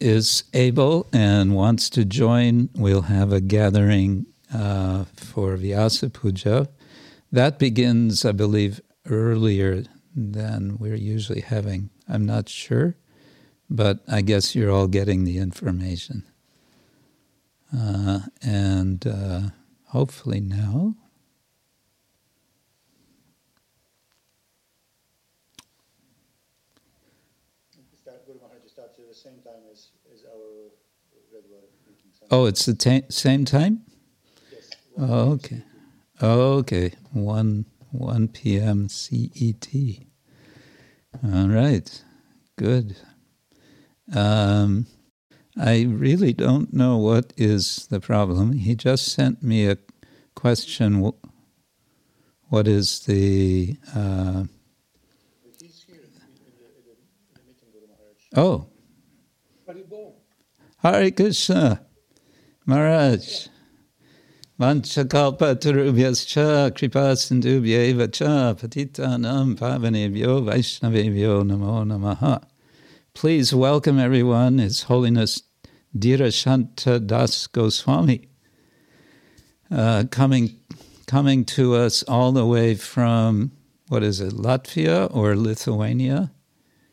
is 0.00 0.42
able 0.52 1.06
and 1.12 1.54
wants 1.54 1.88
to 1.90 2.04
join, 2.04 2.70
we'll 2.74 3.02
have 3.02 3.32
a 3.32 3.40
gathering 3.40 4.26
uh, 4.52 5.04
for 5.14 5.56
Vyasa 5.56 6.10
Puja. 6.10 6.66
That 7.30 7.60
begins, 7.60 8.24
I 8.24 8.32
believe, 8.32 8.80
earlier 9.08 9.84
than 10.14 10.76
we're 10.78 10.96
usually 10.96 11.40
having. 11.40 11.90
I'm 12.08 12.26
not 12.26 12.48
sure, 12.48 12.96
but 13.68 14.00
I 14.08 14.20
guess 14.22 14.54
you're 14.54 14.70
all 14.70 14.88
getting 14.88 15.24
the 15.24 15.38
information. 15.38 16.24
Uh, 17.76 18.20
and 18.42 19.06
uh, 19.06 19.40
hopefully 19.86 20.40
now 20.40 20.94
Oh, 32.30 32.46
it's 32.46 32.64
the 32.66 32.74
ta- 32.74 33.06
same 33.08 33.44
time? 33.44 33.82
Yes. 34.52 34.70
Oh, 34.96 35.32
okay. 35.32 35.62
Okay. 36.22 36.92
1, 37.12 37.64
1 37.92 38.28
p.m. 38.28 38.88
CET. 38.88 39.68
All 41.24 41.48
right. 41.48 42.04
Good. 42.56 42.96
Um, 44.14 44.86
I 45.58 45.82
really 45.82 46.32
don't 46.32 46.72
know 46.72 46.96
what 46.96 47.32
is 47.36 47.86
the 47.90 48.00
problem. 48.00 48.52
He 48.52 48.74
just 48.74 49.08
sent 49.08 49.42
me 49.42 49.66
a 49.66 49.78
question. 50.34 51.12
What 52.48 52.66
is 52.66 53.00
the. 53.00 53.76
Uh, 53.94 54.44
oh. 58.36 58.66
Hare 60.78 61.10
Krishna. 61.10 61.86
Maharaj, 62.66 63.48
Kripa 64.60 65.56
sindubhyeva 67.16 68.12
cha 68.12 68.52
patitanam 68.52 69.56
pavanebhyo 69.56 70.44
vaishnavebhyo 70.44 71.44
namo 71.46 71.82
namaha. 71.86 72.44
Please 73.14 73.54
welcome 73.54 73.98
everyone, 73.98 74.58
His 74.58 74.82
Holiness 74.82 75.44
Dhirashanta 75.96 77.06
Das 77.06 77.46
Goswami, 77.46 78.28
uh, 79.70 80.04
coming, 80.10 80.60
coming 81.06 81.46
to 81.46 81.76
us 81.76 82.02
all 82.02 82.32
the 82.32 82.44
way 82.44 82.74
from, 82.74 83.52
what 83.88 84.02
is 84.02 84.20
it, 84.20 84.34
Latvia 84.34 85.08
or 85.16 85.36
Lithuania? 85.36 86.32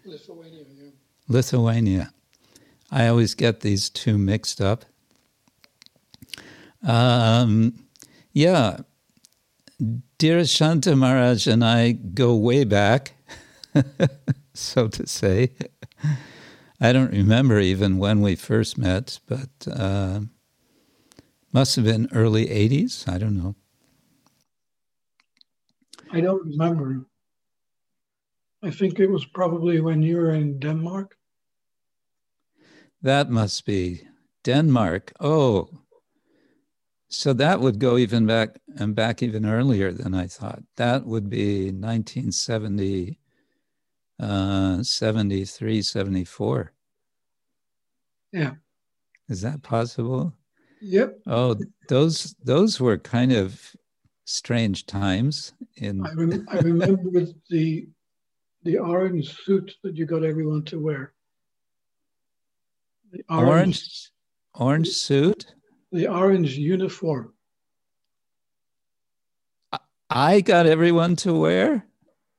Lithuania, 0.05 0.63
yeah. 0.73 0.91
Lithuania. 1.27 2.13
I 2.91 3.07
always 3.07 3.35
get 3.35 3.59
these 3.59 3.89
two 3.89 4.17
mixed 4.17 4.61
up. 4.61 4.85
Um, 6.83 7.73
yeah, 8.33 8.77
Dhirashanta 10.19 10.97
Maharaj 10.97 11.47
and 11.47 11.63
I 11.63 11.91
go 11.91 12.35
way 12.35 12.63
back, 12.63 13.13
so 14.53 14.87
to 14.87 15.07
say. 15.07 15.51
I 16.79 16.91
don't 16.93 17.11
remember 17.11 17.59
even 17.59 17.97
when 17.97 18.21
we 18.21 18.35
first 18.35 18.77
met, 18.77 19.19
but 19.27 19.49
uh, 19.71 20.21
must 21.51 21.75
have 21.75 21.85
been 21.85 22.07
early 22.13 22.45
80s. 22.45 23.07
I 23.07 23.17
don't 23.17 23.37
know. 23.37 23.55
I 26.11 26.21
don't 26.21 26.45
remember. 26.45 27.05
I 28.63 28.71
think 28.71 28.99
it 28.99 29.07
was 29.07 29.25
probably 29.25 29.79
when 29.81 30.01
you 30.01 30.17
were 30.17 30.33
in 30.33 30.59
Denmark. 30.59 31.15
That 33.01 33.29
must 33.29 33.65
be 33.65 34.07
Denmark. 34.43 35.13
Oh, 35.19 35.69
so 37.09 37.33
that 37.33 37.59
would 37.59 37.79
go 37.79 37.97
even 37.97 38.25
back 38.25 38.59
and 38.77 38.93
back 38.93 39.23
even 39.23 39.45
earlier 39.45 39.93
than 39.93 40.13
I 40.13 40.27
thought. 40.27 40.61
That 40.75 41.05
would 41.05 41.29
be 41.29 41.65
1970, 41.65 43.17
uh, 44.19 44.83
73, 44.83 45.81
74. 45.81 46.73
Yeah. 48.33 48.51
Is 49.29 49.41
that 49.41 49.63
possible? 49.63 50.33
Yep. 50.81 51.19
Oh, 51.27 51.55
those 51.89 52.35
those 52.43 52.79
were 52.79 52.97
kind 52.97 53.31
of 53.31 53.75
strange 54.25 54.85
times. 54.85 55.53
In 55.77 56.05
I, 56.05 56.13
rem- 56.13 56.45
I 56.49 56.59
remember 56.59 57.25
the 57.49 57.87
the 58.63 58.77
orange 58.77 59.35
suit 59.43 59.75
that 59.83 59.95
you 59.95 60.05
got 60.05 60.23
everyone 60.23 60.63
to 60.65 60.79
wear. 60.79 61.13
The 63.11 63.23
orange 63.29 63.49
orange, 63.49 64.11
orange 64.53 64.87
suit 64.89 65.55
the 65.91 66.07
orange 66.07 66.57
uniform. 66.57 67.33
I 70.09 70.41
got 70.41 70.65
everyone 70.65 71.15
to 71.17 71.33
wear? 71.33 71.85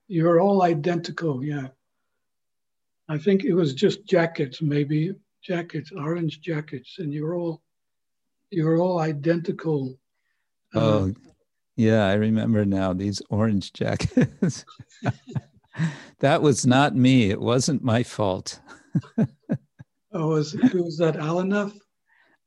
You're 0.07 0.39
all 0.39 0.63
identical, 0.63 1.43
yeah. 1.43 1.67
I 3.07 3.17
think 3.17 3.43
it 3.43 3.53
was 3.53 3.73
just 3.73 4.05
jackets, 4.05 4.61
maybe 4.61 5.13
jackets, 5.41 5.91
orange 5.91 6.41
jackets, 6.41 6.97
and 6.99 7.13
you're 7.13 7.35
all 7.35 7.61
you're 8.51 8.77
all 8.77 8.99
identical. 8.99 9.99
Uh, 10.75 10.79
oh, 10.79 11.13
yeah, 11.75 12.07
I 12.07 12.13
remember 12.13 12.65
now 12.65 12.93
these 12.93 13.21
orange 13.29 13.73
jackets. 13.73 14.65
that 16.19 16.41
was 16.41 16.65
not 16.65 16.95
me. 16.95 17.29
It 17.29 17.39
wasn't 17.39 17.83
my 17.83 18.03
fault. 18.03 18.59
oh, 20.11 20.27
was 20.27 20.55
was 20.73 20.97
that 20.97 21.15
Alanath? 21.15 21.79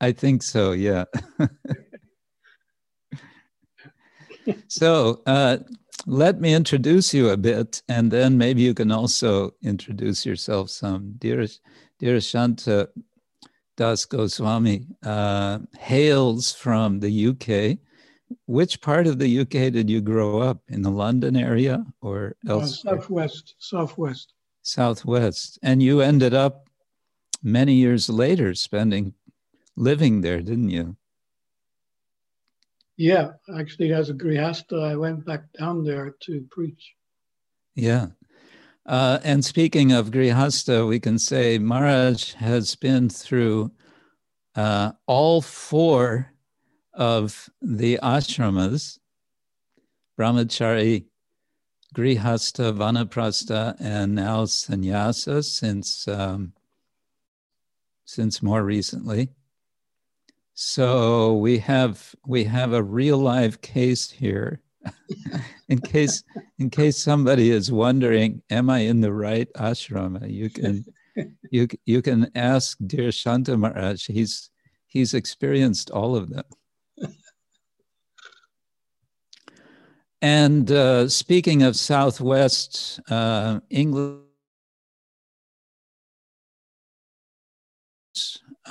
I 0.02 0.10
think 0.10 0.42
so, 0.42 0.72
yeah. 0.72 1.04
so, 4.66 5.22
uh, 5.26 5.58
let 6.06 6.40
me 6.40 6.52
introduce 6.52 7.14
you 7.14 7.28
a 7.30 7.36
bit, 7.36 7.82
and 7.88 8.10
then 8.10 8.36
maybe 8.36 8.62
you 8.62 8.74
can 8.74 8.90
also 8.90 9.54
introduce 9.62 10.26
yourself 10.26 10.70
some. 10.70 11.14
Dear, 11.18 11.46
dear 12.00 12.20
Shanta 12.20 12.88
Das 13.76 14.04
Goswami 14.04 14.86
uh, 15.04 15.60
hails 15.78 16.52
from 16.52 16.98
the 16.98 17.28
UK. 17.28 17.78
Which 18.46 18.80
part 18.80 19.06
of 19.06 19.18
the 19.18 19.40
UK 19.40 19.70
did 19.72 19.88
you 19.88 20.00
grow 20.00 20.40
up 20.40 20.62
in 20.68 20.82
the 20.82 20.90
London 20.90 21.36
area 21.36 21.84
or 22.00 22.34
Uh, 22.48 22.66
southwest, 22.66 23.54
southwest. 23.58 24.34
Southwest, 24.62 25.58
and 25.62 25.82
you 25.82 26.00
ended 26.00 26.34
up 26.34 26.68
many 27.42 27.74
years 27.74 28.08
later 28.08 28.54
spending 28.54 29.12
living 29.76 30.20
there, 30.20 30.40
didn't 30.40 30.70
you? 30.70 30.96
Yeah, 32.96 33.32
actually, 33.58 33.92
as 33.92 34.10
a 34.10 34.14
grihasta, 34.14 34.82
I 34.82 34.96
went 34.96 35.24
back 35.24 35.52
down 35.58 35.84
there 35.84 36.14
to 36.22 36.46
preach. 36.50 36.94
Yeah. 37.74 38.08
Uh, 38.84 39.20
and 39.22 39.44
speaking 39.44 39.92
of 39.92 40.10
Grihasta, 40.10 40.86
we 40.86 40.98
can 40.98 41.18
say 41.18 41.58
Maharaj 41.58 42.34
has 42.34 42.74
been 42.74 43.08
through 43.08 43.70
uh, 44.56 44.92
all 45.06 45.40
four 45.40 46.32
of 46.92 47.48
the 47.60 47.98
ashramas 48.02 48.98
Brahmachari, 50.18 51.06
Grihasta, 51.94 52.76
Vanaprastha, 52.76 53.76
and 53.80 54.14
now 54.14 54.44
Sannyasa 54.44 55.42
since, 55.42 56.06
um, 56.06 56.52
since 58.04 58.42
more 58.42 58.62
recently. 58.62 59.30
So 60.54 61.34
we 61.34 61.58
have 61.58 62.14
we 62.26 62.44
have 62.44 62.72
a 62.72 62.82
real 62.82 63.18
live 63.18 63.60
case 63.60 64.10
here. 64.10 64.60
in 65.68 65.78
case 65.78 66.24
in 66.58 66.68
case 66.68 66.98
somebody 66.98 67.50
is 67.50 67.70
wondering, 67.70 68.42
am 68.50 68.68
I 68.68 68.80
in 68.80 69.00
the 69.00 69.12
right 69.12 69.48
ashrama? 69.54 70.30
You 70.30 70.50
can 70.50 70.84
you 71.50 71.68
you 71.86 72.02
can 72.02 72.30
ask 72.34 72.78
Dhirashanta 72.78 73.58
Maharaj. 73.58 74.06
He's 74.06 74.50
he's 74.86 75.14
experienced 75.14 75.90
all 75.90 76.16
of 76.16 76.30
them. 76.30 76.44
And 80.20 80.70
uh, 80.70 81.08
speaking 81.08 81.64
of 81.64 81.74
Southwest 81.74 83.00
uh, 83.10 83.58
English, 83.70 84.20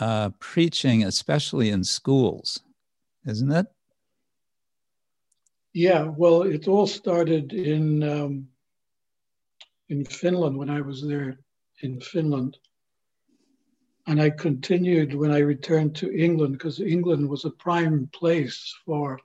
uh, 0.02 0.32
preaching, 0.40 1.04
especially 1.04 1.70
in 1.70 1.84
schools, 1.84 2.62
isn't 3.26 3.52
it? 3.52 3.68
Yeah, 5.74 6.04
well, 6.18 6.42
it 6.42 6.68
all 6.68 6.88
started 6.88 7.54
in 7.54 8.04
um, 8.04 8.48
in 9.88 10.04
Finland 10.04 10.58
when 10.58 10.70
I 10.70 10.82
was 10.82 11.02
there 11.08 11.40
in 11.82 12.02
Finland, 12.02 12.58
and 14.08 14.22
I 14.22 14.32
continued 14.32 15.14
when 15.14 15.32
I 15.32 15.40
returned 15.40 15.96
to 15.98 16.12
England 16.12 16.54
because 16.54 16.82
England 16.82 17.30
was 17.30 17.46
a 17.46 17.52
prime 17.52 18.10
place 18.14 18.76
for 18.86 19.20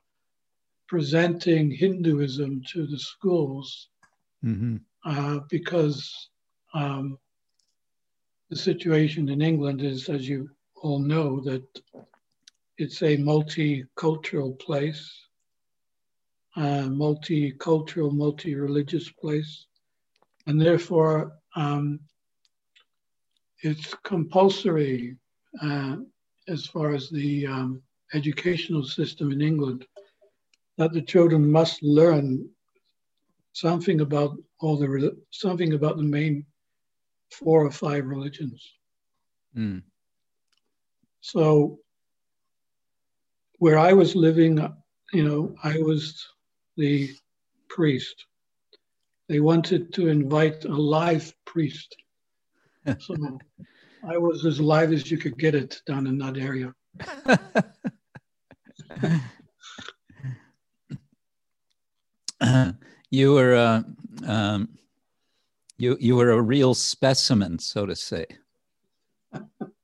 presenting 0.86 1.70
Hinduism 1.70 2.62
to 2.72 2.86
the 2.86 2.98
schools 2.98 3.88
Mm-hmm. 4.44 4.76
uh, 5.04 5.40
because 5.50 6.28
um, 6.74 7.18
the 8.50 8.56
situation 8.56 9.28
in 9.28 9.42
England 9.42 9.82
is, 9.82 10.08
as 10.08 10.28
you 10.28 10.48
all 10.86 10.98
know, 10.98 11.40
that 11.40 11.64
it's 12.78 13.02
a 13.02 13.16
multicultural 13.16 14.58
place, 14.58 15.02
uh, 16.56 16.86
multicultural, 17.04 18.12
multi-religious 18.12 19.10
place, 19.10 19.66
and 20.46 20.60
therefore 20.60 21.32
um, 21.56 21.98
it's 23.60 23.94
compulsory 24.04 25.16
uh, 25.62 25.96
as 26.48 26.66
far 26.66 26.94
as 26.94 27.10
the 27.10 27.46
um, 27.46 27.82
educational 28.14 28.84
system 28.84 29.32
in 29.32 29.40
England 29.40 29.86
that 30.78 30.92
the 30.92 31.02
children 31.02 31.50
must 31.50 31.82
learn 31.82 32.48
something 33.52 34.00
about 34.02 34.36
all 34.60 34.76
the 34.76 35.16
something 35.30 35.72
about 35.72 35.96
the 35.96 36.02
main 36.02 36.44
four 37.30 37.64
or 37.64 37.70
five 37.70 38.06
religions. 38.06 38.74
Mm. 39.56 39.82
So 41.26 41.80
where 43.58 43.78
I 43.80 43.92
was 43.92 44.14
living, 44.14 44.64
you 45.12 45.24
know, 45.24 45.56
I 45.64 45.78
was 45.78 46.24
the 46.76 47.10
priest. 47.68 48.26
They 49.28 49.40
wanted 49.40 49.92
to 49.94 50.06
invite 50.06 50.64
a 50.66 50.68
live 50.68 51.34
priest. 51.44 51.96
So 53.00 53.16
I 54.08 54.16
was 54.18 54.46
as 54.46 54.60
live 54.60 54.92
as 54.92 55.10
you 55.10 55.18
could 55.18 55.36
get 55.36 55.56
it 55.56 55.82
down 55.84 56.06
in 56.06 56.16
that 56.18 56.36
area. 56.36 56.72
you 63.10 63.32
were 63.32 63.54
a 63.54 63.84
um, 64.28 64.68
you 65.76 65.96
you 65.98 66.14
were 66.14 66.30
a 66.30 66.40
real 66.40 66.72
specimen, 66.72 67.58
so 67.58 67.84
to 67.84 67.96
say. 67.96 68.26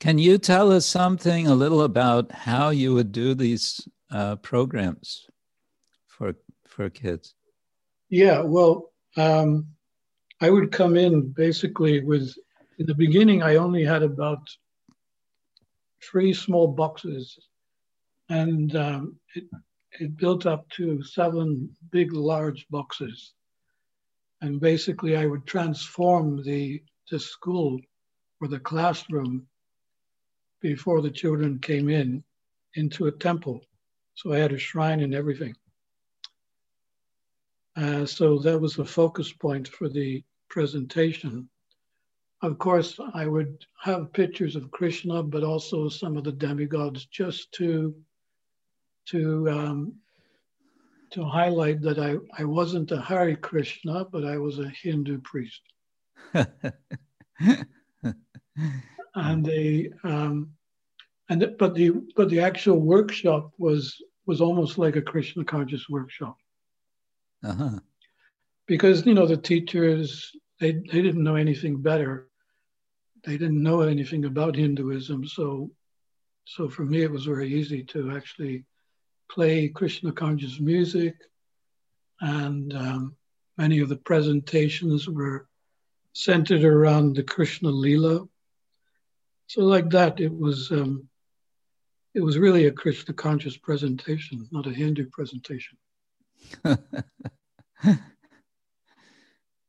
Can 0.00 0.18
you 0.18 0.38
tell 0.38 0.72
us 0.72 0.86
something 0.86 1.46
a 1.46 1.54
little 1.54 1.82
about 1.82 2.32
how 2.32 2.70
you 2.70 2.94
would 2.94 3.12
do 3.12 3.34
these 3.34 3.88
uh, 4.10 4.36
programs 4.36 5.26
for 6.06 6.34
for 6.66 6.88
kids? 6.90 7.34
Yeah, 8.10 8.40
well, 8.40 8.92
um, 9.16 9.66
I 10.40 10.50
would 10.50 10.70
come 10.70 10.96
in 10.96 11.32
basically 11.32 12.00
with, 12.00 12.32
in 12.78 12.86
the 12.86 12.94
beginning, 12.94 13.42
I 13.42 13.56
only 13.56 13.84
had 13.84 14.02
about 14.02 14.48
three 16.02 16.32
small 16.32 16.68
boxes, 16.68 17.38
and 18.28 18.74
um, 18.76 19.16
it, 19.34 19.44
it 20.00 20.16
built 20.16 20.46
up 20.46 20.68
to 20.70 21.02
seven 21.02 21.70
big, 21.90 22.12
large 22.12 22.66
boxes. 22.70 23.32
And 24.40 24.60
basically, 24.60 25.16
I 25.16 25.26
would 25.26 25.44
transform 25.46 26.44
the, 26.44 26.80
the 27.10 27.18
school 27.18 27.80
or 28.40 28.46
the 28.46 28.60
classroom 28.60 29.46
before 30.60 31.02
the 31.02 31.10
children 31.10 31.58
came 31.58 31.88
in 31.88 32.22
into 32.74 33.06
a 33.06 33.12
temple. 33.12 33.62
So 34.14 34.32
I 34.32 34.38
had 34.38 34.52
a 34.52 34.58
shrine 34.58 35.00
and 35.00 35.14
everything. 35.14 35.54
Uh, 37.76 38.04
so 38.04 38.38
that 38.40 38.60
was 38.60 38.74
the 38.74 38.84
focus 38.84 39.32
point 39.32 39.68
for 39.68 39.88
the 39.88 40.24
presentation. 40.48 41.48
Of 42.42 42.58
course, 42.58 42.98
I 43.14 43.26
would 43.26 43.64
have 43.82 44.12
pictures 44.12 44.56
of 44.56 44.70
Krishna, 44.70 45.22
but 45.22 45.44
also 45.44 45.88
some 45.88 46.16
of 46.16 46.24
the 46.24 46.32
demigods, 46.32 47.06
just 47.06 47.52
to 47.52 47.94
to 49.06 49.48
um, 49.50 49.94
to 51.10 51.24
highlight 51.24 51.80
that 51.82 51.98
I, 51.98 52.16
I 52.36 52.44
wasn't 52.44 52.90
a 52.90 53.00
Hare 53.00 53.36
Krishna, 53.36 54.04
but 54.04 54.24
I 54.24 54.38
was 54.38 54.58
a 54.58 54.68
Hindu 54.68 55.20
priest. 55.20 55.62
and 59.18 59.44
the 59.44 59.92
um, 60.04 60.50
and 61.28 61.42
the, 61.42 61.48
but 61.48 61.74
the 61.74 61.90
but 62.16 62.30
the 62.30 62.40
actual 62.40 62.78
workshop 62.78 63.52
was 63.58 64.00
was 64.26 64.40
almost 64.40 64.78
like 64.78 64.96
a 64.96 65.02
Krishna 65.02 65.44
conscious 65.44 65.88
workshop. 65.88 66.36
Uh-huh. 67.44 67.78
because 68.66 69.06
you 69.06 69.14
know 69.14 69.26
the 69.26 69.36
teachers 69.36 70.32
they 70.60 70.72
they 70.72 71.02
didn't 71.02 71.22
know 71.22 71.36
anything 71.36 71.80
better. 71.80 72.28
They 73.24 73.36
didn't 73.36 73.62
know 73.62 73.82
anything 73.82 74.24
about 74.24 74.56
hinduism. 74.56 75.26
So 75.26 75.70
so 76.44 76.68
for 76.68 76.84
me 76.84 77.02
it 77.02 77.10
was 77.10 77.26
very 77.26 77.52
easy 77.52 77.84
to 77.84 78.12
actually 78.16 78.64
play 79.30 79.68
krishna 79.68 80.12
conscious 80.12 80.58
music. 80.58 81.14
And 82.20 82.74
um, 82.74 83.16
many 83.56 83.80
of 83.80 83.88
the 83.88 83.96
presentations 83.96 85.08
were 85.08 85.46
centered 86.14 86.64
around 86.64 87.14
the 87.14 87.22
krishna 87.22 87.68
lila 87.68 88.26
so 89.48 89.62
like 89.62 89.90
that 89.90 90.20
it 90.20 90.32
was 90.32 90.70
um, 90.70 91.08
it 92.14 92.20
was 92.20 92.38
really 92.38 92.66
a 92.66 92.72
krishna 92.72 93.12
conscious 93.12 93.56
presentation 93.56 94.46
not 94.52 94.66
a 94.66 94.70
hindu 94.70 95.06
presentation 95.10 95.76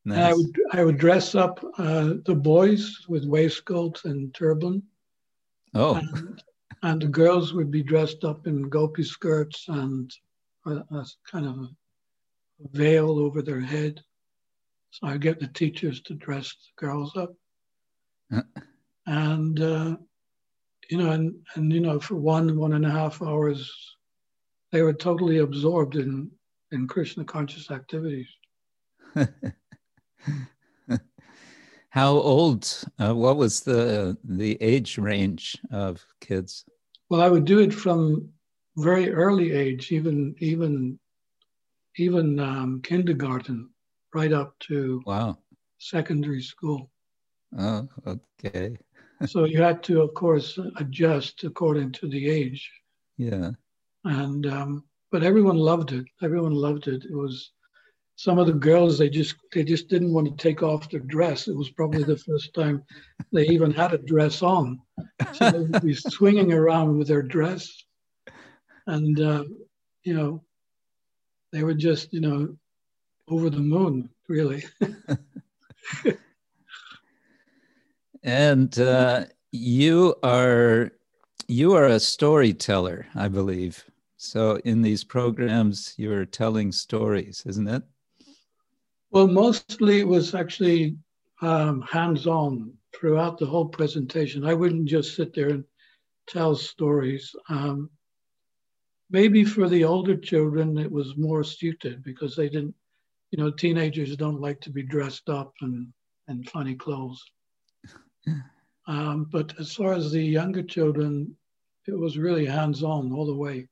And 0.06 0.22
I 0.22 0.34
would 0.34 0.60
I 0.72 0.84
would 0.84 0.98
dress 0.98 1.36
up 1.36 1.64
uh, 1.78 2.14
the 2.26 2.36
boys 2.36 3.06
with 3.08 3.26
waistcoats 3.26 4.06
and 4.06 4.34
turban, 4.34 4.82
Oh, 5.76 5.96
and, 5.96 6.42
and 6.82 7.02
the 7.02 7.08
girls 7.08 7.54
would 7.54 7.70
be 7.70 7.84
dressed 7.84 8.24
up 8.24 8.48
in 8.48 8.70
gopi 8.70 9.04
skirts 9.04 9.66
and 9.68 10.12
a, 10.66 10.72
a 10.72 11.06
kind 11.30 11.46
of 11.46 11.58
a 11.58 11.70
veil 12.72 13.20
over 13.20 13.42
their 13.42 13.62
head. 13.62 14.02
So 14.92 15.08
I 15.08 15.18
get 15.18 15.40
the 15.40 15.48
teachers 15.48 16.02
to 16.04 16.16
dress 16.16 16.48
the 16.54 16.86
girls 16.86 17.16
up. 17.16 17.36
and 19.10 19.60
uh, 19.60 19.98
you 20.90 20.98
know, 20.98 21.12
and 21.12 21.36
and 21.56 21.74
you 21.74 21.82
know, 21.82 22.00
for 22.00 22.16
one 22.16 22.58
one 22.58 22.74
and 22.74 22.86
a 22.86 22.92
half 22.92 23.22
hours, 23.22 23.70
they 24.72 24.82
were 24.84 24.94
totally 24.94 25.40
absorbed 25.40 25.96
in 25.96 26.30
in 26.72 26.88
Krishna 26.88 27.26
conscious 27.26 27.72
activities. 27.72 28.28
How 31.90 32.12
old? 32.12 32.84
Uh, 33.00 33.16
what 33.16 33.38
was 33.38 33.62
the 33.62 34.16
the 34.24 34.58
age 34.62 35.00
range 35.00 35.58
of 35.72 36.06
kids? 36.22 36.66
Well, 37.10 37.22
I 37.22 37.30
would 37.30 37.46
do 37.46 37.60
it 37.60 37.74
from 37.74 38.30
very 38.78 39.12
early 39.12 39.54
age, 39.54 39.92
even 39.92 40.36
even 40.38 41.00
even 41.98 42.40
um, 42.40 42.82
kindergarten, 42.84 43.72
right 44.14 44.32
up 44.32 44.54
to 44.68 45.02
wow 45.08 45.36
secondary 45.80 46.44
school. 46.44 46.92
Oh, 47.58 47.88
okay. 48.06 48.78
So 49.26 49.46
you 49.46 49.62
had 49.62 49.84
to, 49.84 50.02
of 50.02 50.14
course, 50.14 50.58
adjust 50.78 51.44
according 51.44 51.92
to 51.94 52.08
the 52.08 52.30
age. 52.30 52.70
Yeah. 53.18 53.52
And 54.06 54.46
um, 54.46 54.84
but 55.12 55.24
everyone 55.24 55.58
loved 55.58 55.92
it. 55.92 56.06
Everyone 56.22 56.54
loved 56.54 56.88
it. 56.88 57.04
It 57.04 57.16
was 57.16 57.52
some 58.16 58.38
of 58.38 58.48
the 58.48 58.54
girls 58.54 58.98
they 58.98 59.10
just 59.10 59.36
they 59.54 59.64
just 59.64 59.88
didn't 59.88 60.14
want 60.14 60.28
to 60.28 60.44
take 60.44 60.62
off 60.64 60.90
their 60.90 61.00
dress. 61.02 61.48
It 61.48 61.56
was 61.56 61.70
probably 61.70 62.04
the 62.04 62.18
first 62.18 62.54
time 62.54 62.84
they 63.32 63.46
even 63.48 63.72
had 63.72 63.94
a 63.94 63.98
dress 63.98 64.42
on, 64.42 64.82
so 65.34 65.52
they 65.52 65.60
would 65.60 65.82
be 65.82 65.94
swinging 65.94 66.54
around 66.54 66.98
with 66.98 67.08
their 67.08 67.22
dress, 67.22 67.72
and 68.88 69.20
uh, 69.20 69.44
you 70.04 70.14
know, 70.14 70.44
they 71.52 71.64
were 71.64 71.74
just 71.74 72.14
you 72.14 72.22
know 72.22 72.58
over 73.28 73.50
the 73.50 73.60
moon, 73.60 74.10
really. 74.28 74.64
and 78.24 78.78
uh, 78.80 79.26
you 79.52 80.16
are 80.24 80.92
you 81.48 81.74
are 81.74 81.88
a 81.88 82.00
storyteller, 82.00 83.08
I 83.16 83.28
believe. 83.28 83.84
So 84.18 84.58
in 84.66 84.82
these 84.82 85.04
programs, 85.04 85.96
you're 85.98 86.26
telling 86.26 86.72
stories, 86.72 87.44
isn't 87.48 87.68
it? 87.68 87.84
Well, 89.12 89.28
mostly 89.28 90.00
it 90.00 90.08
was 90.08 90.36
actually 90.36 90.98
um, 91.42 91.82
hands-on 91.82 92.74
throughout 92.94 93.38
the 93.38 93.46
whole 93.46 93.68
presentation. 93.68 94.46
I 94.46 94.54
wouldn't 94.54 94.86
just 94.86 95.16
sit 95.16 95.34
there 95.34 95.50
and 95.50 95.64
tell 96.28 96.56
stories. 96.56 97.34
Um, 97.48 97.90
maybe 99.10 99.44
for 99.44 99.68
the 99.68 99.84
older 99.84 100.16
children, 100.16 100.78
it 100.78 100.92
was 100.92 101.18
more 101.18 101.44
suited 101.44 102.04
because 102.04 102.36
they 102.36 102.50
didn't, 102.50 102.76
you 103.32 103.40
know, 103.40 103.50
teenagers 103.50 104.16
don't 104.16 104.42
like 104.42 104.62
to 104.62 104.70
be 104.70 104.84
dressed 104.84 105.30
up 105.30 105.54
and, 105.62 105.88
and 106.28 106.48
funny 106.50 106.76
clothes. 106.76 107.24
Um, 108.88 109.28
but 109.32 109.54
as 109.60 109.74
far 109.74 109.94
as 109.94 110.12
the 110.12 110.24
younger 110.24 110.64
children, 110.64 111.36
it 111.88 111.98
was 111.98 112.18
really 112.18 112.46
hands-on 112.46 113.12
all 113.14 113.26
the 113.26 113.36
way. 113.36 113.68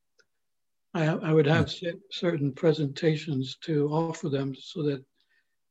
I, 0.94 1.08
I 1.08 1.34
would 1.34 1.46
have 1.46 1.72
certain 2.12 2.52
presentations 2.54 3.58
to 3.64 3.88
offer 3.90 4.30
them 4.30 4.56
so 4.56 4.84
that 4.84 5.04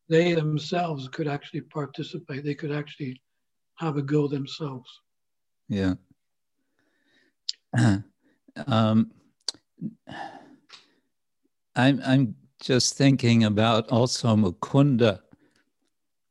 they 0.08 0.34
themselves 0.34 1.08
could 1.08 1.26
actually 1.26 1.62
participate. 1.62 2.44
They 2.44 2.54
could 2.54 2.72
actually 2.72 3.20
have 3.76 3.96
a 3.96 4.02
go 4.02 4.28
themselves. 4.28 4.88
Yeah. 5.68 5.94
um, 8.66 9.10
I'm 11.74 12.00
I'm 12.04 12.36
just 12.60 12.94
thinking 12.94 13.44
about 13.44 13.90
also 13.90 14.34
Mukunda 14.36 15.20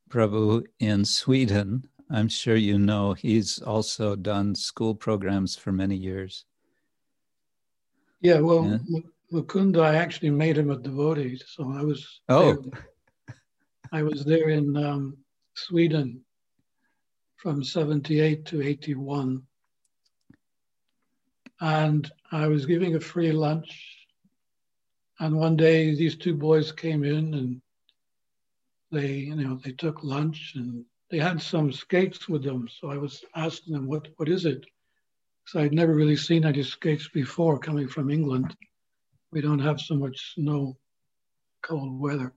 Prabhu 0.10 0.64
in 0.80 1.06
Sweden. 1.06 1.88
I'm 2.10 2.30
sure 2.30 2.56
you 2.56 2.78
know 2.78 3.14
he's 3.14 3.60
also 3.60 4.16
done 4.16 4.56
school 4.56 4.94
programs 4.94 5.56
for 5.56 5.72
many 5.72 5.96
years. 5.96 6.46
Yeah, 8.22 8.40
well, 8.40 8.80
yeah. 8.88 9.00
Mukunda, 9.34 9.82
I 9.82 9.96
actually 9.96 10.30
made 10.30 10.58
him 10.58 10.70
a 10.70 10.78
devotee, 10.78 11.40
so 11.46 11.74
I 11.76 11.84
was. 11.84 12.22
Oh. 12.30 12.54
There. 12.54 13.36
I 13.92 14.04
was 14.04 14.26
there 14.26 14.50
in 14.50 14.76
um, 14.76 15.18
Sweden 15.54 16.22
from 17.38 17.64
78 17.64 18.46
to 18.46 18.62
81. 18.62 19.44
And 21.62 22.12
I 22.32 22.48
was 22.48 22.66
giving 22.66 22.96
a 22.96 23.00
free 23.00 23.32
lunch. 23.32 24.08
And 25.20 25.38
one 25.38 25.56
day 25.56 25.96
these 25.96 26.18
two 26.18 26.36
boys 26.36 26.72
came 26.72 27.04
in 27.04 27.34
and 27.36 27.62
they, 28.92 29.12
you 29.12 29.36
know, 29.36 29.60
they 29.64 29.72
took 29.72 30.04
lunch 30.04 30.54
and 30.56 30.84
they 31.10 31.18
had 31.18 31.42
some 31.42 31.72
skates 31.72 32.28
with 32.28 32.44
them. 32.44 32.68
So 32.68 32.90
I 32.90 32.98
was 32.98 33.24
asking 33.36 33.74
them, 33.74 33.88
what, 33.88 34.08
what 34.18 34.30
is 34.30 34.46
it? 34.46 34.66
Because 35.44 35.62
I'd 35.62 35.74
never 35.74 35.94
really 35.94 36.16
seen 36.16 36.46
any 36.46 36.64
skates 36.64 37.08
before 37.10 37.60
coming 37.60 37.88
from 37.88 38.10
England. 38.10 38.56
We 39.32 39.42
don't 39.42 39.60
have 39.60 39.80
so 39.80 39.96
much 39.96 40.34
snow, 40.34 40.78
cold 41.62 42.00
weather. 42.00 42.34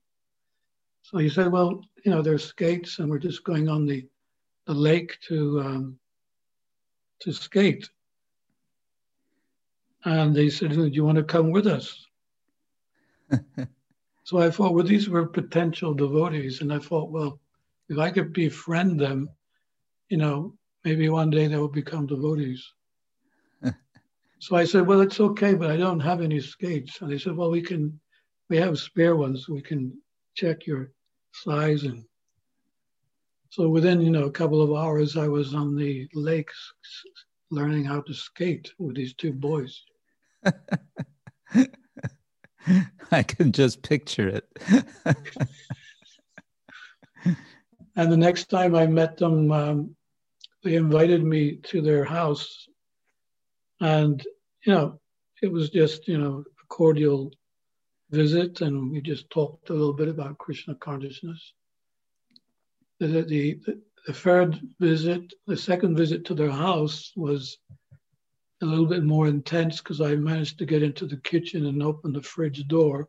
So 1.03 1.19
he 1.19 1.31
said, 1.31 1.51
well, 1.51 1.83
you 2.05 2.11
know, 2.11 2.21
there's 2.21 2.45
skates 2.45 2.99
and 2.99 3.09
we're 3.09 3.19
just 3.19 3.45
going 3.45 3.69
on 3.69 3.87
the, 3.87 4.07
the 4.67 4.75
lake 4.75 5.17
to, 5.29 5.61
um, 5.61 5.99
to 7.21 7.33
skate. 7.33 7.89
And 10.05 10.35
they 10.35 10.51
said, 10.51 10.73
do 10.73 10.89
you 10.89 11.05
want 11.05 11.17
to 11.17 11.25
come 11.25 11.51
with 11.51 11.67
us? 11.67 12.07
so 14.25 14.39
I 14.39 14.51
thought, 14.51 14.75
well, 14.75 14.85
these 14.85 15.09
were 15.09 15.27
potential 15.27 15.95
devotees. 15.95 16.61
And 16.61 16.73
I 16.73 16.79
thought, 16.79 17.11
well, 17.11 17.41
if 17.89 17.99
I 17.99 18.11
could 18.11 18.33
befriend 18.33 19.01
them, 19.01 19.29
you 20.09 20.17
know, 20.17 20.55
maybe 20.85 21.09
one 21.09 21.31
day 21.31 21.47
they 21.47 21.57
will 21.57 21.69
become 21.69 22.07
devotees. 22.07 22.65
so 24.39 24.57
I 24.57 24.65
said, 24.65 24.87
well, 24.87 25.01
it's 25.01 25.21
okay, 25.21 25.55
but 25.55 25.71
I 25.71 25.77
don't 25.77 26.01
have 26.01 26.21
any 26.21 26.41
skates. 26.41 27.01
And 27.01 27.11
they 27.11 27.19
said, 27.19 27.37
well, 27.37 27.51
we 27.51 27.63
can, 27.63 27.99
we 28.49 28.57
have 28.59 28.79
spare 28.79 29.17
ones. 29.17 29.49
We 29.49 29.63
can 29.63 29.93
check 30.35 30.67
your 30.67 30.93
size 31.33 31.85
and 31.85 32.05
so 33.51 33.69
within 33.69 34.01
you 34.01 34.11
know 34.11 34.25
a 34.25 34.31
couple 34.31 34.63
of 34.63 34.73
hours 34.73 35.17
i 35.17 35.27
was 35.29 35.55
on 35.55 35.75
the 35.75 36.09
lakes 36.15 36.73
learning 37.51 37.85
how 37.85 38.01
to 38.03 38.15
skate 38.15 38.73
with 38.79 38.95
these 38.97 39.15
two 39.15 39.33
boys 39.33 39.85
i 43.11 43.23
can 43.23 43.51
just 43.53 43.83
picture 43.83 44.29
it 44.29 44.47
and 47.99 48.11
the 48.11 48.17
next 48.17 48.47
time 48.47 48.75
i 48.75 48.87
met 48.87 49.19
them 49.19 49.53
um, 49.53 49.95
they 50.65 50.75
invited 50.75 51.23
me 51.23 51.57
to 51.57 51.83
their 51.83 52.05
house 52.05 52.67
and 53.81 54.27
you 54.65 54.73
know 54.73 54.99
it 55.43 55.53
was 55.53 55.69
just 55.71 56.09
you 56.09 56.19
know 56.19 56.43
a 56.63 56.67
cordial 56.69 57.31
visit 58.11 58.61
and 58.61 58.91
we 58.91 59.01
just 59.01 59.29
talked 59.31 59.71
a 59.71 59.75
little 59.75 59.93
bit 59.93 60.09
about 60.09 60.39
Krishna 60.39 60.75
consciousness. 60.75 61.53
The, 63.01 63.07
the, 63.23 63.61
the, 64.07 64.13
third 64.13 64.59
visit, 64.81 65.33
the 65.47 65.57
second 65.57 65.97
visit 65.97 66.25
to 66.27 66.35
their 66.35 66.51
house 66.51 67.13
was 67.15 67.59
a 68.63 68.67
little 68.67 68.87
bit 68.87 69.05
more 69.05 69.29
intense 69.29 69.79
because 69.79 70.01
I 70.01 70.17
managed 70.17 70.59
to 70.59 70.67
get 70.67 70.83
into 70.83 71.07
the 71.07 71.19
kitchen 71.19 71.67
and 71.67 71.83
open 71.83 72.13
the 72.13 72.23
fridge 72.23 72.67
door 72.67 73.09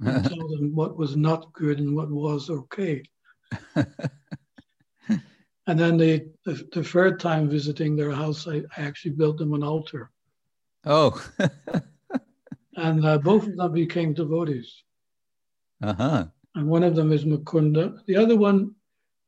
and 0.00 0.24
tell 0.28 0.48
them 0.48 0.74
what 0.74 0.96
was 0.96 1.16
not 1.16 1.52
good 1.52 1.80
and 1.80 1.96
what 1.96 2.10
was 2.10 2.48
okay. 2.48 3.02
and 5.66 5.78
then 5.78 5.96
the, 5.96 6.26
the, 6.44 6.68
the 6.72 6.84
third 6.84 7.20
time 7.20 7.48
visiting 7.48 7.96
their 7.96 8.10
house, 8.10 8.46
I, 8.48 8.62
I 8.76 8.82
actually 8.82 9.12
built 9.12 9.38
them 9.38 9.54
an 9.54 9.62
altar. 9.62 10.10
Oh. 10.84 11.24
and 12.76 13.04
uh, 13.04 13.18
both 13.18 13.46
of 13.46 13.56
them 13.56 13.72
became 13.72 14.14
devotees. 14.14 14.82
Uh 15.82 15.94
huh. 15.94 16.26
And 16.54 16.68
one 16.68 16.82
of 16.84 16.94
them 16.94 17.12
is 17.12 17.24
Mukunda. 17.24 17.98
The 18.06 18.16
other 18.16 18.36
one, 18.36 18.74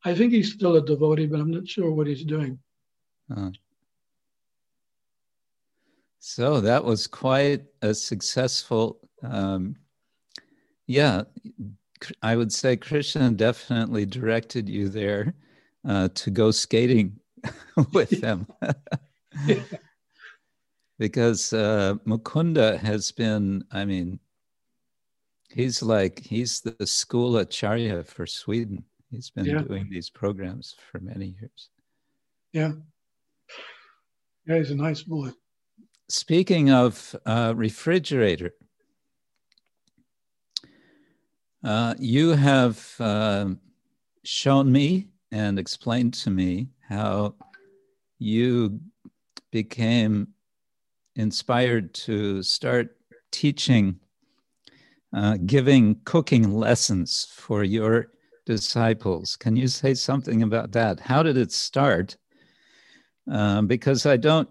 I 0.04 0.14
think 0.14 0.32
he's 0.32 0.52
still 0.52 0.76
a 0.76 0.84
devotee, 0.84 1.26
but 1.26 1.40
I'm 1.40 1.50
not 1.50 1.68
sure 1.68 1.90
what 1.90 2.06
he's 2.06 2.24
doing. 2.24 2.58
Uh-huh. 3.30 3.50
So 6.20 6.60
that 6.60 6.84
was 6.84 7.06
quite 7.06 7.64
a 7.82 7.94
successful. 7.94 9.00
Um, 9.22 9.76
yeah, 10.86 11.22
I 12.22 12.36
would 12.36 12.52
say 12.52 12.76
Krishna 12.76 13.30
definitely 13.30 14.06
directed 14.06 14.68
you 14.68 14.88
there 14.88 15.34
uh, 15.86 16.08
to 16.14 16.30
go 16.30 16.50
skating 16.50 17.18
with 17.92 18.10
them. 18.20 18.46
yeah 19.46 19.62
because 20.98 21.52
uh, 21.52 21.94
Mukunda 22.06 22.78
has 22.78 23.12
been, 23.12 23.64
I 23.70 23.84
mean, 23.84 24.18
he's 25.50 25.82
like, 25.82 26.20
he's 26.20 26.60
the 26.60 26.86
school 26.86 27.38
acharya 27.38 28.04
for 28.04 28.26
Sweden. 28.26 28.84
He's 29.10 29.30
been 29.30 29.44
yeah. 29.44 29.62
doing 29.62 29.88
these 29.90 30.10
programs 30.10 30.74
for 30.90 30.98
many 31.00 31.36
years. 31.40 31.70
Yeah. 32.52 32.72
Yeah, 34.46 34.58
he's 34.58 34.70
a 34.70 34.74
nice 34.74 35.02
boy. 35.02 35.30
Speaking 36.08 36.70
of 36.70 37.14
uh, 37.26 37.52
refrigerator, 37.56 38.52
uh, 41.64 41.94
you 41.98 42.30
have 42.30 42.94
uh, 43.00 43.46
shown 44.24 44.70
me 44.70 45.08
and 45.32 45.58
explained 45.58 46.14
to 46.14 46.30
me 46.30 46.68
how 46.88 47.34
you 48.18 48.80
became 49.50 50.28
inspired 51.16 51.94
to 51.94 52.42
start 52.42 52.96
teaching, 53.30 53.98
uh, 55.14 55.36
giving 55.46 55.96
cooking 56.04 56.52
lessons 56.52 57.26
for 57.30 57.64
your 57.64 58.08
disciples. 58.44 59.36
Can 59.36 59.56
you 59.56 59.68
say 59.68 59.94
something 59.94 60.42
about 60.42 60.72
that? 60.72 61.00
How 61.00 61.22
did 61.22 61.36
it 61.36 61.52
start? 61.52 62.16
Um, 63.28 63.66
because 63.66 64.06
I 64.06 64.16
don't, 64.16 64.48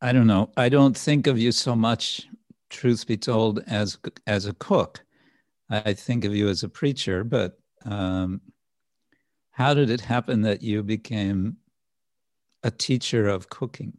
I 0.00 0.12
don't 0.12 0.26
know, 0.26 0.50
I 0.56 0.68
don't 0.68 0.96
think 0.96 1.26
of 1.26 1.38
you 1.38 1.52
so 1.52 1.74
much, 1.74 2.28
truth 2.70 3.06
be 3.06 3.16
told, 3.16 3.60
as 3.66 3.98
as 4.26 4.46
a 4.46 4.52
cook. 4.54 5.05
I 5.68 5.94
think 5.94 6.24
of 6.24 6.34
you 6.34 6.48
as 6.48 6.62
a 6.62 6.68
preacher, 6.68 7.24
but 7.24 7.58
um, 7.84 8.40
how 9.50 9.74
did 9.74 9.90
it 9.90 10.00
happen 10.00 10.42
that 10.42 10.62
you 10.62 10.82
became 10.82 11.56
a 12.62 12.70
teacher 12.70 13.26
of 13.26 13.48
cooking? 13.48 13.96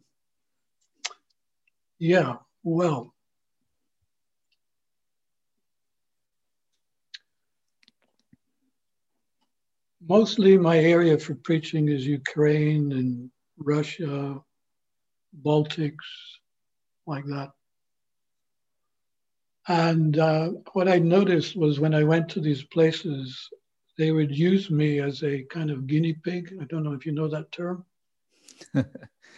Yeah, 1.98 2.36
well, 2.62 3.14
mostly 10.06 10.56
my 10.56 10.78
area 10.78 11.18
for 11.18 11.34
preaching 11.34 11.88
is 11.88 12.06
Ukraine 12.06 12.92
and 12.92 13.30
Russia, 13.58 14.40
Baltics, 15.42 15.96
like 17.06 17.24
that. 17.26 17.50
And 19.68 20.18
uh, 20.18 20.48
what 20.72 20.88
I 20.88 20.98
noticed 20.98 21.56
was 21.56 21.78
when 21.78 21.94
I 21.94 22.02
went 22.02 22.28
to 22.30 22.40
these 22.40 22.64
places, 22.64 23.48
they 23.98 24.12
would 24.12 24.36
use 24.36 24.70
me 24.70 25.00
as 25.00 25.22
a 25.22 25.42
kind 25.44 25.70
of 25.70 25.86
guinea 25.86 26.14
pig. 26.14 26.56
I 26.60 26.64
don't 26.64 26.82
know 26.82 26.94
if 26.94 27.04
you 27.04 27.12
know 27.12 27.28
that 27.28 27.52
term. 27.52 27.84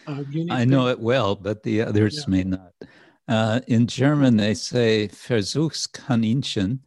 Uh, 0.07 0.23
I 0.49 0.65
know 0.65 0.87
it 0.87 0.99
well, 0.99 1.35
but 1.35 1.61
the 1.61 1.83
others 1.83 2.17
yeah. 2.17 2.31
may 2.31 2.43
not. 2.43 2.73
Uh, 3.27 3.59
in 3.67 3.85
German, 3.85 4.35
they 4.35 4.55
say 4.55 5.09
Versuchskaninchen. 5.09 6.79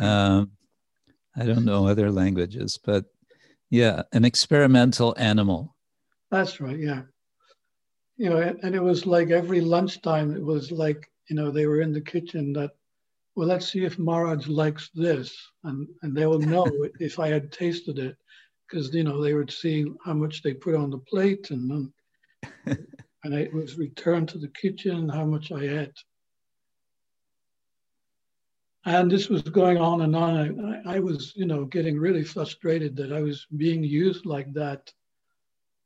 Um, 0.00 0.50
I 1.36 1.46
don't 1.46 1.64
know 1.64 1.86
other 1.86 2.10
languages, 2.10 2.76
but 2.84 3.04
yeah, 3.70 4.02
an 4.12 4.24
experimental 4.24 5.14
animal. 5.16 5.76
That's 6.32 6.60
right. 6.60 6.76
Yeah. 6.76 7.02
You 8.16 8.30
know, 8.30 8.38
and 8.38 8.74
it 8.74 8.82
was 8.82 9.06
like 9.06 9.30
every 9.30 9.60
lunchtime, 9.60 10.34
it 10.34 10.42
was 10.42 10.72
like, 10.72 11.08
you 11.30 11.36
know, 11.36 11.50
they 11.50 11.66
were 11.66 11.80
in 11.80 11.92
the 11.92 12.00
kitchen 12.00 12.52
that, 12.54 12.72
well, 13.36 13.46
let's 13.46 13.70
see 13.70 13.84
if 13.84 13.98
Maharaj 13.98 14.48
likes 14.48 14.90
this. 14.94 15.34
And, 15.62 15.86
and 16.02 16.14
they 16.14 16.26
will 16.26 16.40
know 16.40 16.66
if 17.00 17.20
I 17.20 17.28
had 17.28 17.52
tasted 17.52 17.98
it 17.98 18.16
because, 18.68 18.92
you 18.92 19.04
know, 19.04 19.22
they 19.22 19.32
would 19.32 19.50
see 19.50 19.86
how 20.04 20.14
much 20.14 20.42
they 20.42 20.52
put 20.52 20.74
on 20.74 20.90
the 20.90 20.98
plate 20.98 21.50
and 21.50 21.70
then, 22.66 22.78
and 23.24 23.34
I 23.34 23.48
was 23.54 23.78
returned 23.78 24.28
to 24.30 24.38
the 24.38 24.48
kitchen, 24.48 25.08
how 25.08 25.24
much 25.24 25.52
I 25.52 25.82
ate. 25.82 25.98
And 28.86 29.10
this 29.10 29.28
was 29.28 29.42
going 29.42 29.76
on 29.76 30.00
and 30.00 30.16
on. 30.16 30.82
I, 30.86 30.96
I, 30.96 30.98
was, 31.00 31.34
you 31.36 31.46
know, 31.46 31.64
getting 31.64 31.98
really 31.98 32.24
frustrated 32.24 32.96
that 32.96 33.12
I 33.12 33.20
was 33.20 33.46
being 33.56 33.84
used 33.84 34.26
like 34.26 34.52
that 34.54 34.90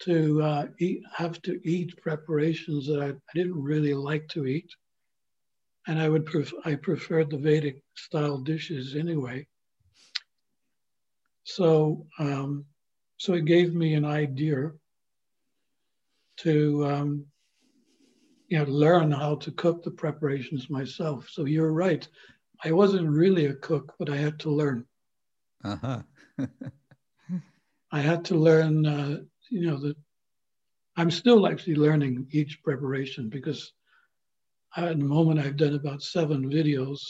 to 0.00 0.42
uh, 0.42 0.66
eat, 0.78 1.02
have 1.12 1.42
to 1.42 1.60
eat 1.68 2.00
preparations 2.00 2.86
that 2.86 3.00
I, 3.00 3.08
I, 3.08 3.34
didn't 3.34 3.60
really 3.60 3.94
like 3.94 4.28
to 4.28 4.46
eat. 4.46 4.70
And 5.86 5.98
I 5.98 6.08
would, 6.08 6.24
pref- 6.26 6.54
I 6.64 6.76
preferred 6.76 7.30
the 7.30 7.38
Vedic 7.38 7.82
style 7.94 8.38
dishes 8.38 8.96
anyway. 8.96 9.46
So, 11.44 12.06
um, 12.18 12.64
so 13.18 13.34
it 13.34 13.44
gave 13.44 13.74
me 13.74 13.94
an 13.94 14.04
idea 14.04 14.72
to 16.38 16.86
um, 16.86 17.26
you 18.48 18.58
know 18.58 18.64
learn 18.64 19.10
how 19.10 19.36
to 19.36 19.50
cook 19.52 19.82
the 19.82 19.90
preparations 19.90 20.70
myself. 20.70 21.28
So 21.30 21.44
you're 21.44 21.72
right. 21.72 22.06
I 22.64 22.72
wasn't 22.72 23.08
really 23.08 23.46
a 23.46 23.54
cook, 23.54 23.94
but 23.98 24.10
I 24.10 24.16
had 24.16 24.38
to 24.40 24.50
learn. 24.50 24.86
Uh-huh. 25.64 26.02
I 27.92 28.00
had 28.00 28.24
to 28.26 28.36
learn, 28.36 28.86
uh, 28.86 29.18
you 29.50 29.66
know, 29.66 29.78
that 29.78 29.96
I'm 30.96 31.10
still 31.10 31.46
actually 31.46 31.76
learning 31.76 32.28
each 32.30 32.62
preparation 32.62 33.28
because 33.28 33.72
at 34.76 34.98
the 34.98 35.04
moment 35.04 35.40
I've 35.40 35.56
done 35.56 35.74
about 35.74 36.02
seven 36.02 36.50
videos, 36.50 37.00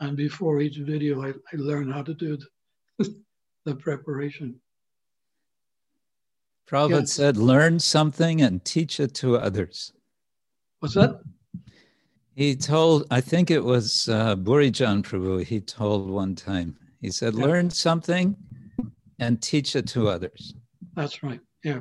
and 0.00 0.16
before 0.16 0.60
each 0.60 0.78
video, 0.78 1.22
I, 1.22 1.28
I 1.30 1.56
learn 1.56 1.90
how 1.90 2.02
to 2.02 2.14
do 2.14 2.38
the, 2.98 3.14
the 3.64 3.74
preparation. 3.74 4.60
Prabhupada 6.68 7.08
said, 7.08 7.36
learn 7.36 7.80
something 7.80 8.42
and 8.42 8.64
teach 8.64 9.00
it 9.00 9.12
to 9.14 9.36
others. 9.36 9.92
What's 10.78 10.94
that? 10.94 11.20
He 12.36 12.54
told, 12.54 13.06
I 13.10 13.20
think 13.20 13.50
it 13.50 13.62
was 13.62 14.08
uh, 14.08 14.36
Bhurijana 14.36 15.02
Prabhu, 15.02 15.44
he 15.44 15.60
told 15.60 16.08
one 16.08 16.34
time, 16.34 16.76
he 17.00 17.10
said, 17.10 17.34
yeah. 17.34 17.44
learn 17.44 17.70
something 17.70 18.36
and 19.18 19.42
teach 19.42 19.74
it 19.74 19.88
to 19.88 20.08
others. 20.08 20.54
That's 20.94 21.22
right. 21.22 21.40
Yeah. 21.64 21.80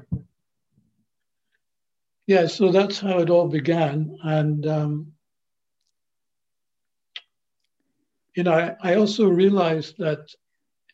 Yeah, 2.26 2.48
so 2.48 2.72
that's 2.72 3.00
how 3.00 3.20
it 3.20 3.30
all 3.30 3.48
began. 3.48 4.18
And, 4.24 4.68
um, 4.68 5.14
you 8.36 8.44
know, 8.44 8.76
I, 8.82 8.96
also 8.96 9.28
realized 9.28 9.98
that, 9.98 10.28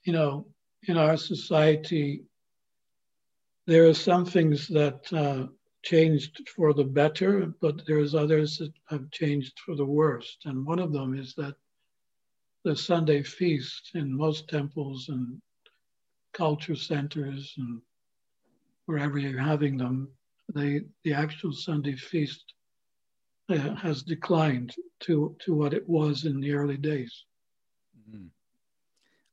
you 0.04 0.14
know, 0.14 0.48
in 0.88 0.98
our 0.98 1.18
society, 1.18 2.24
there 3.68 3.88
are 3.88 3.94
some 3.94 4.26
things 4.26 4.68
that 4.68 5.12
uh, 5.14 5.48
changed 5.84 6.50
for 6.56 6.74
the 6.74 6.84
better, 6.84 7.54
but 7.62 7.86
there's 7.86 8.16
others 8.16 8.58
that 8.58 8.74
have 8.90 9.12
changed 9.12 9.60
for 9.66 9.76
the 9.76 9.86
worst. 9.86 10.40
And 10.46 10.66
one 10.66 10.80
of 10.80 10.94
them 10.94 11.18
is 11.18 11.34
that 11.36 11.56
the 12.64 12.76
Sunday 12.76 13.22
feast 13.22 13.92
in 13.94 14.16
most 14.16 14.48
temples 14.48 15.10
and 15.10 15.40
culture 16.34 16.76
centers 16.76 17.54
and 17.58 17.82
wherever 18.88 19.20
you're 19.20 19.40
having 19.40 19.78
them, 19.78 20.10
they, 20.54 20.82
the 21.04 21.14
actual 21.14 21.54
Sunday 21.54 21.96
feast 21.96 22.55
uh, 23.50 23.76
has 23.76 24.04
declined 24.04 24.74
to, 25.02 25.36
to 25.40 25.54
what 25.54 25.74
it 25.74 25.88
was 25.88 26.26
in 26.26 26.40
the 26.40 26.54
early 26.54 26.78
days. 26.78 27.26
Mm-hmm. 28.10 28.28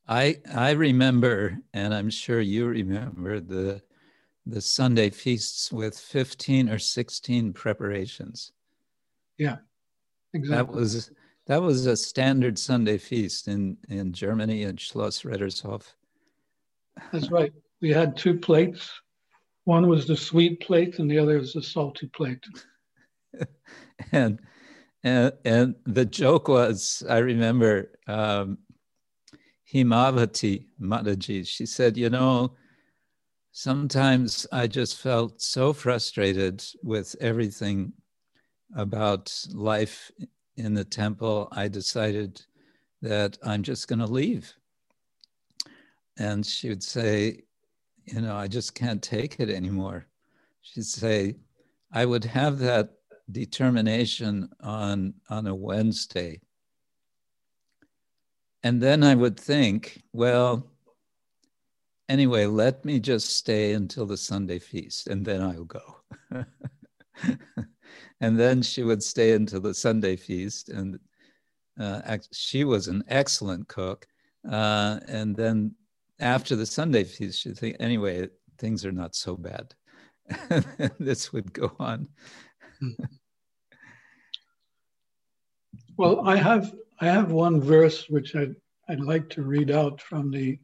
I 0.09 0.39
I 0.53 0.73
remember, 0.73 1.59
and 1.73 1.95
I'm 1.95 2.11
sure 2.11 2.41
you 2.41 2.67
remember 2.67 3.41
the 3.41 3.83
the 4.45 4.61
Sunday 4.61 5.11
feasts 5.11 5.73
with 5.73 5.97
15 5.97 6.69
or 6.69 6.79
16 6.79 7.53
preparations. 7.53 8.53
Yeah, 9.39 9.59
exactly. 10.35 10.57
That 10.57 10.81
was 10.81 11.11
that 11.47 11.63
was 11.63 11.87
a 11.87 11.97
standard 11.97 12.59
Sunday 12.59 12.99
feast 12.99 13.49
in, 13.49 13.77
in 13.89 14.13
Germany 14.13 14.63
in 14.63 14.77
Schloss 14.77 15.25
Rettershof. 15.25 15.83
That's 17.13 17.31
right. 17.31 17.53
We 17.81 17.91
had 17.91 18.17
two 18.17 18.39
plates. 18.39 18.91
One 19.65 19.89
was 19.89 20.07
the 20.07 20.17
sweet 20.17 20.61
plate 20.61 20.99
and 20.99 21.11
the 21.11 21.19
other 21.19 21.39
was 21.39 21.53
the 21.53 21.63
salty 21.63 22.07
plate. 22.09 22.45
and 24.13 24.41
and 25.05 25.33
and 25.45 25.75
the 25.85 26.05
joke 26.05 26.49
was, 26.49 27.03
I 27.09 27.19
remember 27.19 27.91
um, 28.07 28.59
Himavati 29.73 30.67
Mataji, 30.81 31.47
she 31.47 31.67
said, 31.67 31.97
you 31.97 32.11
know, 32.11 32.55
sometimes 33.53 34.47
I 34.53 34.67
just 34.67 35.01
felt 35.01 35.41
so 35.41 35.73
frustrated 35.73 36.65
with 36.83 37.17
everything 37.21 37.93
about 38.77 39.33
life 39.53 40.11
in 40.57 40.75
the 40.75 40.85
temple. 40.85 41.49
I 41.53 41.69
decided 41.69 42.43
that 43.01 43.39
I'm 43.45 43.63
just 43.63 43.89
going 43.89 43.99
to 43.99 44.07
leave. 44.07 44.53
And 46.19 46.45
she 46.45 46.69
would 46.69 46.83
say, 46.83 47.43
You 48.05 48.21
know, 48.21 48.37
I 48.37 48.49
just 48.49 48.75
can't 48.75 49.03
take 49.03 49.41
it 49.41 49.49
anymore. 49.49 50.07
She'd 50.61 50.85
say, 50.85 51.37
I 51.93 52.05
would 52.05 52.25
have 52.25 52.59
that 52.61 52.91
determination 53.33 54.49
on, 54.61 55.15
on 55.29 55.47
a 55.47 55.55
Wednesday. 55.55 56.41
And 58.63 58.81
then 58.81 59.03
I 59.03 59.15
would 59.15 59.39
think, 59.39 60.03
well, 60.13 60.71
anyway, 62.09 62.47
let 62.47 62.85
me 62.85 63.01
just 63.01 63.37
stay 63.37 63.73
until 63.73 64.07
the 64.07 64.17
Sunday 64.17 64.59
feast 64.59 65.09
and 65.09 65.25
then 65.25 65.43
I'll 65.43 65.65
go. 65.65 65.97
and 68.21 68.39
then 68.39 68.63
she 68.63 68.83
would 68.83 69.03
stay 69.03 69.33
until 69.33 69.61
the 69.61 69.75
Sunday 69.75 70.17
feast. 70.17 70.69
And 70.69 70.99
uh, 71.81 72.19
she 72.33 72.65
was 72.65 72.89
an 72.89 73.03
excellent 73.09 73.67
cook. 73.69 74.07
Uh, 74.49 75.01
and 75.09 75.35
then 75.35 75.75
after 76.21 76.55
the 76.55 76.67
Sunday 76.67 77.05
feast, 77.05 77.41
she'd 77.41 77.59
think, 77.59 77.77
anyway, 77.81 78.29
things 78.59 78.85
are 78.85 78.93
not 78.93 79.15
so 79.15 79.37
bad. 79.37 79.75
this 80.99 81.33
would 81.33 81.53
go 81.53 81.73
on. 81.79 82.09
Well, 86.03 86.29
I 86.29 86.35
have 86.35 86.75
I 87.01 87.07
have 87.07 87.31
one 87.31 87.61
verse 87.61 88.09
which 88.09 88.35
I'd, 88.35 88.57
I'd 88.89 88.99
like 88.99 89.29
to 89.31 89.43
read 89.43 89.71
out 89.71 90.01
from 90.01 90.33
the 90.33 90.59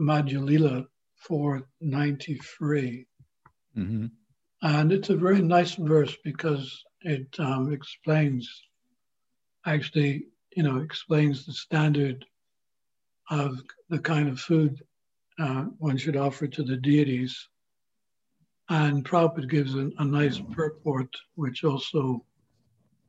Madhya 0.00 0.42
Lila 0.42 0.86
493. 1.16 3.06
Mm-hmm. 3.76 4.06
And 4.62 4.92
it's 4.92 5.10
a 5.10 5.16
very 5.16 5.42
nice 5.42 5.74
verse 5.74 6.16
because 6.24 6.84
it 7.02 7.28
um, 7.38 7.70
explains, 7.70 8.48
actually, 9.66 10.28
you 10.56 10.62
know, 10.62 10.78
explains 10.78 11.44
the 11.44 11.52
standard 11.52 12.24
of 13.28 13.60
the 13.90 13.98
kind 13.98 14.30
of 14.30 14.40
food 14.40 14.82
uh, 15.38 15.64
one 15.76 15.98
should 15.98 16.16
offer 16.16 16.46
to 16.46 16.62
the 16.62 16.78
deities. 16.78 17.46
And 18.70 19.04
Prabhupada 19.04 19.50
gives 19.50 19.74
a, 19.74 19.90
a 19.98 20.04
nice 20.06 20.40
purport, 20.40 21.14
which 21.34 21.62
also 21.62 22.24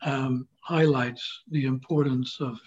um, 0.02 0.48
highlights 0.66 1.44
the 1.52 1.66
importance 1.66 2.38
of 2.42 2.60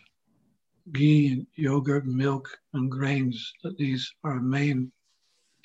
ghee, 0.92 1.32
and 1.32 1.46
yogurt, 1.56 2.06
milk, 2.06 2.48
and 2.72 2.90
grains, 2.90 3.52
that 3.64 3.76
these 3.76 4.08
are 4.22 4.40
main 4.40 4.92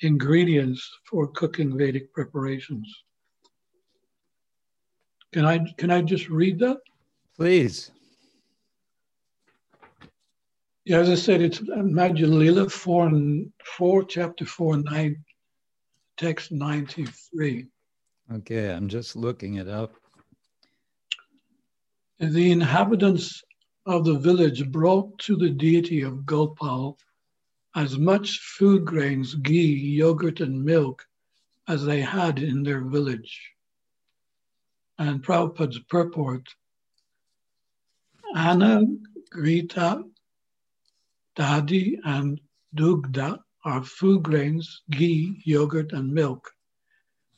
ingredients 0.00 0.82
for 1.08 1.28
cooking 1.28 1.78
Vedic 1.78 2.12
preparations. 2.12 3.04
Can 5.32 5.44
I, 5.44 5.64
can 5.78 5.92
I 5.92 6.02
just 6.02 6.28
read 6.28 6.58
that? 6.58 6.78
Please. 7.36 7.92
Yeah, 10.84 10.98
as 10.98 11.10
I 11.10 11.14
said, 11.14 11.40
it's 11.40 11.60
Madhya 11.60 12.28
Lila 12.28 12.68
4, 12.68 13.06
and 13.06 13.52
4, 13.64 14.04
chapter 14.04 14.44
4, 14.44 14.78
9, 14.78 15.24
text 16.16 16.50
93. 16.50 17.66
Okay, 18.34 18.70
I'm 18.70 18.88
just 18.88 19.14
looking 19.14 19.54
it 19.54 19.68
up. 19.68 19.94
The 22.20 22.52
inhabitants 22.52 23.42
of 23.84 24.04
the 24.04 24.16
village 24.16 24.70
brought 24.70 25.18
to 25.20 25.36
the 25.36 25.50
deity 25.50 26.02
of 26.02 26.24
Gopal 26.24 26.96
as 27.74 27.98
much 27.98 28.38
food 28.38 28.84
grains, 28.84 29.34
ghee, 29.34 29.74
yogurt, 29.74 30.38
and 30.40 30.64
milk 30.64 31.08
as 31.66 31.84
they 31.84 32.02
had 32.02 32.38
in 32.38 32.62
their 32.62 32.84
village. 32.84 33.50
And 34.96 35.24
Prabhupada's 35.24 35.80
purport 35.80 36.54
Anna, 38.36 38.82
Ghrita, 39.32 40.08
Dadhi, 41.34 41.98
and 42.04 42.40
Dugdha 42.76 43.42
are 43.64 43.82
food 43.82 44.22
grains, 44.22 44.82
ghee, 44.88 45.42
yogurt, 45.44 45.92
and 45.92 46.12
milk. 46.14 46.52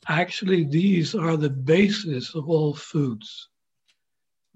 Actually, 0.07 0.65
these 0.65 1.15
are 1.15 1.35
the 1.35 1.49
basis 1.49 2.35
of 2.35 2.47
all 2.47 2.75
foods 2.75 3.49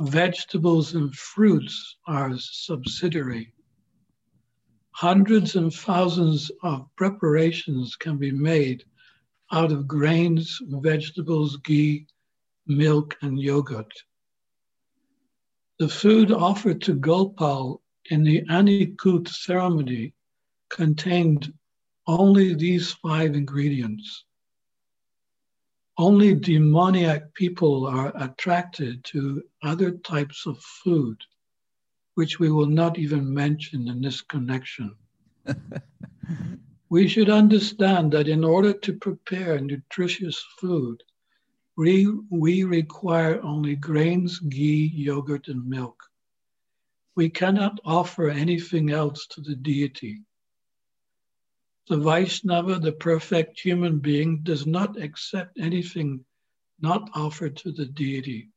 vegetables 0.01 0.95
and 0.95 1.13
fruits 1.15 1.97
are 2.07 2.37
subsidiary. 2.37 3.53
Hundreds 4.91 5.55
and 5.55 5.73
thousands 5.73 6.51
of 6.63 6.87
preparations 6.95 7.95
can 7.95 8.17
be 8.17 8.31
made 8.31 8.83
out 9.51 9.71
of 9.71 9.87
grains, 9.87 10.59
vegetables, 10.67 11.57
ghee, 11.57 12.07
milk, 12.67 13.17
and 13.21 13.39
yogurt. 13.39 13.91
The 15.79 15.89
food 15.89 16.31
offered 16.31 16.81
to 16.83 16.95
Gopal 16.95 17.81
in 18.09 18.23
the 18.23 18.43
Annakut 18.49 19.27
ceremony 19.27 20.13
contained 20.69 21.53
only 22.07 22.53
these 22.53 22.91
five 22.93 23.35
ingredients 23.35 24.25
only 26.01 26.33
demoniac 26.33 27.31
people 27.35 27.85
are 27.85 28.11
attracted 28.15 29.03
to 29.03 29.43
other 29.61 29.91
types 29.91 30.47
of 30.47 30.59
food, 30.59 31.17
which 32.15 32.39
we 32.39 32.49
will 32.49 32.65
not 32.65 32.97
even 32.97 33.31
mention 33.31 33.87
in 33.87 34.01
this 34.01 34.19
connection. 34.21 34.95
we 36.89 37.07
should 37.07 37.29
understand 37.29 38.11
that 38.13 38.27
in 38.27 38.43
order 38.43 38.73
to 38.73 38.93
prepare 38.93 39.59
nutritious 39.59 40.43
food, 40.59 41.03
we, 41.77 42.11
we 42.31 42.63
require 42.63 43.39
only 43.43 43.75
grains, 43.75 44.39
ghee, 44.39 44.91
yogurt, 44.95 45.49
and 45.49 45.69
milk. 45.69 46.03
We 47.15 47.29
cannot 47.29 47.79
offer 47.85 48.27
anything 48.27 48.89
else 48.89 49.27
to 49.27 49.41
the 49.41 49.55
deity. 49.55 50.21
The 51.91 51.97
Vaishnava, 51.97 52.79
the 52.79 52.93
perfect 52.93 53.59
human 53.59 53.99
being, 53.99 54.43
does 54.43 54.65
not 54.65 54.95
accept 54.95 55.59
anything 55.59 56.23
not 56.79 57.09
offered 57.13 57.57
to 57.57 57.73
the 57.73 57.85
deity. 57.85 58.47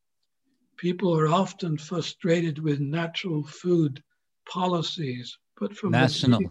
People 0.77 1.19
are 1.19 1.27
often 1.27 1.77
frustrated 1.77 2.61
with 2.61 2.79
natural 2.79 3.43
food 3.43 4.01
policies, 4.49 5.37
but 5.59 5.77
from 5.77 5.91
national, 5.91 6.39
the, 6.39 6.51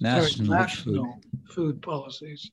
national, 0.00 0.46
sorry, 0.46 0.58
national 0.58 1.04
food. 1.04 1.52
food 1.54 1.82
policies. 1.82 2.50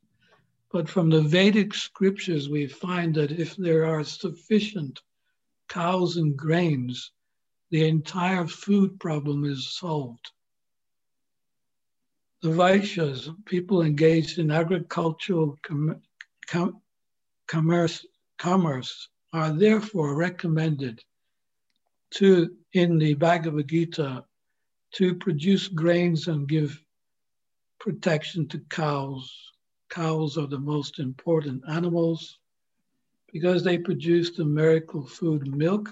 But 0.72 0.88
from 0.88 1.10
the 1.10 1.24
Vedic 1.24 1.74
scriptures, 1.74 2.48
we 2.48 2.68
find 2.68 3.16
that 3.16 3.32
if 3.32 3.56
there 3.56 3.88
are 3.88 4.04
sufficient 4.04 5.02
cows 5.70 6.18
and 6.18 6.38
grains, 6.38 7.12
the 7.72 7.88
entire 7.88 8.46
food 8.46 9.00
problem 9.00 9.44
is 9.44 9.76
solved. 9.76 10.34
The 12.42 12.50
Vaishyas, 12.50 13.30
people 13.46 13.82
engaged 13.82 14.40
in 14.40 14.52
agricultural 14.52 15.58
com- 15.64 16.02
com- 16.48 16.82
commerce, 17.48 18.06
commerce, 18.38 19.10
are 19.34 19.52
therefore 19.52 20.16
recommended 20.16 21.04
to, 22.12 22.56
in 22.74 22.98
the 22.98 23.14
Bhagavad 23.16 23.68
Gita, 23.68 24.26
to 24.96 25.16
produce 25.16 25.68
grains 25.68 26.28
and 26.28 26.48
give 26.48 26.82
protection 27.80 28.48
to 28.50 28.60
cows. 28.70 29.52
Cows 29.90 30.38
are 30.38 30.48
the 30.48 30.60
most 30.60 31.00
important 31.00 31.64
animals 31.70 32.40
because 33.32 33.64
they 33.64 33.78
produce 33.78 34.32
the 34.32 34.46
miracle 34.46 35.06
food 35.06 35.48
milk 35.48 35.90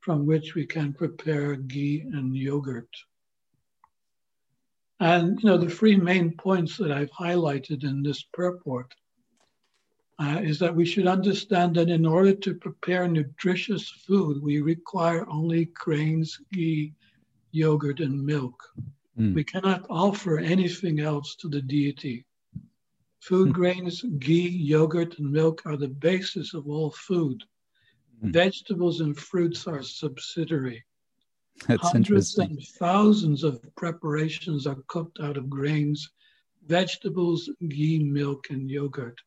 from 0.00 0.24
which 0.24 0.54
we 0.54 0.64
can 0.64 0.92
prepare 0.92 1.56
ghee 1.56 2.00
and 2.00 2.36
yogurt. 2.36 2.88
And 5.00 5.40
you 5.40 5.48
know, 5.48 5.58
the 5.58 5.70
three 5.70 5.96
main 5.96 6.32
points 6.32 6.76
that 6.78 6.90
I've 6.90 7.10
highlighted 7.10 7.84
in 7.84 8.02
this 8.02 8.22
purport 8.32 8.94
uh, 10.18 10.40
is 10.42 10.58
that 10.58 10.74
we 10.74 10.84
should 10.84 11.06
understand 11.06 11.76
that 11.76 11.88
in 11.88 12.04
order 12.04 12.34
to 12.34 12.54
prepare 12.54 13.06
nutritious 13.06 13.88
food, 13.88 14.42
we 14.42 14.60
require 14.60 15.28
only 15.30 15.66
grains, 15.66 16.38
ghee, 16.52 16.92
yogurt, 17.52 18.00
and 18.00 18.24
milk. 18.26 18.60
Mm. 19.16 19.34
We 19.34 19.44
cannot 19.44 19.86
offer 19.88 20.38
anything 20.38 20.98
else 20.98 21.36
to 21.36 21.48
the 21.48 21.62
deity. 21.62 22.24
Food 23.20 23.50
mm. 23.50 23.52
grains, 23.52 24.02
ghee, 24.18 24.48
yogurt, 24.48 25.18
and 25.18 25.30
milk 25.30 25.62
are 25.64 25.76
the 25.76 25.88
basis 25.88 26.54
of 26.54 26.68
all 26.68 26.90
food. 26.90 27.44
Mm. 28.24 28.32
Vegetables 28.32 29.00
and 29.00 29.16
fruits 29.16 29.68
are 29.68 29.84
subsidiary. 29.84 30.84
That's 31.66 31.90
Hundreds 31.90 32.38
interesting. 32.38 32.58
and 32.58 32.66
thousands 32.78 33.44
of 33.44 33.60
preparations 33.76 34.66
are 34.66 34.82
cooked 34.86 35.18
out 35.20 35.36
of 35.36 35.50
grains, 35.50 36.08
vegetables, 36.66 37.50
ghee, 37.68 37.98
milk, 37.98 38.46
and 38.50 38.70
yogurt. 38.70 39.18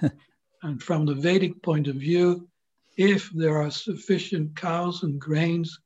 and 0.62 0.82
from 0.82 1.06
the 1.06 1.14
Vedic 1.14 1.62
point 1.62 1.88
of 1.88 1.96
view, 1.96 2.48
if 2.96 3.30
there 3.30 3.58
are 3.58 3.70
sufficient 3.70 4.56
cows 4.56 5.02
and 5.02 5.20
grains, 5.20 5.78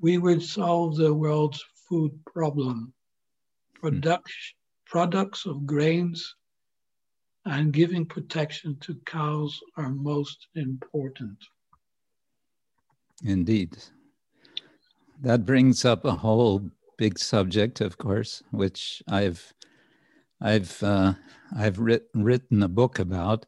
we 0.00 0.18
would 0.18 0.42
solve 0.42 0.96
the 0.96 1.12
world's 1.12 1.64
food 1.88 2.18
problem. 2.24 2.92
Hmm. 3.80 3.88
Product, 3.88 4.30
Products 4.86 5.46
of 5.46 5.66
grains 5.66 6.36
and 7.44 7.72
giving 7.72 8.06
protection 8.06 8.76
to 8.80 8.94
cows 9.04 9.60
are 9.76 9.90
most 9.90 10.46
important. 10.54 11.38
Indeed 13.24 13.76
that 15.20 15.44
brings 15.44 15.84
up 15.84 16.04
a 16.04 16.12
whole 16.12 16.70
big 16.96 17.18
subject, 17.18 17.80
of 17.80 17.98
course, 17.98 18.42
which 18.50 19.02
I've 19.08 19.52
I've 20.40 20.82
uh, 20.82 21.14
I've 21.56 21.78
writ- 21.78 22.10
written 22.14 22.62
a 22.62 22.68
book 22.68 22.98
about. 22.98 23.46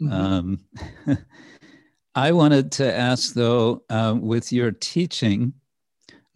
Mm-hmm. 0.00 0.12
Um, 0.12 0.60
I 2.14 2.32
wanted 2.32 2.72
to 2.72 2.94
ask, 2.94 3.34
though, 3.34 3.84
uh, 3.90 4.16
with 4.18 4.50
your 4.52 4.72
teaching, 4.72 5.52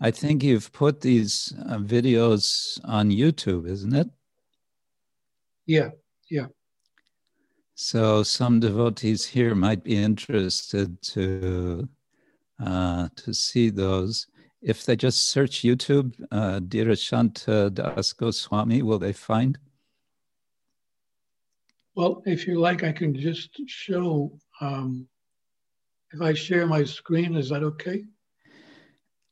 I 0.01 0.11
think 0.11 0.43
you've 0.43 0.73
put 0.73 1.01
these 1.01 1.55
uh, 1.69 1.79
videos 1.79 2.79
on 2.85 3.11
YouTube, 3.11 3.67
isn't 3.67 3.95
it? 3.95 4.09
Yeah, 5.67 5.91
yeah. 6.31 6.47
So 7.75 8.23
some 8.23 8.61
devotees 8.61 9.25
here 9.25 9.55
might 9.55 9.83
be 9.83 9.97
interested 9.97 11.01
to 11.03 11.89
uh, 12.63 13.09
to 13.17 13.33
see 13.33 13.71
those 13.71 14.27
if 14.63 14.85
they 14.85 14.97
just 14.97 15.29
search 15.29 15.63
YouTube, 15.63 16.15
uh, 16.31 16.61
Dhirashanta 16.61 17.73
Das 17.73 18.13
Goswami, 18.13 18.83
will 18.83 18.99
they 18.99 19.13
find? 19.13 19.59
Well, 21.95 22.23
if 22.27 22.47
you 22.47 22.59
like, 22.59 22.85
I 22.85 22.93
can 22.93 23.15
just 23.15 23.61
show. 23.67 24.39
Um, 24.61 25.09
if 26.13 26.21
I 26.21 26.35
share 26.35 26.67
my 26.67 26.85
screen, 26.85 27.37
is 27.37 27.49
that 27.51 27.63
okay? 27.63 28.05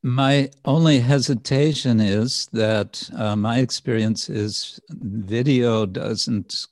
My 0.02 0.50
only 0.64 1.00
hesitation 1.00 2.00
is 2.00 2.46
that 2.52 3.09
uh, 3.16 3.34
my 3.36 3.59
experience 3.59 4.30
is 4.30 4.80
video 4.90 5.86
doesn't 5.86 6.66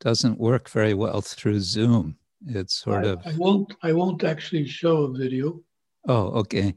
doesn't 0.00 0.38
work 0.38 0.70
very 0.70 0.94
well 0.94 1.20
through 1.20 1.60
Zoom. 1.60 2.16
It's 2.46 2.74
sort 2.74 3.04
I, 3.04 3.08
of. 3.08 3.26
I 3.26 3.34
won't. 3.36 3.74
I 3.82 3.92
won't 3.92 4.24
actually 4.24 4.66
show 4.66 5.04
a 5.04 5.12
video. 5.12 5.60
Oh, 6.06 6.28
okay. 6.40 6.74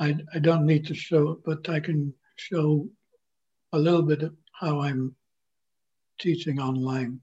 I, 0.00 0.16
I 0.34 0.38
don't 0.38 0.66
need 0.66 0.86
to 0.86 0.94
show 0.94 1.32
it, 1.32 1.38
but 1.44 1.68
I 1.68 1.78
can 1.78 2.12
show 2.36 2.88
a 3.72 3.78
little 3.78 4.02
bit 4.02 4.22
of 4.22 4.34
how 4.58 4.80
I'm 4.80 5.14
teaching 6.18 6.58
online. 6.58 7.20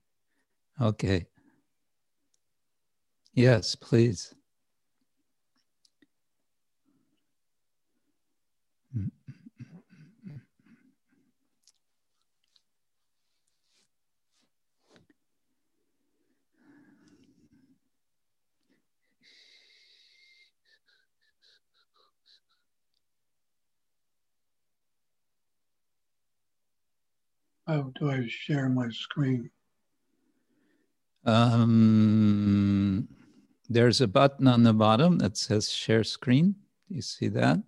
Okay. 0.80 1.26
Yes, 3.34 3.76
please. 3.76 4.34
How 27.68 27.92
do 28.00 28.10
I 28.10 28.26
share 28.28 28.70
my 28.70 28.90
screen? 28.90 29.50
Um, 31.26 33.10
there's 33.70 34.00
a 34.00 34.08
button 34.08 34.48
on 34.48 34.64
the 34.64 34.74
bottom 34.74 35.18
that 35.18 35.36
says 35.36 35.70
share 35.70 36.06
screen. 36.06 36.56
You 36.88 37.02
see 37.02 37.28
that? 37.28 37.60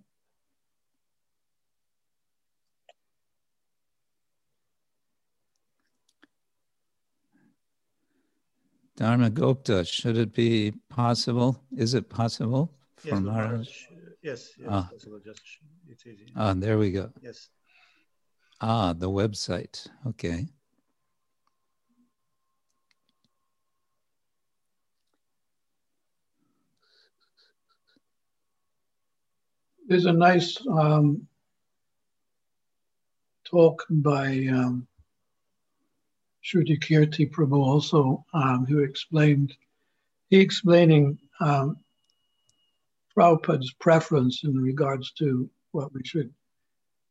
Dharma 8.96 9.30
Gupta, 9.30 9.84
should 9.84 10.18
it 10.18 10.34
be 10.34 10.72
possible? 10.88 11.62
Is 11.76 11.94
it 11.94 12.08
possible 12.10 12.72
for 12.96 13.08
Yes, 13.08 13.20
Maharaj? 13.20 13.50
Maharaj. 13.50 13.68
Yes, 14.22 14.50
yes, 14.58 14.68
Ah. 14.68 14.88
possible. 14.90 15.20
Just 15.24 15.40
it's 15.88 16.06
easy. 16.06 16.26
Ah, 16.36 16.52
there 16.54 16.78
we 16.78 16.90
go. 16.90 17.10
Yes. 17.22 17.48
Ah, 18.60 18.92
the 18.92 19.08
website. 19.08 19.88
Okay. 20.06 20.46
There's 29.88 30.04
a 30.04 30.12
nice 30.12 30.58
um, 30.68 31.26
talk 33.44 33.84
by 33.88 34.46
um, 34.52 34.86
Srutakirti 36.44 37.30
Prabhu 37.30 37.64
also, 37.64 38.24
um, 38.34 38.66
who 38.66 38.80
explained, 38.80 39.56
he 40.28 40.38
explaining 40.38 41.18
um, 41.40 41.78
Prabhupada's 43.16 43.72
preference 43.80 44.44
in 44.44 44.54
regards 44.60 45.12
to 45.12 45.48
what 45.72 45.92
we 45.94 46.02
should 46.04 46.32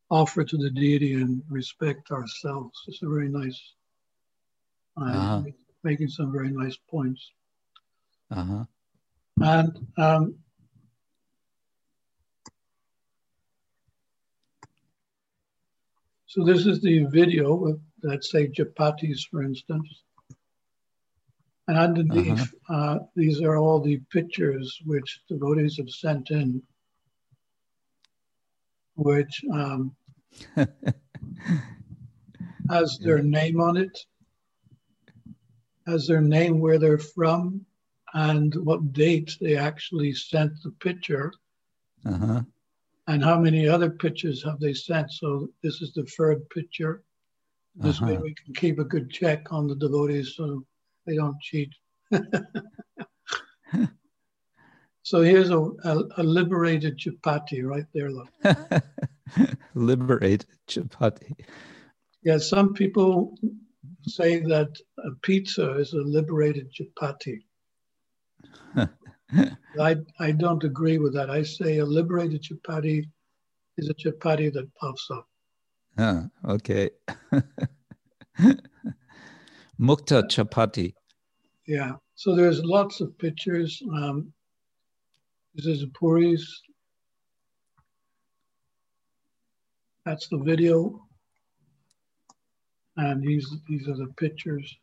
offer 0.10 0.44
to 0.44 0.58
the 0.58 0.70
deity 0.72 1.14
and 1.14 1.42
respect 1.50 2.12
ourselves. 2.12 2.78
It's 2.88 3.02
a 3.04 3.10
very 3.10 3.30
nice, 3.30 3.60
uh, 4.98 5.04
Uh-huh. 5.06 5.42
making 5.84 6.10
some 6.10 6.32
very 6.32 6.50
nice 6.52 6.78
points. 6.90 7.32
Uh 8.32 8.44
huh. 8.44 8.66
And 9.42 9.88
um, 9.98 10.36
so 16.28 16.44
this 16.44 16.66
is 16.66 16.82
the 16.82 17.04
video 17.06 17.66
of, 17.66 17.80
let's 18.04 18.32
say, 18.32 18.48
chapatis, 18.48 19.28
for 19.30 19.44
instance. 19.44 20.04
And 21.68 21.78
underneath, 21.78 22.54
uh 22.70 23.00
these 23.16 23.42
are 23.42 23.58
all 23.58 23.80
the 23.82 24.00
pictures 24.12 24.80
which 24.86 25.22
devotees 25.30 25.78
have 25.78 25.90
sent 25.90 26.32
in, 26.32 26.62
which 28.96 29.44
um, 29.54 29.96
has 32.70 33.00
their 33.04 33.22
name 33.22 33.60
on 33.60 33.78
it, 33.78 33.98
has 35.88 36.08
their 36.08 36.22
name 36.22 36.60
where 36.60 36.78
they're 36.80 36.98
from, 37.00 37.66
and 38.14 38.54
what 38.64 38.94
date 38.94 39.38
they 39.42 39.56
actually 39.56 40.14
sent 40.14 40.52
the 40.64 40.72
picture, 40.80 41.32
Uh 42.06 42.18
huh. 42.18 42.42
and 43.08 43.24
how 43.24 43.40
many 43.40 43.68
other 43.68 43.90
pictures 43.90 44.44
have 44.44 44.60
they 44.60 44.74
sent. 44.74 45.12
So 45.12 45.50
this 45.64 45.82
is 45.82 45.94
the 45.94 46.06
third 46.18 46.48
picture. 46.50 47.04
This 47.76 48.02
way 48.02 48.14
Uh-huh. 48.14 48.22
we 48.24 48.36
can 48.36 48.54
keep 48.54 48.80
a 48.80 48.84
good 48.84 49.10
check 49.10 49.52
on 49.52 49.68
the 49.68 49.76
devotees 49.76 50.36
so 50.36 50.64
they 51.06 51.16
don't 51.16 51.40
cheat. 51.42 51.70
so 55.04 55.22
here's 55.22 55.50
a, 55.50 55.58
a, 55.60 56.04
a 56.18 56.24
liberated 56.24 56.98
chapati 56.98 57.64
right 57.64 57.86
there. 57.94 58.12
Look. 58.12 58.30
Liberate 59.76 60.46
chapati. 60.68 61.36
Yeah, 62.24 62.38
some 62.38 62.74
people 62.74 63.38
say 64.04 64.40
that 64.40 64.70
a 65.00 65.12
pizza 65.22 65.74
is 65.74 65.94
a 65.94 66.02
liberated 66.02 66.72
chapati. 66.74 67.44
I, 69.80 69.96
I 70.20 70.32
don't 70.32 70.64
agree 70.64 70.98
with 70.98 71.14
that. 71.14 71.30
I 71.30 71.44
say 71.44 71.78
a 71.78 71.86
liberated 71.86 72.44
chapati 72.44 73.06
is 73.78 73.90
a 73.90 73.94
chapati 73.94 74.52
that 74.54 74.74
puffs 74.76 75.08
up. 75.12 75.28
Huh, 75.98 76.24
okay. 76.48 76.90
Mukta 79.80 80.24
chapati. 80.24 80.94
Yeah. 81.68 81.94
So 82.16 82.36
there's 82.36 82.64
lots 82.64 83.02
of 83.02 83.18
pictures. 83.18 83.82
Um, 83.94 84.34
this 85.56 85.66
is 85.66 85.86
Puri's. 85.98 86.62
That's 90.06 90.28
the 90.28 90.38
video. 90.38 91.06
And 92.98 93.22
these 93.22 93.48
these 93.68 93.88
are 93.88 93.96
the 93.96 94.08
pictures. 94.18 94.78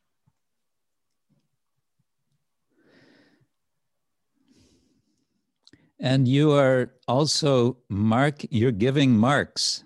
And 5.98 6.28
you 6.28 6.52
are 6.52 6.92
also 7.08 7.78
mark, 7.88 8.44
you're 8.50 8.70
giving 8.70 9.16
marks, 9.16 9.84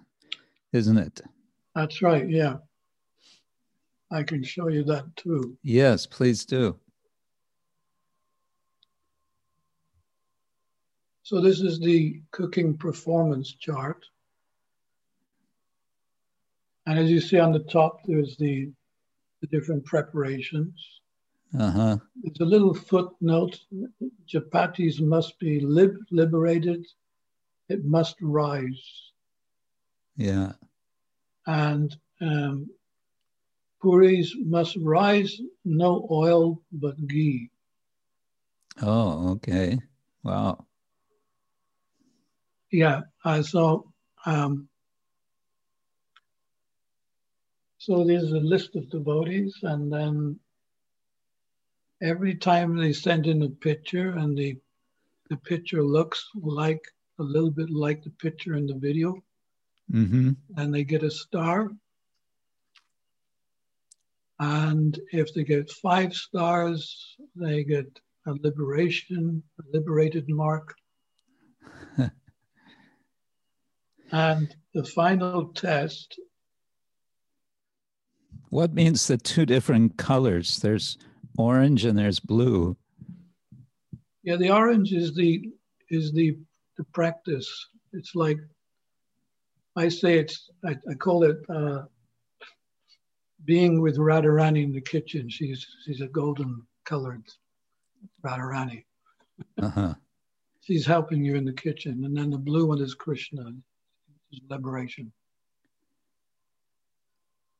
isn't 0.73 0.99
it? 0.99 1.21
That's 1.75 2.03
right. 2.03 2.29
Yeah. 2.29 2.57
I 4.11 4.25
can 4.25 4.43
show 4.43 4.69
you 4.69 4.83
that 4.85 5.05
too. 5.17 5.57
Yes, 5.63 6.07
please 6.07 6.45
do. 6.45 6.77
So 11.23 11.41
this 11.41 11.61
is 11.61 11.79
the 11.79 12.21
cooking 12.33 12.77
performance 12.77 13.55
chart. 13.55 14.05
And 16.91 16.99
as 16.99 17.09
you 17.09 17.21
see 17.21 17.39
on 17.39 17.53
the 17.53 17.61
top, 17.61 18.01
there's 18.05 18.37
the, 18.39 18.69
the 19.41 19.47
different 19.47 19.85
preparations. 19.85 20.75
Uh 21.57 21.71
huh. 21.71 21.97
There's 22.21 22.41
a 22.41 22.45
little 22.45 22.75
footnote. 22.75 23.61
Chapatis 24.29 25.01
must 25.01 25.39
be 25.39 25.61
lib- 25.61 26.05
liberated. 26.11 26.85
It 27.69 27.85
must 27.85 28.17
rise. 28.21 28.83
Yeah. 30.17 30.55
And 31.47 31.97
um, 32.21 32.69
puris 33.81 34.35
must 34.41 34.77
rise, 34.81 35.41
no 35.65 36.09
oil, 36.11 36.61
but 36.73 36.97
ghee. 37.07 37.51
Oh, 38.83 39.31
okay. 39.35 39.79
Wow. 40.25 40.67
Yeah. 42.73 43.03
Uh, 43.25 43.45
so, 43.45 43.93
um, 44.27 44.67
so 47.81 48.05
there's 48.05 48.33
a 48.33 48.39
list 48.39 48.77
of 48.77 48.91
devotees, 48.91 49.57
and 49.63 49.91
then 49.93 50.39
every 52.03 52.35
time 52.37 52.77
they 52.77 52.93
send 52.93 53.27
in 53.27 53.43
a 53.43 53.49
picture, 53.49 54.11
and 54.11 54.37
the 54.37 54.57
the 55.31 55.37
picture 55.39 55.83
looks 55.83 56.29
like 56.35 56.83
a 57.19 57.23
little 57.23 57.51
bit 57.51 57.71
like 57.71 58.03
the 58.03 58.11
picture 58.11 58.55
in 58.55 58.67
the 58.67 58.75
video, 58.75 59.23
Mm-hmm. 59.93 60.31
and 60.57 60.75
they 60.75 60.85
get 60.85 61.03
a 61.03 61.11
star. 61.11 61.71
And 64.39 64.99
if 65.13 65.35
they 65.35 65.45
get 65.45 65.71
five 65.71 66.15
stars, 66.15 67.17
they 67.35 67.65
get 67.65 67.87
a 68.27 68.33
liberation, 68.33 69.43
a 69.59 69.63
liberated 69.73 70.29
mark. 70.29 70.75
and 74.13 74.55
the 74.75 74.85
final 74.85 75.49
test, 75.49 76.21
What 78.51 78.75
means 78.75 79.07
the 79.07 79.17
two 79.17 79.47
different 79.47 79.97
colors? 79.97 80.59
There's 80.59 80.99
orange 81.39 81.85
and 81.85 81.97
there's 81.99 82.21
blue. 82.21 82.77
yeah, 84.23 84.37
the 84.37 84.51
orange 84.51 84.93
is 84.93 85.15
the 85.15 85.51
is 85.89 86.13
the 86.13 86.37
the 86.77 86.85
practice. 86.93 87.49
It's 87.93 88.15
like 88.15 88.39
I 89.77 89.89
say 89.89 90.19
it's 90.19 90.51
I, 90.65 90.77
I 90.89 90.95
call 90.95 91.25
it 91.25 91.39
uh, 91.49 91.83
being 93.45 93.81
with 93.81 93.97
Radharani 93.99 94.65
in 94.65 94.73
the 94.73 94.81
kitchen. 94.81 95.29
She's 95.29 95.67
she's 95.85 96.01
a 96.01 96.09
golden 96.09 96.63
colored 96.85 97.25
Radharani. 98.25 98.85
Uh-huh. 99.63 99.95
She's 100.61 100.85
helping 100.85 101.25
you 101.25 101.37
in 101.37 101.45
the 101.45 101.53
kitchen. 101.53 102.05
And 102.05 102.17
then 102.17 102.31
the 102.31 102.39
blue 102.39 102.67
one 102.67 102.81
is 102.81 102.95
Krishna, 102.95 103.53
is 104.33 104.41
liberation. 104.49 105.11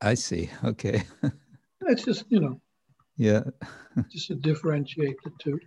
I 0.01 0.15
see. 0.15 0.49
Okay. 0.63 1.03
It's 1.87 2.03
just, 2.05 2.25
you 2.29 2.39
know, 2.39 2.61
yeah. 3.17 3.43
just 4.11 4.27
to 4.27 4.35
differentiate 4.35 5.17
the 5.23 5.31
two. 5.39 5.59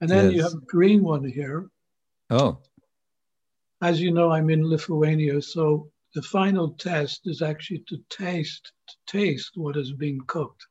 And 0.00 0.10
then 0.10 0.30
you 0.30 0.42
have 0.42 0.54
a 0.54 0.66
green 0.66 1.02
one 1.02 1.24
here. 1.24 1.68
Oh, 2.30 2.58
As 3.82 4.00
you 4.00 4.10
know, 4.12 4.30
I'm 4.30 4.50
in 4.50 4.68
Lithuania, 4.68 5.40
so 5.40 5.90
the 6.14 6.22
final 6.22 6.70
test 6.72 7.22
is 7.26 7.42
actually 7.42 7.84
to 7.88 7.98
taste 8.10 8.72
to 8.88 8.94
taste 9.06 9.52
what 9.54 9.76
is 9.76 9.92
being 9.92 10.20
cooked. 10.26 10.66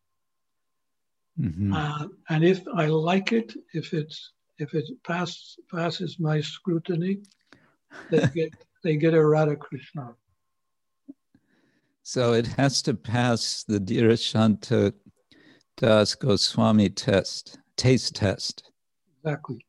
mhm. 1.39 1.73
Uh, 1.73 2.07
and 2.29 2.43
if 2.43 2.67
I 2.73 2.87
like 2.87 3.31
it, 3.31 3.53
if 3.73 3.93
it's 3.93 4.31
if 4.57 4.73
it 4.73 4.85
pass, 5.03 5.55
passes 5.71 6.19
my 6.19 6.41
scrutiny, 6.41 7.19
they 8.09 8.27
get 8.33 8.53
they 8.83 8.95
get 8.97 9.13
a 9.13 9.23
Radha 9.25 9.55
Krishna. 9.55 10.15
So 12.07 12.33
it 12.33 12.45
has 12.45 12.83
to 12.83 12.93
pass 12.93 13.63
the 13.67 13.79
Dhirashanta 13.79 14.93
Das 15.75 16.13
Goswami 16.13 16.87
test, 16.87 17.57
taste 17.77 18.15
test. 18.15 18.69
Exactly. 19.23 19.65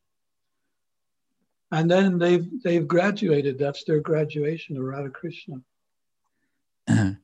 And 1.73 1.91
then 1.91 2.19
they've 2.19 2.47
they've 2.63 2.87
graduated. 2.87 3.59
That's 3.59 3.85
their 3.85 4.01
graduation 4.01 4.77
of 4.77 4.85
Radha 4.85 5.09
Krishna. 5.09 5.57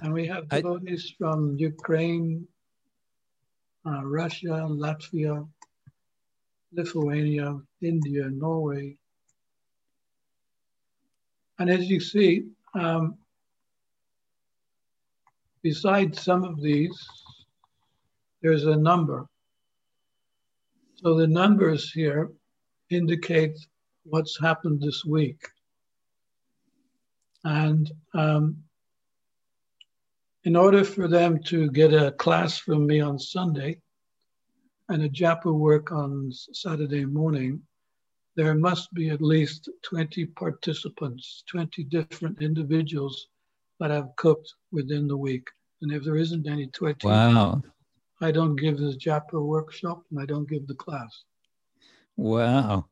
And 0.00 0.12
we 0.12 0.28
have 0.28 0.46
I- 0.52 0.60
devotees 0.60 1.12
from 1.18 1.56
Ukraine, 1.58 2.46
uh, 3.84 4.04
Russia, 4.04 4.64
Latvia, 4.70 5.44
Lithuania, 6.72 7.58
India, 7.82 8.28
Norway. 8.30 8.96
And 11.58 11.68
as 11.68 11.90
you 11.90 11.98
see, 11.98 12.44
um, 12.74 13.18
besides 15.62 16.22
some 16.22 16.44
of 16.44 16.60
these, 16.60 17.06
there's 18.42 18.64
a 18.64 18.76
number. 18.76 19.26
So 20.96 21.16
the 21.16 21.26
numbers 21.26 21.92
here 21.92 22.30
indicate 22.90 23.58
what's 24.04 24.38
happened 24.40 24.80
this 24.80 25.04
week. 25.04 25.40
And 27.44 27.90
um, 28.14 28.58
in 30.44 30.56
order 30.56 30.84
for 30.84 31.08
them 31.08 31.42
to 31.44 31.70
get 31.70 31.92
a 31.92 32.12
class 32.12 32.58
from 32.58 32.86
me 32.86 33.00
on 33.00 33.18
Sunday 33.18 33.80
and 34.88 35.02
a 35.02 35.08
japa 35.08 35.52
work 35.52 35.92
on 35.92 36.32
Saturday 36.32 37.04
morning, 37.04 37.62
there 38.34 38.54
must 38.54 38.92
be 38.94 39.10
at 39.10 39.20
least 39.20 39.68
20 39.82 40.26
participants, 40.26 41.42
20 41.48 41.84
different 41.84 42.40
individuals 42.40 43.26
that 43.80 43.90
have 43.90 44.14
cooked 44.16 44.52
within 44.72 45.06
the 45.06 45.16
week. 45.16 45.48
And 45.82 45.92
if 45.92 46.04
there 46.04 46.16
isn't 46.16 46.48
any 46.48 46.66
20, 46.68 47.06
Wow. 47.06 47.62
I 48.20 48.32
don't 48.32 48.56
give 48.56 48.78
the 48.78 48.94
japa 48.94 49.40
workshop 49.40 50.02
and 50.10 50.20
I 50.20 50.26
don't 50.26 50.48
give 50.48 50.66
the 50.66 50.74
class. 50.74 51.24
Wow. 52.16 52.86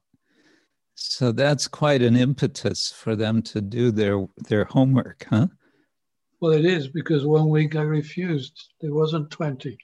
So 0.95 1.33
that's 1.33 1.67
quite 1.67 2.01
an 2.01 2.17
impetus 2.17 2.93
for 2.93 3.17
them 3.17 3.43
to 3.43 3.61
do 3.61 3.91
their 3.91 4.25
their 4.49 4.65
homework, 4.65 5.27
huh? 5.29 5.49
Well, 6.41 6.53
it 6.53 6.65
is 6.65 6.89
because 6.89 7.27
one 7.27 7.49
week 7.49 7.75
I 7.77 7.83
refused. 7.83 8.69
There 8.81 8.95
wasn't 8.95 9.31
20. 9.31 9.77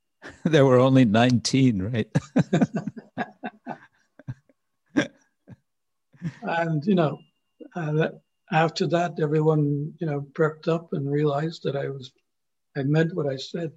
there 0.44 0.66
were 0.66 0.78
only 0.78 1.04
19, 1.04 1.82
right? 1.82 2.08
And, 6.42 6.84
you 6.84 6.94
know, 6.94 7.18
uh, 7.76 7.92
that, 7.92 8.20
after 8.50 8.86
that, 8.88 9.18
everyone, 9.20 9.94
you 9.98 10.06
know, 10.06 10.22
prepped 10.32 10.68
up 10.68 10.92
and 10.92 11.10
realized 11.10 11.62
that 11.64 11.76
I 11.76 11.88
was, 11.88 12.12
I 12.76 12.82
meant 12.84 13.14
what 13.14 13.26
I 13.26 13.36
said. 13.36 13.72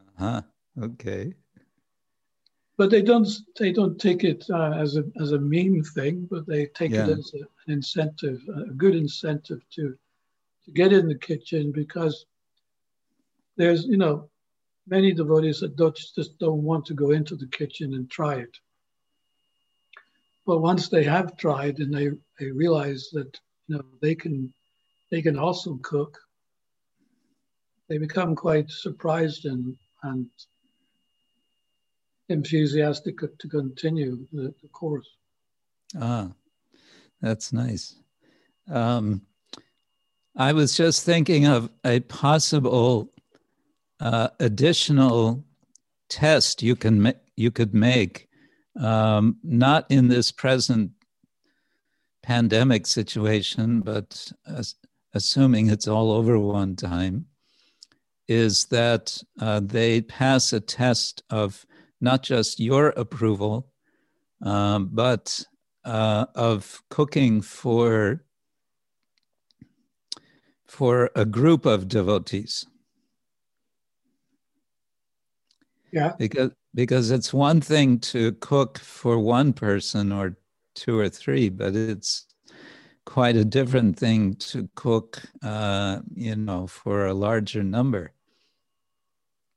Uh 0.00 0.10
huh. 0.18 0.42
Okay. 0.82 1.34
But 2.76 2.90
they 2.90 3.02
don't, 3.02 3.28
they 3.58 3.72
don't 3.72 3.98
take 4.00 4.24
it 4.24 4.44
uh, 4.50 4.72
as 4.72 4.96
a 4.96 5.04
as 5.20 5.32
a 5.32 5.38
mean 5.38 5.82
thing, 5.82 6.26
but 6.30 6.46
they 6.46 6.66
take 6.66 6.92
Yeah. 6.92 7.02
it 7.02 7.08
as 7.08 7.32
a, 7.34 7.38
an 7.38 7.74
incentive, 7.74 8.40
a 8.48 8.72
good 8.72 8.94
incentive 8.94 9.60
to 9.76 9.96
to 10.64 10.70
get 10.72 10.92
in 10.92 11.08
the 11.08 11.18
kitchen 11.18 11.72
because 11.72 12.26
there's, 13.56 13.84
you 13.86 13.96
know, 13.96 14.30
many 14.86 15.12
devotees 15.12 15.60
that 15.60 15.76
don't, 15.76 15.96
just 15.96 16.38
don't 16.38 16.62
want 16.62 16.84
to 16.86 16.94
go 16.94 17.10
into 17.10 17.36
the 17.36 17.46
kitchen 17.48 17.94
and 17.94 18.10
try 18.10 18.36
it. 18.36 18.58
But 20.46 20.58
once 20.60 20.88
they 20.88 21.04
have 21.04 21.36
tried 21.36 21.78
and 21.78 21.92
they, 21.94 22.10
they 22.38 22.50
realize 22.50 23.10
that 23.12 23.38
you 23.68 23.76
know 23.76 23.84
they 24.00 24.14
can 24.14 24.52
they 25.10 25.22
can 25.22 25.38
also 25.38 25.78
cook, 25.82 26.18
they 27.88 27.98
become 27.98 28.34
quite 28.34 28.70
surprised 28.70 29.44
and 29.44 29.76
and 30.02 30.26
enthusiastic 32.28 33.18
to 33.18 33.48
continue 33.48 34.26
the, 34.32 34.54
the 34.62 34.68
course. 34.68 35.08
Ah, 36.00 36.30
that's 37.20 37.52
nice. 37.52 37.96
Um, 38.70 39.22
I 40.36 40.52
was 40.52 40.76
just 40.76 41.04
thinking 41.04 41.46
of 41.46 41.70
a 41.84 42.00
possible 42.00 43.12
uh, 43.98 44.28
additional 44.38 45.44
test 46.08 46.62
you 46.62 46.76
can 46.76 47.12
you 47.36 47.50
could 47.50 47.74
make, 47.74 48.28
um, 48.78 49.36
not 49.42 49.86
in 49.90 50.08
this 50.08 50.30
present 50.30 50.92
pandemic 52.22 52.86
situation, 52.86 53.80
but 53.80 54.30
as, 54.46 54.74
assuming 55.14 55.68
it's 55.68 55.88
all 55.88 56.12
over 56.12 56.38
one 56.38 56.76
time, 56.76 57.26
is 58.28 58.66
that 58.66 59.20
uh, 59.40 59.60
they 59.60 60.00
pass 60.00 60.52
a 60.52 60.60
test 60.60 61.22
of 61.30 61.66
not 62.00 62.22
just 62.22 62.60
your 62.60 62.88
approval, 62.90 63.72
um, 64.42 64.88
but 64.92 65.44
uh, 65.84 66.26
of 66.34 66.82
cooking 66.90 67.40
for 67.42 68.24
for 70.66 71.10
a 71.16 71.24
group 71.24 71.66
of 71.66 71.88
devotees. 71.88 72.64
Yeah, 75.92 76.12
because 76.16 76.52
because 76.74 77.10
it's 77.10 77.32
one 77.32 77.60
thing 77.60 77.98
to 77.98 78.32
cook 78.32 78.78
for 78.78 79.18
one 79.18 79.52
person 79.52 80.12
or 80.12 80.36
two 80.74 80.98
or 80.98 81.08
three 81.08 81.48
but 81.48 81.74
it's 81.74 82.26
quite 83.04 83.36
a 83.36 83.44
different 83.44 83.98
thing 83.98 84.34
to 84.36 84.68
cook 84.74 85.20
uh, 85.42 86.00
you 86.14 86.36
know 86.36 86.66
for 86.66 87.06
a 87.06 87.14
larger 87.14 87.62
number 87.62 88.12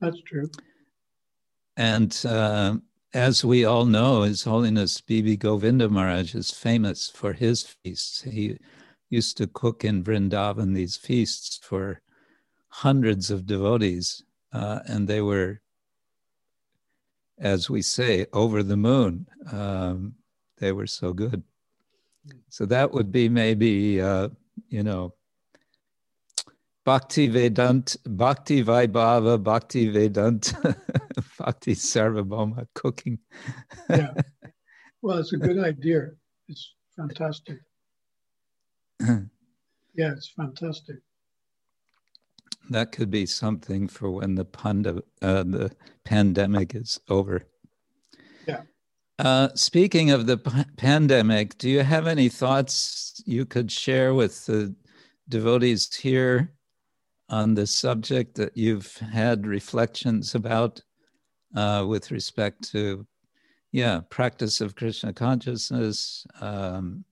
that's 0.01 0.21
true. 0.21 0.49
and 1.77 2.23
uh, 2.27 2.75
as 3.13 3.45
we 3.45 3.63
all 3.63 3.85
know 3.85 4.23
his 4.23 4.43
holiness 4.43 4.99
B.B. 5.01 5.37
govinda 5.37 5.87
maharaj 5.87 6.33
is 6.33 6.51
famous 6.51 7.09
for 7.09 7.33
his 7.33 7.63
feasts 7.63 8.21
he 8.23 8.57
used 9.09 9.37
to 9.37 9.47
cook 9.47 9.85
in 9.85 10.03
vrindavan 10.03 10.73
these 10.73 10.97
feasts 10.97 11.59
for 11.61 12.01
hundreds 12.69 13.29
of 13.29 13.45
devotees 13.45 14.23
uh, 14.51 14.79
and 14.87 15.07
they 15.07 15.21
were 15.21 15.61
as 17.39 17.69
we 17.69 17.81
say, 17.81 18.25
over 18.33 18.63
the 18.63 18.77
moon. 18.77 19.27
Um, 19.51 20.15
they 20.57 20.71
were 20.71 20.87
so 20.87 21.13
good. 21.13 21.43
So 22.49 22.65
that 22.67 22.91
would 22.91 23.11
be 23.11 23.27
maybe, 23.27 24.01
uh, 24.01 24.29
you 24.69 24.83
know, 24.83 25.13
Bhakti 26.85 27.29
Vedant, 27.29 27.97
Bhakti 28.05 28.63
Vaibhava, 28.63 29.41
Bhakti 29.41 29.91
Vedant, 29.91 30.53
Bhakti 31.39 31.75
Sarvabhauma 31.75 32.67
cooking. 32.75 33.19
Yeah. 33.89 34.13
well, 35.01 35.17
it's 35.19 35.33
a 35.33 35.37
good 35.37 35.59
idea. 35.59 36.11
It's 36.47 36.73
fantastic. 36.95 37.59
Yeah, 39.95 40.11
it's 40.13 40.31
fantastic. 40.35 40.97
That 42.69 42.91
could 42.91 43.09
be 43.09 43.25
something 43.25 43.87
for 43.87 44.11
when 44.11 44.35
the 44.35 44.45
panda, 44.45 45.03
uh, 45.21 45.43
the 45.43 45.71
pandemic 46.03 46.75
is 46.75 46.99
over. 47.09 47.43
Yeah. 48.47 48.61
Uh, 49.19 49.49
speaking 49.55 50.11
of 50.11 50.25
the 50.25 50.37
p- 50.37 50.63
pandemic, 50.77 51.57
do 51.57 51.69
you 51.69 51.81
have 51.81 52.07
any 52.07 52.29
thoughts 52.29 53.21
you 53.25 53.45
could 53.45 53.71
share 53.71 54.13
with 54.13 54.45
the 54.45 54.75
devotees 55.29 55.93
here 55.95 56.53
on 57.29 57.53
the 57.53 57.67
subject 57.67 58.35
that 58.35 58.55
you've 58.57 58.95
had 58.97 59.47
reflections 59.47 60.35
about 60.35 60.81
uh, 61.55 61.85
with 61.87 62.11
respect 62.11 62.71
to, 62.71 63.05
yeah, 63.71 64.01
practice 64.09 64.61
of 64.61 64.75
Krishna 64.75 65.13
consciousness, 65.13 66.25
um, 66.41 67.05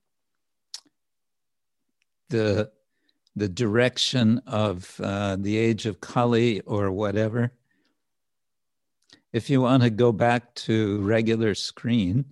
the 2.28 2.70
the 3.34 3.48
direction 3.48 4.42
of 4.46 5.00
uh, 5.02 5.36
the 5.38 5.56
age 5.56 5.86
of 5.86 6.00
Kali 6.00 6.60
or 6.60 6.90
whatever. 6.90 7.52
if 9.32 9.48
you 9.48 9.62
want 9.62 9.82
to 9.82 9.90
go 9.90 10.12
back 10.12 10.54
to 10.54 11.00
regular 11.00 11.54
screen, 11.54 12.24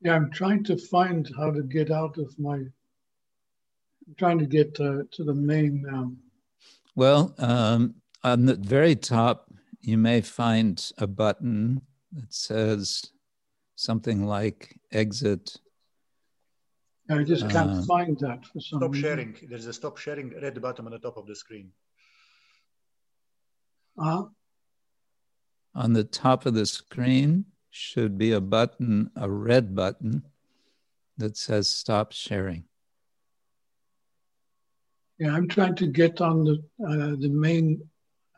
Yeah, 0.00 0.14
I'm 0.14 0.30
trying 0.30 0.64
to 0.64 0.76
find 0.76 1.30
how 1.36 1.50
to 1.50 1.62
get 1.62 1.90
out 1.90 2.16
of 2.16 2.38
my. 2.38 2.54
I'm 2.54 4.14
trying 4.16 4.38
to 4.38 4.46
get 4.46 4.80
uh, 4.80 5.02
to 5.12 5.24
the 5.24 5.34
main. 5.34 5.84
Um, 5.92 6.18
well, 6.96 7.34
um, 7.38 7.94
on 8.24 8.46
the 8.46 8.54
very 8.56 8.96
top, 8.96 9.52
you 9.82 9.98
may 9.98 10.20
find 10.20 10.92
a 10.98 11.06
button 11.06 11.82
that 12.12 12.32
says 12.32 13.12
something 13.76 14.26
like 14.26 14.78
exit. 14.92 15.56
I 17.10 17.24
just 17.24 17.48
can't 17.50 17.70
Uh, 17.70 17.82
find 17.82 18.16
that 18.20 18.46
for 18.46 18.60
some 18.60 18.78
Stop 18.78 18.92
reason. 18.92 19.02
sharing. 19.02 19.36
There's 19.48 19.66
a 19.66 19.72
stop 19.72 19.96
sharing 19.98 20.30
red 20.40 20.60
button 20.62 20.86
on 20.86 20.92
the 20.92 20.98
top 20.98 21.16
of 21.16 21.26
the 21.26 21.34
screen. 21.34 21.72
Uh, 23.98 24.24
On 25.74 25.92
the 25.92 26.04
top 26.04 26.46
of 26.46 26.54
the 26.54 26.66
screen 26.66 27.44
should 27.70 28.16
be 28.18 28.32
a 28.32 28.40
button, 28.40 29.10
a 29.16 29.30
red 29.30 29.74
button 29.74 30.24
that 31.18 31.36
says 31.36 31.68
stop 31.68 32.12
sharing. 32.12 32.64
yeah, 35.18 35.34
I'm 35.36 35.46
trying 35.48 35.74
to 35.76 35.86
get 35.86 36.20
on 36.20 36.44
the 36.44 36.56
uh, 36.90 37.14
the 37.24 37.28
main 37.28 37.66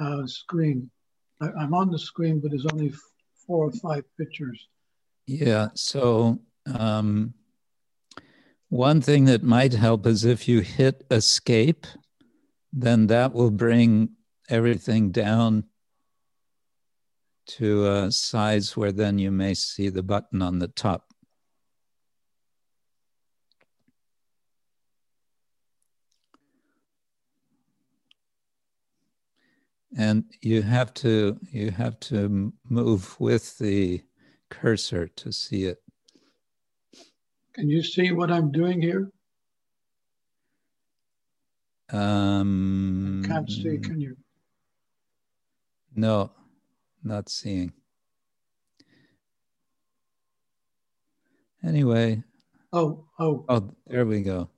uh, 0.00 0.26
screen. 0.26 0.90
I, 1.40 1.46
I'm 1.60 1.74
on 1.74 1.90
the 1.90 1.98
screen, 1.98 2.40
but 2.40 2.50
there's 2.50 2.66
only 2.66 2.92
four 3.46 3.66
or 3.68 3.72
five 3.72 4.04
pictures. 4.18 4.68
Yeah, 5.26 5.68
so 5.74 6.40
um, 6.66 7.32
one 8.72 9.02
thing 9.02 9.26
that 9.26 9.42
might 9.42 9.74
help 9.74 10.06
is 10.06 10.24
if 10.24 10.48
you 10.48 10.60
hit 10.60 11.04
escape, 11.10 11.86
then 12.72 13.06
that 13.08 13.34
will 13.34 13.50
bring 13.50 14.08
everything 14.48 15.10
down 15.10 15.64
to 17.46 17.86
a 17.86 18.10
size 18.10 18.74
where 18.74 18.90
then 18.90 19.18
you 19.18 19.30
may 19.30 19.52
see 19.52 19.90
the 19.90 20.02
button 20.02 20.40
on 20.40 20.58
the 20.58 20.68
top. 20.68 21.12
And 29.98 30.24
you 30.40 30.62
have 30.62 30.94
to 30.94 31.38
you 31.42 31.72
have 31.72 32.00
to 32.00 32.54
move 32.70 33.20
with 33.20 33.58
the 33.58 34.02
cursor 34.48 35.08
to 35.08 35.30
see 35.30 35.64
it. 35.64 35.82
Can 37.54 37.68
you 37.68 37.82
see 37.82 38.12
what 38.12 38.30
I'm 38.30 38.50
doing 38.50 38.80
here? 38.80 39.10
Um, 41.90 43.22
Can't 43.26 43.50
see. 43.50 43.78
Can 43.78 44.00
you? 44.00 44.16
No, 45.94 46.30
not 47.04 47.28
seeing. 47.28 47.72
Anyway, 51.62 52.22
Oh, 52.72 53.04
oh, 53.18 53.44
oh, 53.50 53.70
there 53.86 54.06
we 54.06 54.22
go. 54.22 54.48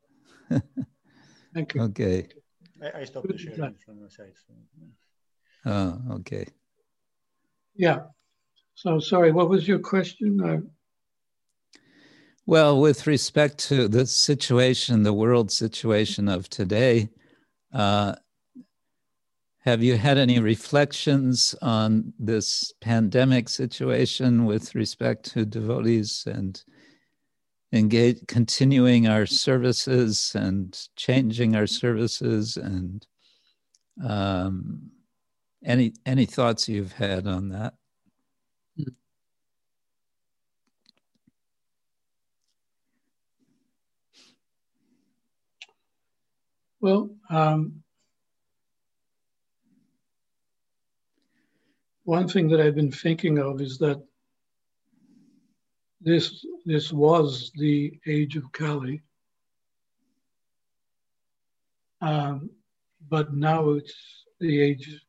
thank 1.53 1.75
you. 1.75 1.83
Okay. 1.83 2.29
I, 2.81 3.01
I 3.01 3.05
stopped 3.05 3.27
the 3.27 3.37
sharing 3.37 3.57
plan. 3.59 3.75
from 3.85 4.01
the 4.01 4.09
side. 4.09 4.33
So. 4.47 5.71
Oh, 5.71 6.15
okay. 6.19 6.47
Yeah. 7.75 8.03
So 8.77 9.01
sorry, 9.01 9.33
what 9.33 9.49
was 9.51 9.67
your 9.67 9.81
question? 9.81 10.41
Uh, 10.41 10.59
Well, 12.47 12.79
with 12.79 13.07
respect 13.07 13.57
to 13.69 13.89
the 13.89 14.05
situation, 14.05 15.03
the 15.03 15.15
world 15.15 15.51
situation 15.51 16.29
of 16.29 16.51
today, 16.51 17.09
uh, 17.73 18.17
have 19.61 19.83
you 19.83 19.97
had 19.97 20.19
any 20.19 20.39
reflections 20.41 21.55
on 21.63 22.13
this 22.19 22.75
pandemic 22.83 23.49
situation 23.49 24.45
with 24.45 24.75
respect 24.75 25.25
to 25.33 25.47
devotees 25.47 26.25
and 26.27 26.63
engage, 27.73 28.27
continuing 28.29 29.09
our 29.09 29.25
services 29.25 30.33
and 30.35 30.79
changing 30.97 31.57
our 31.57 31.67
services 31.67 32.59
and 32.59 33.07
um, 34.07 34.91
any 35.65 35.95
any 36.05 36.27
thoughts 36.27 36.69
you've 36.69 36.93
had 36.93 37.27
on 37.27 37.49
that? 37.49 37.73
Well, 46.85 47.09
um, 47.31 47.83
one 52.03 52.29
thing 52.29 52.47
that 52.49 52.61
I've 52.61 52.75
been 52.75 52.93
thinking 52.93 53.39
of 53.39 53.63
is 53.63 53.79
that 53.79 54.03
this 56.03 56.45
this 56.67 56.93
was 56.93 57.51
the 57.55 57.99
age 58.07 58.37
of 58.37 58.53
Kali, 58.53 59.01
um, 62.03 62.51
but 63.09 63.33
now 63.33 63.71
it's 63.71 63.95
the 64.39 64.61
age. 64.61 65.01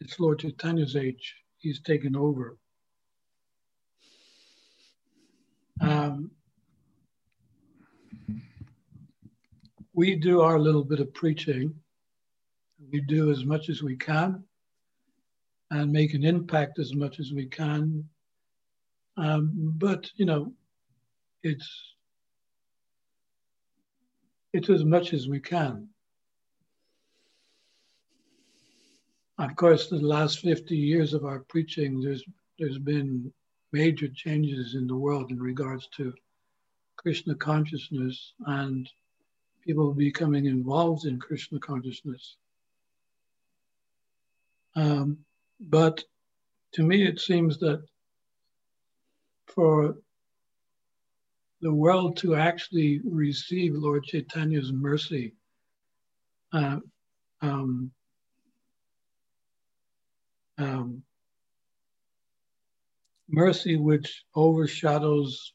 It's 0.00 0.18
Lord 0.18 0.40
Chaitanya's 0.40 0.96
age. 0.96 1.36
He's 1.58 1.80
taken 1.80 2.16
over. 2.16 2.58
Um, 5.80 6.32
we 9.92 10.16
do 10.16 10.40
our 10.40 10.58
little 10.58 10.84
bit 10.84 11.00
of 11.00 11.12
preaching. 11.14 11.74
We 12.92 13.00
do 13.00 13.30
as 13.30 13.44
much 13.44 13.68
as 13.68 13.82
we 13.82 13.96
can 13.96 14.44
and 15.70 15.92
make 15.92 16.14
an 16.14 16.24
impact 16.24 16.78
as 16.78 16.94
much 16.94 17.20
as 17.20 17.32
we 17.32 17.46
can. 17.46 18.08
Um, 19.16 19.74
but 19.76 20.10
you 20.16 20.24
know, 20.24 20.52
it's 21.42 21.94
it's 24.52 24.70
as 24.70 24.84
much 24.84 25.12
as 25.12 25.28
we 25.28 25.40
can. 25.40 25.88
Of 29.38 29.56
course, 29.56 29.88
the 29.88 29.96
last 29.96 30.40
50 30.40 30.76
years 30.76 31.14
of 31.14 31.24
our 31.24 31.40
preaching, 31.40 32.00
there's 32.00 32.24
there's 32.58 32.78
been 32.78 33.32
major 33.72 34.08
changes 34.08 34.74
in 34.74 34.86
the 34.86 34.96
world 34.96 35.30
in 35.30 35.40
regards 35.40 35.88
to 35.96 36.12
Krishna 36.96 37.34
consciousness 37.34 38.34
and 38.46 38.88
people 39.64 39.92
becoming 39.92 40.46
involved 40.46 41.04
in 41.04 41.18
Krishna 41.18 41.58
consciousness. 41.58 42.36
Um, 44.74 45.18
but 45.60 46.02
to 46.72 46.82
me, 46.82 47.04
it 47.04 47.20
seems 47.20 47.58
that 47.58 47.82
for 49.46 49.96
the 51.60 51.72
world 51.72 52.16
to 52.18 52.34
actually 52.34 53.00
receive 53.04 53.74
Lord 53.74 54.04
Chaitanya's 54.04 54.72
mercy, 54.72 55.34
uh, 56.52 56.78
um, 57.42 57.90
um, 60.56 61.02
mercy 63.28 63.76
which 63.76 64.24
overshadows 64.34 65.52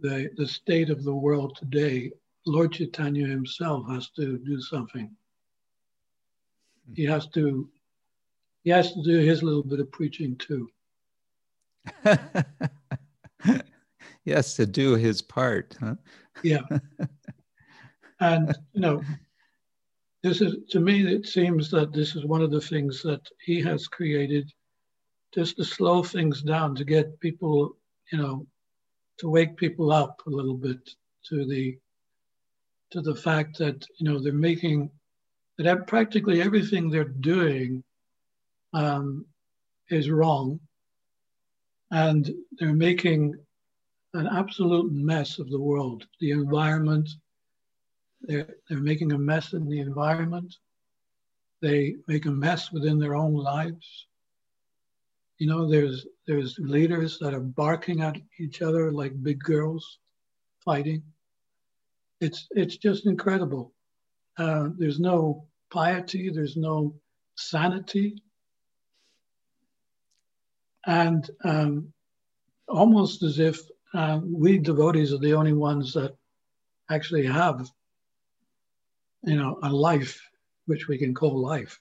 the, 0.00 0.30
the 0.36 0.46
state 0.46 0.90
of 0.90 1.04
the 1.04 1.14
world 1.14 1.56
today, 1.56 2.12
Lord 2.46 2.72
Chaitanya 2.72 3.26
himself 3.26 3.88
has 3.88 4.10
to 4.10 4.38
do 4.38 4.60
something. 4.60 5.10
He 6.94 7.04
has 7.04 7.26
to 7.28 7.68
he 8.62 8.70
has 8.70 8.92
to 8.92 9.02
do 9.02 9.18
his 9.18 9.42
little 9.42 9.62
bit 9.62 9.80
of 9.80 9.90
preaching 9.92 10.36
too. 10.36 10.68
he 14.24 14.30
has 14.30 14.54
to 14.54 14.66
do 14.66 14.94
his 14.94 15.22
part, 15.22 15.76
huh? 15.80 15.94
Yeah. 16.42 16.62
and 18.20 18.56
you 18.72 18.80
know, 18.80 19.02
this 20.22 20.40
is 20.40 20.56
to 20.70 20.80
me 20.80 21.06
it 21.06 21.26
seems 21.26 21.70
that 21.70 21.92
this 21.92 22.16
is 22.16 22.24
one 22.24 22.42
of 22.42 22.50
the 22.50 22.60
things 22.60 23.02
that 23.02 23.26
he 23.44 23.60
has 23.62 23.88
created 23.88 24.52
just 25.34 25.56
to 25.56 25.64
slow 25.64 26.02
things 26.02 26.42
down 26.42 26.74
to 26.76 26.84
get 26.84 27.20
people, 27.20 27.76
you 28.12 28.18
know, 28.18 28.46
to 29.18 29.28
wake 29.28 29.56
people 29.56 29.92
up 29.92 30.20
a 30.26 30.30
little 30.30 30.56
bit 30.56 30.90
to 31.28 31.46
the 31.46 31.78
to 32.90 33.00
the 33.00 33.14
fact 33.14 33.58
that 33.58 33.86
you 33.98 34.08
know 34.08 34.18
they're 34.18 34.32
making 34.32 34.90
that 35.58 35.86
practically 35.86 36.42
everything 36.42 36.90
they're 36.90 37.04
doing 37.04 37.82
um, 38.74 39.24
is 39.88 40.10
wrong, 40.10 40.60
and 41.90 42.30
they're 42.58 42.74
making 42.74 43.34
an 44.14 44.26
absolute 44.26 44.92
mess 44.92 45.38
of 45.38 45.50
the 45.50 45.60
world, 45.60 46.06
the 46.20 46.30
environment. 46.30 47.08
They're 48.22 48.56
they're 48.68 48.78
making 48.78 49.12
a 49.12 49.18
mess 49.18 49.52
in 49.52 49.68
the 49.68 49.80
environment. 49.80 50.54
They 51.62 51.96
make 52.06 52.26
a 52.26 52.30
mess 52.30 52.70
within 52.70 52.98
their 52.98 53.16
own 53.16 53.34
lives. 53.34 54.06
You 55.38 55.46
know, 55.48 55.68
there's 55.68 56.06
there's 56.26 56.58
leaders 56.58 57.18
that 57.20 57.34
are 57.34 57.40
barking 57.40 58.02
at 58.02 58.16
each 58.38 58.62
other 58.62 58.92
like 58.92 59.22
big 59.22 59.40
girls, 59.40 59.98
fighting. 60.64 61.02
It's 62.20 62.48
it's 62.52 62.76
just 62.76 63.06
incredible. 63.06 63.72
Uh, 64.38 64.70
there's 64.78 65.00
no 65.00 65.46
piety. 65.70 66.30
There's 66.30 66.56
no 66.56 66.94
sanity. 67.36 68.22
and 70.86 71.28
um, 71.44 71.92
almost 72.68 73.22
as 73.22 73.38
if 73.38 73.60
uh, 73.94 74.20
we 74.24 74.58
devotees 74.58 75.12
are 75.12 75.18
the 75.18 75.34
only 75.34 75.52
ones 75.52 75.92
that 75.94 76.16
actually 76.90 77.26
have, 77.26 77.68
you 79.24 79.36
know, 79.36 79.58
a 79.62 79.70
life 79.70 80.20
which 80.66 80.88
we 80.88 80.98
can 80.98 81.14
call 81.14 81.40
life 81.40 81.80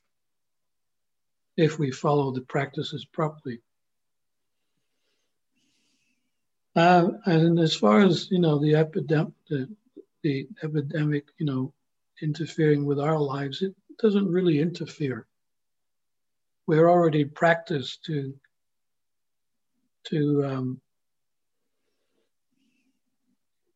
if 1.58 1.80
we 1.80 1.92
follow 1.92 2.32
the 2.32 2.42
practices 2.42 3.06
properly. 3.06 3.62
Uh, 6.76 7.10
and 7.26 7.60
as 7.60 7.74
far 7.74 8.02
as 8.02 8.30
you 8.30 8.40
know, 8.40 8.60
the 8.60 8.76
epidemic, 8.76 9.34
the, 9.50 9.70
the 10.24 10.48
epidemic, 10.62 11.26
you 11.38 11.46
know, 11.46 11.74
interfering 12.22 12.86
with 12.86 13.00
our 13.00 13.18
lives, 13.18 13.62
it 13.62 13.74
doesn't 14.02 14.32
really 14.32 14.60
interfere. 14.60 15.26
We're 16.68 16.90
already 16.90 17.26
practiced 17.26 18.04
to 18.06 18.34
to 20.06 20.46
um, 20.46 20.82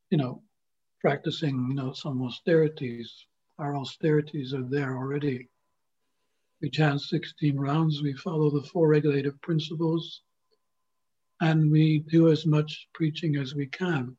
you 0.09 0.17
know 0.17 0.41
practicing 0.99 1.67
you 1.69 1.75
know 1.75 1.93
some 1.93 2.21
austerities. 2.23 3.25
Our 3.59 3.77
austerities 3.77 4.53
are 4.53 4.63
there 4.63 4.97
already. 4.97 5.47
We 6.61 6.69
chant 6.69 7.01
16 7.01 7.57
rounds. 7.57 8.01
We 8.01 8.13
follow 8.13 8.49
the 8.49 8.67
four 8.67 8.89
regulative 8.89 9.39
principles 9.41 10.21
and 11.41 11.71
we 11.71 11.99
do 11.99 12.29
as 12.29 12.45
much 12.45 12.87
preaching 12.93 13.37
as 13.37 13.55
we 13.55 13.65
can. 13.67 14.15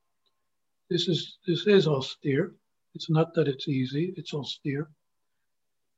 This 0.89 1.09
is 1.09 1.39
this 1.47 1.67
is 1.67 1.87
austere. 1.87 2.53
It's 2.95 3.11
not 3.11 3.35
that 3.35 3.49
it's 3.49 3.69
easy. 3.69 4.13
It's 4.17 4.35
austere. 4.35 4.89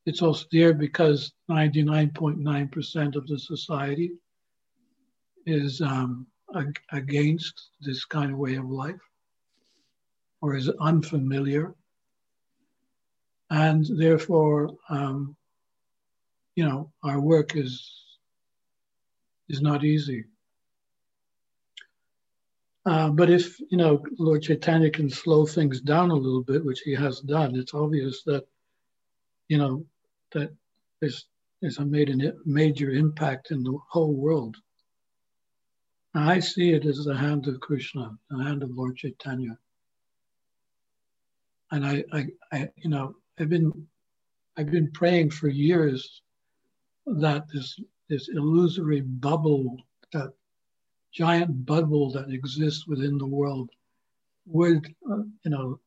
It's 0.05 0.21
austere 0.21 0.73
because 0.73 1.31
99.9% 1.49 3.15
of 3.15 3.25
the 3.27 3.39
society 3.39 4.11
is 5.45 5.81
um, 5.81 6.27
ag- 6.55 6.81
against 6.91 7.69
this 7.81 8.05
kind 8.05 8.31
of 8.31 8.37
way 8.37 8.55
of 8.55 8.69
life 8.69 9.01
or 10.41 10.55
is 10.55 10.69
unfamiliar. 10.69 11.73
And 13.49 13.85
therefore, 13.97 14.71
um, 14.89 15.35
you 16.55 16.65
know, 16.65 16.91
our 17.03 17.19
work 17.19 17.55
is 17.55 18.03
is 19.49 19.61
not 19.61 19.83
easy. 19.83 20.25
Uh, 22.85 23.09
but 23.09 23.29
if 23.29 23.59
you 23.69 23.77
know 23.77 24.03
Lord 24.19 24.43
Chaitanya 24.43 24.89
can 24.89 25.09
slow 25.09 25.45
things 25.45 25.79
down 25.81 26.11
a 26.11 26.15
little 26.15 26.43
bit, 26.43 26.65
which 26.65 26.81
he 26.81 26.93
has 26.93 27.21
done, 27.21 27.55
it's 27.55 27.73
obvious 27.73 28.23
that 28.23 28.45
you 29.47 29.57
know 29.57 29.85
that 30.33 30.51
there's 30.99 31.25
there's 31.61 31.77
a 31.77 31.85
made 31.85 32.09
a 32.09 32.33
major 32.45 32.91
impact 32.91 33.51
in 33.51 33.63
the 33.63 33.77
whole 33.89 34.13
world. 34.13 34.57
I 36.13 36.39
see 36.39 36.71
it 36.73 36.85
as 36.85 37.05
the 37.05 37.15
hand 37.15 37.47
of 37.47 37.59
Krishna, 37.59 38.11
the 38.29 38.43
hand 38.43 38.63
of 38.63 38.69
Lord 38.71 38.97
Chaitanya. 38.97 39.57
And 41.71 41.85
I, 41.85 42.03
I, 42.13 42.27
I 42.51 42.69
you 42.77 42.89
know, 42.89 43.15
I've 43.39 43.49
been 43.49 43.87
I've 44.57 44.69
been 44.69 44.91
praying 44.91 45.31
for 45.31 45.47
years 45.47 46.21
that 47.05 47.45
this 47.53 47.79
this 48.09 48.29
illusory 48.29 49.01
bubble 49.01 49.77
that 50.11 50.33
giant 51.13 51.65
bubble 51.65 52.11
that 52.11 52.31
exists 52.31 52.87
within 52.87 53.17
the 53.17 53.25
world 53.25 53.69
would, 54.45 54.93
uh, 55.09 55.23
you 55.43 55.51
know, 55.51 55.79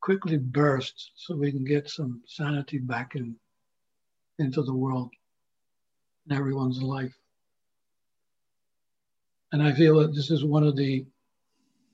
quickly 0.00 0.36
burst 0.36 1.12
so 1.16 1.36
we 1.36 1.50
can 1.50 1.64
get 1.64 1.88
some 1.88 2.20
sanity 2.26 2.78
back 2.78 3.14
in 3.14 3.36
into 4.38 4.62
the 4.62 4.74
world 4.74 5.10
and 6.28 6.38
everyone's 6.38 6.82
life. 6.82 7.14
And 9.52 9.62
I 9.62 9.72
feel 9.72 9.98
that 10.00 10.14
this 10.14 10.30
is 10.30 10.44
one 10.44 10.64
of 10.64 10.76
the, 10.76 11.04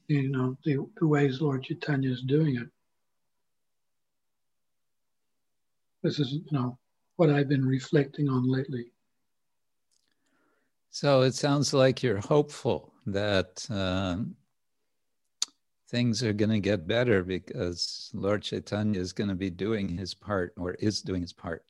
you 0.09 0.29
know, 0.29 0.57
the, 0.65 0.85
the 0.99 1.07
ways 1.07 1.41
Lord 1.41 1.65
Chaitanya 1.65 2.11
is 2.11 2.23
doing 2.23 2.57
it. 2.57 2.69
This 6.03 6.19
is, 6.19 6.33
you 6.33 6.45
know, 6.51 6.79
what 7.17 7.31
I've 7.31 7.49
been 7.49 7.65
reflecting 7.65 8.29
on 8.29 8.51
lately. 8.51 8.87
So 10.95 11.23
it 11.23 11.35
sounds 11.35 11.75
like 11.75 12.05
you're 12.05 12.21
hopeful 12.21 12.93
that 13.07 13.67
um, 13.69 14.37
things 15.89 16.23
are 16.23 16.33
going 16.33 16.53
to 16.53 16.61
get 16.61 16.87
better 16.87 17.25
because 17.25 18.13
Lord 18.15 18.43
Chaitanya 18.43 19.01
is 19.01 19.13
going 19.13 19.29
to 19.29 19.35
be 19.35 19.51
doing 19.51 19.89
his 19.89 20.15
part 20.15 20.55
or 20.57 20.75
is 20.75 21.03
doing 21.03 21.23
his 21.23 21.33
part. 21.33 21.65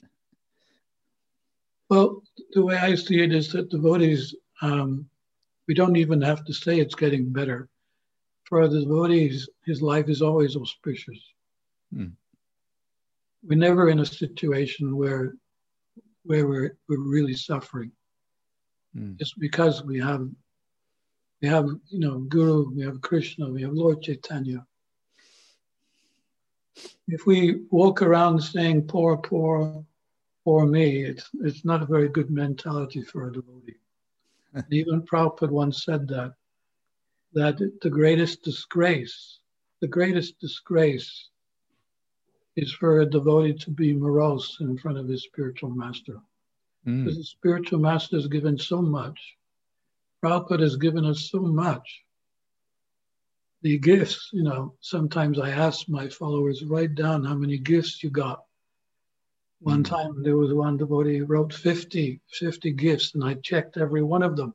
Well, 1.88 2.22
the 2.52 2.62
way 2.62 2.76
I 2.76 2.96
see 2.96 3.22
it 3.22 3.32
is 3.32 3.51
that 3.52 3.70
devotees, 3.70 4.34
um, 4.60 5.09
we 5.68 5.72
don't 5.72 5.96
even 5.96 6.20
have 6.20 6.44
to 6.44 6.52
say 6.52 6.78
it's 6.78 6.94
getting 6.94 7.32
better. 7.32 7.70
For 8.44 8.68
the 8.68 8.80
devotees, 8.80 9.48
his 9.64 9.80
life 9.80 10.10
is 10.10 10.20
always 10.20 10.55
auspicious. 10.55 11.32
Hmm. 11.94 12.09
We're 13.42 13.56
never 13.56 13.88
in 13.88 14.01
a 14.01 14.06
situation 14.06 14.94
where 14.94 15.32
where 16.24 16.46
we're, 16.46 16.76
we're 16.90 17.01
really 17.01 17.34
suffering. 17.34 17.90
Mm. 18.97 19.16
It's 19.19 19.35
because 19.35 19.83
we 19.85 19.99
have 20.01 20.29
we 21.41 21.49
have 21.49 21.69
you 21.89 21.99
know 21.99 22.21
Guru, 22.21 22.71
we 22.71 22.83
have 22.85 23.01
Krishna, 23.01 23.49
we 23.49 23.62
have 23.62 23.73
Lord 23.73 24.03
Chaitanya. 24.03 24.66
If 27.09 27.27
we 27.27 27.62
walk 27.71 28.03
around 28.03 28.41
saying 28.41 28.87
poor, 28.87 29.16
poor, 29.16 29.85
poor 30.45 30.66
me, 30.66 31.05
it's 31.05 31.29
it's 31.43 31.65
not 31.65 31.83
a 31.83 31.87
very 31.87 32.09
good 32.09 32.31
mentality 32.31 33.03
for 33.03 33.29
a 33.29 33.33
devotee. 33.33 33.77
Even 34.71 35.03
Prabhupada 35.03 35.51
once 35.51 35.85
said 35.85 36.09
that 36.09 36.35
that 37.33 37.59
the 37.83 37.91
greatest 37.91 38.43
disgrace, 38.43 39.41
the 39.81 39.89
greatest 39.89 40.39
disgrace 40.39 41.29
is 42.57 42.73
for 42.73 43.01
a 43.01 43.07
devotee 43.07 43.55
to 43.55 43.71
be 43.71 43.93
morose 43.93 44.59
in 44.61 44.79
front 44.79 44.99
of 44.99 45.09
his 45.09 45.25
spiritual 45.25 45.71
master. 45.71 46.21
Mm. 46.86 47.05
Because 47.05 47.19
the 47.19 47.24
spiritual 47.24 47.78
master 47.78 48.16
has 48.16 48.27
given 48.27 48.59
so 48.59 48.82
much. 48.82 49.36
Prabhupada 50.23 50.61
has 50.61 50.77
given 50.77 51.05
us 51.05 51.31
so 51.31 51.40
much. 51.40 52.02
The 53.62 53.78
gifts, 53.78 54.31
you 54.32 54.43
know, 54.43 54.74
sometimes 54.81 55.39
I 55.39 55.51
ask 55.51 55.89
my 55.89 56.09
followers, 56.09 56.65
write 56.65 56.94
down 56.94 57.24
how 57.24 57.35
many 57.35 57.59
gifts 57.59 58.02
you 58.02 58.11
got. 58.11 58.44
One 59.61 59.82
mm. 59.82 59.89
time 59.89 60.23
there 60.23 60.36
was 60.36 60.52
one 60.52 60.77
devotee 60.77 61.19
who 61.19 61.24
wrote 61.24 61.52
50, 61.55 62.20
50 62.31 62.73
gifts, 62.73 63.15
and 63.15 63.24
I 63.24 63.35
checked 63.35 63.78
every 63.78 64.02
one 64.02 64.23
of 64.23 64.36
them, 64.36 64.55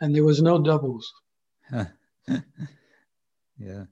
and 0.00 0.14
there 0.14 0.24
was 0.24 0.40
no 0.40 0.60
doubles. 0.60 1.12
yeah. 3.58 3.84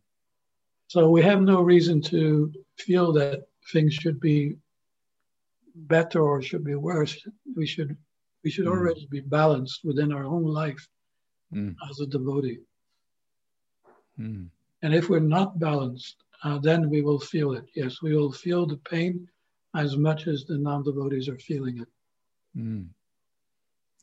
So 0.87 1.09
we 1.09 1.23
have 1.23 1.41
no 1.43 1.63
reason 1.63 2.01
to 2.03 2.53
feel 2.77 3.13
that 3.13 3.47
things 3.73 3.95
should 3.95 4.21
be 4.21 4.57
better 5.89 6.23
or 6.23 6.43
should 6.43 6.65
be 6.65 6.75
worse. 6.75 7.27
We 7.57 7.67
should 7.67 7.97
we 8.45 8.51
should 8.51 8.67
mm. 8.67 8.71
already 8.71 9.07
be 9.11 9.21
balanced 9.21 9.85
within 9.85 10.13
our 10.13 10.25
own 10.25 10.45
life 10.45 10.87
mm. 11.53 11.75
as 11.91 12.01
a 12.01 12.07
devotee. 12.07 12.61
Mm. 14.19 14.49
And 14.83 14.95
if 14.95 15.09
we're 15.09 15.21
not 15.21 15.59
balanced, 15.59 16.17
uh, 16.43 16.59
then 16.59 16.89
we 16.89 17.03
will 17.03 17.21
feel 17.21 17.53
it. 17.53 17.67
Yes, 17.75 18.01
we 18.03 18.17
will 18.17 18.33
feel 18.33 18.67
the 18.67 18.79
pain 18.79 19.29
as 19.77 19.97
much 19.97 20.27
as 20.27 20.45
the 20.45 20.57
non-devotees 20.57 21.29
are 21.29 21.39
feeling 21.39 21.81
it. 21.81 21.89
Mm. 22.57 22.89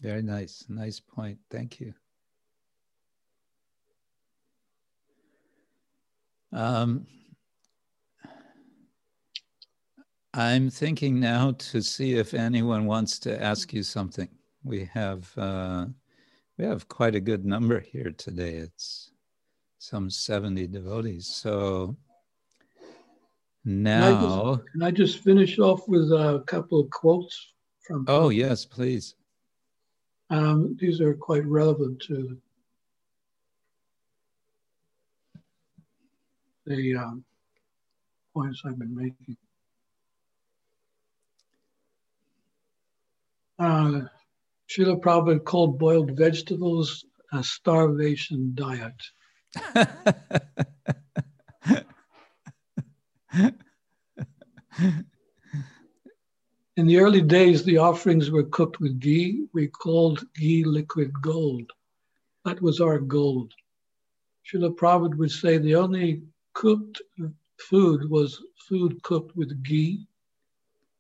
Very 0.02 0.22
nice, 0.22 0.66
nice 0.70 1.00
point. 1.00 1.40
Thank 1.50 1.80
you. 1.80 1.94
Um, 6.54 7.08
I'm 10.38 10.70
thinking 10.70 11.20
now 11.20 11.54
to 11.54 11.82
see 11.82 12.14
if 12.14 12.36
anyone 12.36 12.86
wants 12.86 13.18
to 13.20 13.42
ask 13.42 13.74
you 13.74 13.82
something. 13.82 14.30
We 14.64 14.86
have 14.94 15.36
uh, 15.36 15.88
we 16.60 16.66
have 16.66 16.88
quite 16.88 17.16
a 17.16 17.20
good 17.20 17.44
number 17.44 17.80
here 17.80 18.12
today. 18.12 18.54
It's 18.54 19.10
some 19.80 20.12
70 20.12 20.68
devotees. 20.68 21.26
So 21.26 21.98
now. 23.66 24.02
Can 24.02 24.14
I 24.14 24.22
just, 24.60 24.72
can 24.72 24.84
I 24.84 24.92
just 24.92 25.24
finish 25.24 25.58
off 25.58 25.88
with 25.88 26.12
a 26.12 26.44
couple 26.46 26.82
of 26.82 26.92
quotes 26.92 27.54
from. 27.82 28.06
Oh, 28.08 28.30
yes, 28.30 28.64
please. 28.64 29.16
Um, 30.30 30.78
these 30.80 31.02
are 31.02 31.16
quite 31.16 31.46
relevant 31.46 32.00
to 32.04 32.38
the 36.68 36.96
um, 36.96 37.24
points 38.36 38.62
I've 38.64 38.78
been 38.78 38.96
making. 38.96 39.36
Uh, 43.60 44.02
Srila 44.70 45.02
Prabhupada 45.02 45.44
called 45.44 45.80
boiled 45.80 46.18
vegetables 46.18 47.06
a 47.34 47.44
starvation 47.44 48.54
diet. 48.56 48.94
In 56.78 56.86
the 56.86 57.00
early 57.00 57.22
days, 57.22 57.64
the 57.64 57.78
offerings 57.78 58.30
were 58.30 58.44
cooked 58.44 58.80
with 58.80 59.00
ghee. 59.00 59.48
We 59.54 59.68
called 59.68 60.24
ghee 60.36 60.64
liquid 60.64 61.12
gold. 61.22 61.72
That 62.46 62.62
was 62.62 62.80
our 62.80 63.00
gold. 63.00 63.52
Srila 64.46 64.76
Prabhupada 64.76 65.18
would 65.18 65.32
say 65.32 65.58
the 65.58 65.76
only 65.76 66.22
cooked 66.54 67.02
food 67.60 68.10
was 68.10 68.42
food 68.68 69.02
cooked 69.04 69.36
with 69.36 69.64
ghee, 69.64 70.08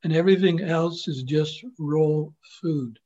and 0.03 0.13
everything 0.13 0.61
else 0.61 1.07
is 1.07 1.23
just 1.23 1.63
raw 1.79 2.25
food. 2.61 2.99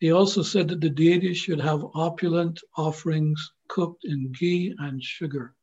He 0.00 0.12
also 0.12 0.42
said 0.42 0.68
that 0.68 0.80
the 0.80 0.90
deities 0.90 1.38
should 1.38 1.60
have 1.60 1.86
opulent 1.94 2.60
offerings 2.76 3.52
cooked 3.68 4.04
in 4.04 4.32
ghee 4.32 4.74
and 4.78 5.02
sugar. 5.02 5.54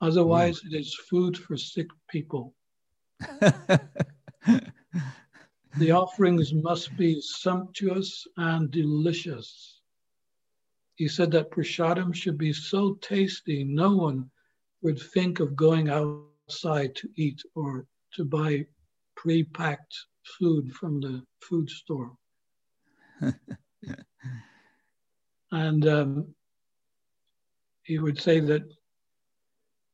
Otherwise, 0.00 0.62
it 0.64 0.74
is 0.74 0.94
food 1.08 1.36
for 1.36 1.56
sick 1.56 1.88
people. 2.08 2.54
The 5.76 5.92
offerings 5.92 6.52
must 6.52 6.96
be 6.96 7.20
sumptuous 7.20 8.26
and 8.36 8.70
delicious. 8.70 9.80
He 10.96 11.06
said 11.06 11.30
that 11.30 11.52
prasadam 11.52 12.12
should 12.12 12.36
be 12.36 12.52
so 12.52 12.94
tasty, 12.94 13.62
no 13.62 13.94
one 13.94 14.30
would 14.82 15.00
think 15.00 15.38
of 15.38 15.54
going 15.54 15.88
outside 16.50 16.96
to 16.96 17.08
eat 17.16 17.40
or 17.54 17.86
to 18.12 18.24
buy 18.24 18.66
pre 19.14 19.44
packed 19.44 19.94
food 20.36 20.72
from 20.72 21.00
the 21.00 21.22
food 21.40 21.70
store. 21.70 22.10
and 25.52 25.86
um, 25.86 26.34
he 27.84 28.00
would 28.00 28.20
say 28.20 28.40
that 28.40 28.62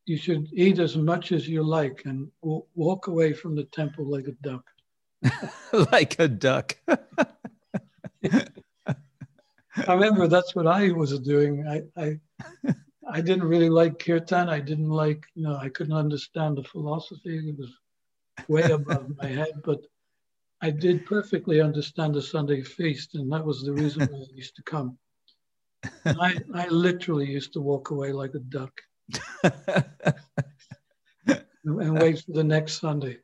you 0.07 0.17
should 0.17 0.49
eat 0.55 0.79
as 0.79 0.97
much 0.97 1.33
as 1.33 1.47
you 1.47 1.63
like 1.63 2.03
and 2.07 2.29
w- 2.43 2.65
walk 2.75 3.09
away 3.09 3.35
from 3.35 3.55
the 3.55 3.65
temple 3.65 4.11
like 4.11 4.29
a 4.29 4.37
duck. 4.43 4.65
like 5.93 6.19
a 6.19 6.29
duck. 6.29 6.75
I 9.87 9.93
remember 9.93 10.27
that's 10.27 10.55
what 10.55 10.67
I 10.67 10.91
was 10.93 11.19
doing. 11.21 11.67
I, 11.69 11.83
I, 12.01 12.19
I 13.09 13.21
didn't 13.21 13.45
really 13.45 13.71
like 13.71 13.99
kirtan. 13.99 14.49
I 14.49 14.61
didn't 14.61 14.91
like, 14.91 15.25
you 15.35 15.45
know, 15.45 15.57
I 15.57 15.69
couldn't 15.69 15.97
understand 15.97 16.59
the 16.59 16.65
philosophy. 16.65 17.51
It 17.51 17.59
was 17.59 17.73
way 18.49 18.63
above 18.73 19.11
my 19.17 19.29
head, 19.29 19.63
but 19.65 19.81
I 20.61 20.71
did 20.71 21.07
perfectly 21.07 21.61
understand 21.61 22.15
the 22.15 22.23
Sunday 22.23 22.63
feast, 22.63 23.15
and 23.15 23.31
that 23.33 23.45
was 23.45 23.63
the 23.63 23.73
reason 23.73 24.07
why 24.07 24.19
I 24.19 24.27
used 24.35 24.57
to 24.57 24.63
come. 24.63 24.99
And 26.05 26.19
I, 26.21 26.39
I 26.55 26.67
literally 26.69 27.27
used 27.27 27.53
to 27.53 27.61
walk 27.61 27.91
away 27.91 28.13
like 28.13 28.35
a 28.35 28.39
duck 28.39 28.73
and 31.65 31.99
wait 32.01 32.21
for 32.21 32.33
the 32.33 32.45
next 32.45 32.81
Sunday. 32.81 33.19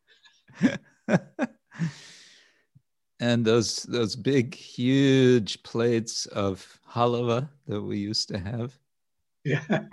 and 3.21 3.45
those 3.45 3.85
those 3.85 4.15
big 4.15 4.55
huge 4.55 5.63
plates 5.63 6.27
of 6.27 6.81
halava 6.89 7.49
that 7.67 7.81
we 7.81 7.97
used 7.99 8.29
to 8.29 8.39
have 8.39 8.79
Yeah. 9.45 9.85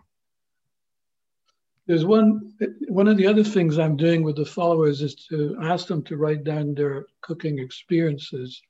There's 1.87 2.05
one 2.05 2.53
one 2.87 3.07
of 3.07 3.17
the 3.17 3.25
other 3.25 3.43
things 3.43 3.79
I'm 3.79 3.97
doing 3.97 4.21
with 4.23 4.35
the 4.35 4.45
followers 4.45 5.01
is 5.01 5.15
to 5.29 5.57
ask 5.61 5.87
them 5.87 6.03
to 6.03 6.17
write 6.17 6.43
down 6.43 6.75
their 6.75 7.07
cooking 7.21 7.57
experiences. 7.59 8.61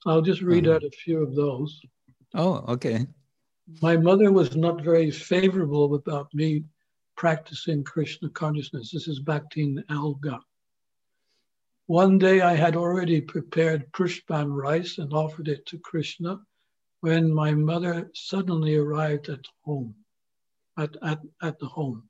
So 0.00 0.10
I'll 0.10 0.22
just 0.22 0.42
read 0.42 0.66
Uh-huh. 0.66 0.76
out 0.76 0.84
a 0.84 0.90
few 0.90 1.22
of 1.22 1.34
those. 1.34 1.80
oh 2.34 2.64
okay 2.74 3.06
My 3.80 3.96
mother 3.96 4.30
was 4.32 4.54
not 4.54 4.82
very 4.84 5.10
favorable 5.10 5.94
about 5.94 6.32
me 6.34 6.64
practicing 7.16 7.82
Krishna 7.84 8.28
consciousness. 8.30 8.90
This 8.92 9.08
is 9.08 9.20
Bhaktin 9.20 9.82
Alga. 9.88 10.38
One 11.86 12.18
day 12.18 12.42
I 12.42 12.54
had 12.54 12.76
already 12.76 13.20
prepared 13.22 13.90
pushpanna 13.92 14.54
rice 14.54 14.98
and 14.98 15.12
offered 15.12 15.48
it 15.48 15.64
to 15.66 15.78
Krishna 15.78 16.38
when 17.00 17.32
my 17.32 17.54
mother 17.54 18.10
suddenly 18.14 18.74
arrived 18.76 19.28
at 19.30 19.44
home, 19.64 19.94
at, 20.78 20.96
at, 21.02 21.20
at 21.42 21.58
the 21.58 21.66
home. 21.66 22.08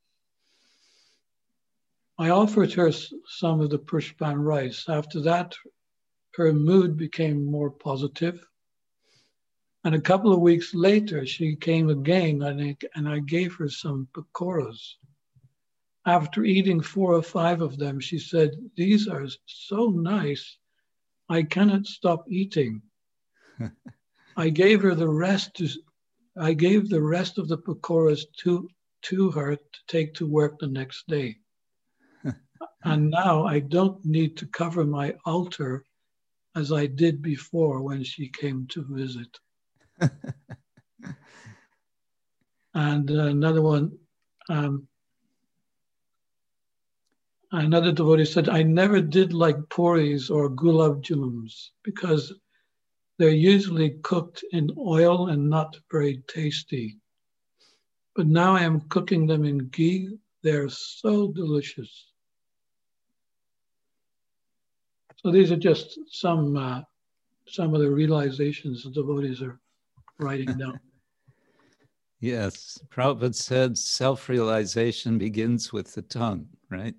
I 2.18 2.30
offered 2.30 2.72
her 2.74 2.92
some 2.92 3.60
of 3.60 3.70
the 3.70 3.78
pushpanna 3.78 4.44
rice. 4.44 4.88
After 4.88 5.20
that, 5.22 5.54
her 6.34 6.52
mood 6.52 6.96
became 6.96 7.44
more 7.44 7.70
positive. 7.70 8.44
And 9.84 9.94
a 9.94 10.00
couple 10.00 10.32
of 10.32 10.40
weeks 10.40 10.74
later, 10.74 11.24
she 11.24 11.56
came 11.56 11.88
again 11.88 12.42
and 12.42 12.60
I, 12.60 12.76
and 12.94 13.08
I 13.08 13.20
gave 13.20 13.54
her 13.54 13.68
some 13.68 14.08
pakoras. 14.12 14.96
After 16.04 16.44
eating 16.44 16.80
four 16.80 17.14
or 17.14 17.22
five 17.22 17.60
of 17.60 17.78
them, 17.78 18.00
she 18.00 18.18
said, 18.18 18.50
These 18.76 19.08
are 19.08 19.26
so 19.46 19.86
nice, 19.90 20.56
I 21.28 21.42
cannot 21.42 21.86
stop 21.86 22.24
eating. 22.28 22.82
I 24.36 24.48
gave 24.50 24.82
her 24.82 24.94
the 24.94 25.08
rest 25.08 25.54
to, 25.56 25.68
I 26.40 26.52
gave 26.52 26.88
the 26.88 27.02
rest 27.02 27.38
of 27.38 27.48
the 27.48 27.58
pakoras 27.58 28.24
to, 28.38 28.68
to 29.02 29.30
her 29.32 29.56
to 29.56 29.80
take 29.86 30.14
to 30.14 30.26
work 30.26 30.58
the 30.58 30.68
next 30.68 31.06
day. 31.08 31.38
and 32.84 33.10
now 33.10 33.44
I 33.44 33.58
don't 33.60 34.04
need 34.04 34.36
to 34.38 34.46
cover 34.46 34.84
my 34.84 35.14
altar 35.24 35.84
as 36.54 36.72
I 36.72 36.86
did 36.86 37.22
before 37.22 37.82
when 37.82 38.04
she 38.04 38.28
came 38.28 38.66
to 38.68 38.84
visit. 38.88 39.38
and 42.74 43.10
uh, 43.10 43.24
another 43.24 43.62
one, 43.62 43.98
um, 44.48 44.86
another 47.52 47.92
devotee 47.92 48.24
said, 48.24 48.48
I 48.48 48.62
never 48.62 49.00
did 49.00 49.32
like 49.32 49.68
puris 49.68 50.30
or 50.30 50.48
gulab 50.50 51.02
jams 51.02 51.72
because 51.82 52.32
they're 53.18 53.30
usually 53.30 53.90
cooked 54.02 54.44
in 54.52 54.70
oil 54.78 55.28
and 55.28 55.50
not 55.50 55.76
very 55.90 56.22
tasty. 56.28 56.98
But 58.14 58.26
now 58.26 58.54
I 58.54 58.62
am 58.62 58.80
cooking 58.82 59.26
them 59.26 59.44
in 59.44 59.68
ghee. 59.68 60.18
They're 60.42 60.68
so 60.68 61.32
delicious. 61.32 62.06
So 65.16 65.32
these 65.32 65.50
are 65.50 65.56
just 65.56 65.98
some 66.08 66.56
uh, 66.56 66.82
some 67.48 67.74
of 67.74 67.80
the 67.80 67.90
realizations 67.90 68.84
the 68.84 68.90
devotees 68.90 69.42
are 69.42 69.58
writing 70.18 70.56
down. 70.56 70.78
yes 72.20 72.76
prabhupada 72.88 73.32
said 73.32 73.78
self-realization 73.78 75.18
begins 75.18 75.72
with 75.72 75.94
the 75.94 76.02
tongue 76.02 76.48
right 76.68 76.94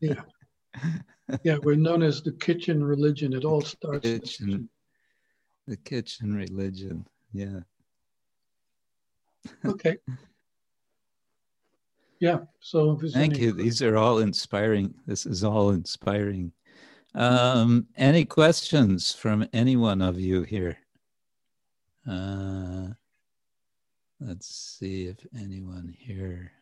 Yeah. 0.00 0.22
Yeah, 1.44 1.58
we're 1.62 1.76
known 1.76 2.02
as 2.02 2.22
the 2.22 2.32
kitchen 2.32 2.82
religion. 2.82 3.32
It 3.32 3.44
all 3.44 3.60
starts 3.60 4.04
in 4.04 4.14
the 4.14 4.20
Kitchen. 4.20 4.68
The 5.66 5.76
kitchen 5.76 6.34
religion 6.34 7.06
yeah 7.32 7.60
Okay. 9.64 9.96
Yeah. 12.18 12.40
So 12.60 12.98
if 13.02 13.12
Thank 13.12 13.38
you. 13.38 13.52
These 13.52 13.82
are 13.82 13.96
all 13.96 14.18
inspiring. 14.18 14.94
This 15.06 15.26
is 15.26 15.42
all 15.42 15.70
inspiring. 15.70 16.52
Um, 17.14 17.86
any 17.96 18.24
questions 18.24 19.12
from 19.12 19.48
any 19.52 19.76
one 19.76 20.02
of 20.02 20.20
you 20.20 20.42
here? 20.42 20.78
Uh, 22.08 22.88
let's 24.20 24.46
see 24.48 25.06
if 25.06 25.26
anyone 25.34 25.94
here 25.98 26.52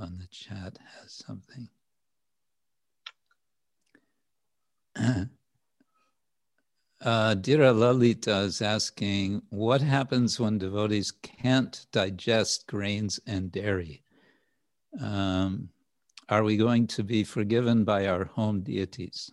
on 0.00 0.16
the 0.18 0.26
chat 0.28 0.78
has 1.00 1.12
something. 1.12 1.68
Uh, 7.00 7.34
Dhira 7.34 7.74
Lalita 7.74 8.40
is 8.40 8.60
asking, 8.60 9.40
what 9.48 9.80
happens 9.80 10.38
when 10.38 10.58
devotees 10.58 11.10
can't 11.10 11.86
digest 11.92 12.66
grains 12.66 13.18
and 13.26 13.50
dairy? 13.50 14.02
Um, 15.00 15.70
are 16.28 16.44
we 16.44 16.58
going 16.58 16.86
to 16.88 17.02
be 17.02 17.24
forgiven 17.24 17.84
by 17.84 18.06
our 18.06 18.26
home 18.26 18.60
deities? 18.60 19.32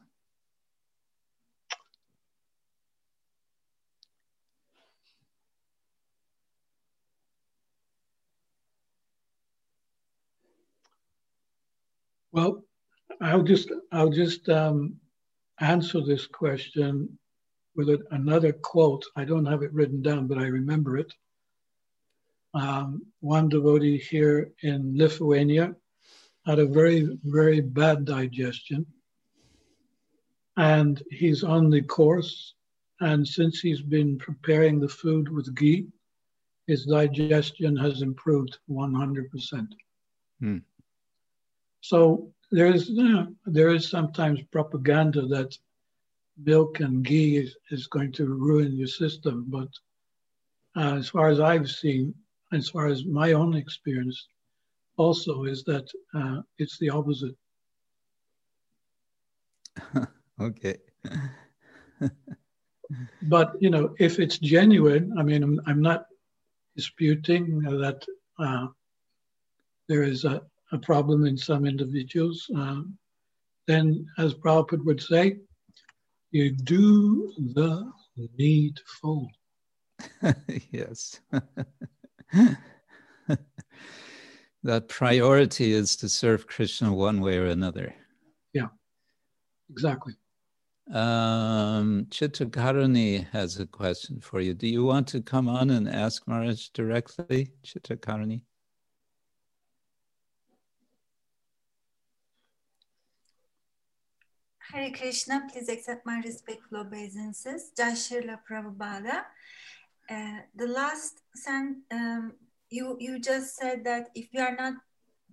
Well, 12.32 12.64
I'll 13.20 13.44
just 13.44 13.72
I'll 13.92 14.10
just 14.10 14.48
um, 14.48 14.98
answer 15.60 16.02
this 16.02 16.28
question 16.28 17.18
with 17.78 17.90
a, 17.90 18.04
another 18.12 18.52
quote. 18.52 19.06
I 19.16 19.24
don't 19.24 19.46
have 19.46 19.64
it 19.64 19.72
written 19.72 20.02
down, 20.02 20.28
but 20.28 20.40
I 20.40 20.48
remember 20.48 20.98
it. 20.98 21.14
Um, 22.54 23.06
one 23.22 23.48
devotee 23.50 23.98
here 23.98 24.52
in 24.64 24.98
Lithuania 24.98 25.76
had 26.46 26.60
a 26.60 26.66
very 26.66 27.18
very 27.24 27.62
bad 27.62 28.04
digestion, 28.06 28.86
and 30.58 31.02
he's 31.12 31.44
on 31.44 31.70
the 31.70 31.82
course. 31.82 32.56
And 33.00 33.28
since 33.28 33.60
he's 33.60 33.82
been 33.82 34.18
preparing 34.18 34.80
the 34.80 34.90
food 34.90 35.30
with 35.30 35.56
ghee, 35.56 35.86
his 36.66 36.86
digestion 36.86 37.76
has 37.76 38.02
improved 38.02 38.58
100%. 38.68 39.68
Hmm. 40.40 40.58
So 41.82 42.34
there 42.52 42.74
is 42.74 42.90
uh, 42.98 43.26
there 43.46 43.74
is 43.74 43.90
sometimes 43.90 44.42
propaganda 44.52 45.28
that 45.28 45.56
milk 46.44 46.80
and 46.80 47.04
ghee 47.04 47.38
is, 47.38 47.56
is 47.72 47.88
going 47.88 48.12
to 48.14 48.26
ruin 48.28 48.76
your 48.76 48.88
system, 48.88 49.46
but 49.48 49.70
uh, 50.76 50.96
as 50.96 51.10
far 51.10 51.30
as 51.30 51.40
I've 51.40 51.70
seen, 51.70 52.14
as 52.54 52.70
far 52.70 52.88
as 52.88 53.06
my 53.06 53.34
own 53.34 53.56
experience, 53.56 54.28
also 54.98 55.44
is 55.44 55.64
that 55.64 55.88
uh, 56.14 56.42
it's 56.58 56.78
the 56.80 56.90
opposite. 56.90 57.36
okay. 60.42 60.78
but 63.24 63.54
you 63.60 63.70
know, 63.70 63.96
if 64.00 64.20
it's 64.20 64.40
genuine, 64.40 65.14
I 65.18 65.24
mean, 65.24 65.44
I'm, 65.44 65.62
I'm 65.66 65.82
not 65.82 66.06
disputing 66.76 67.60
that 67.62 68.06
uh, 68.40 68.68
there 69.88 70.04
is 70.04 70.26
a, 70.26 70.42
a 70.72 70.78
problem 70.78 71.26
in 71.26 71.38
some 71.38 71.66
individuals. 71.66 72.46
Um, 72.54 72.98
then, 73.68 74.06
as 74.18 74.34
Prabhupada 74.34 74.86
would 74.86 75.02
say, 75.02 75.38
you 76.38 76.52
do 76.52 77.34
the 77.56 77.92
needful. 78.38 79.28
yes. 80.72 81.20
that 84.64 84.88
priority 84.88 85.74
is 85.74 85.96
to 85.96 86.08
serve 86.08 86.46
Krishna 86.46 86.94
one 86.94 87.22
way 87.22 87.40
or 87.40 87.48
another. 87.48 87.96
Yeah, 88.54 88.68
exactly. 89.72 90.14
Um, 90.94 92.06
Chittakarani 92.10 93.28
has 93.32 93.60
a 93.60 93.66
question 93.66 94.20
for 94.22 94.40
you. 94.40 94.54
Do 94.54 94.68
you 94.68 94.86
want 94.86 95.08
to 95.08 95.22
come 95.22 95.50
on 95.50 95.72
and 95.72 95.90
ask 95.90 96.28
Maharaj 96.28 96.68
directly, 96.70 97.52
Chittakarani? 97.66 98.42
Hare 104.74 104.92
Krishna, 104.92 105.48
please 105.52 105.70
accept 105.70 106.06
my 106.06 106.20
respectful 106.26 106.80
obeisances. 106.80 107.72
Jai 107.78 107.92
Srila 107.92 108.40
Prabhupada. 108.50 109.24
Uh, 110.10 110.40
the 110.56 110.68
last 110.68 111.22
sent, 111.36 111.78
um, 111.92 112.34
you, 112.70 112.98
you 113.00 113.20
just 113.20 113.56
said 113.56 113.86
that 113.86 114.10
if 114.14 114.28
we 114.34 114.42
are 114.42 114.56
not 114.56 114.74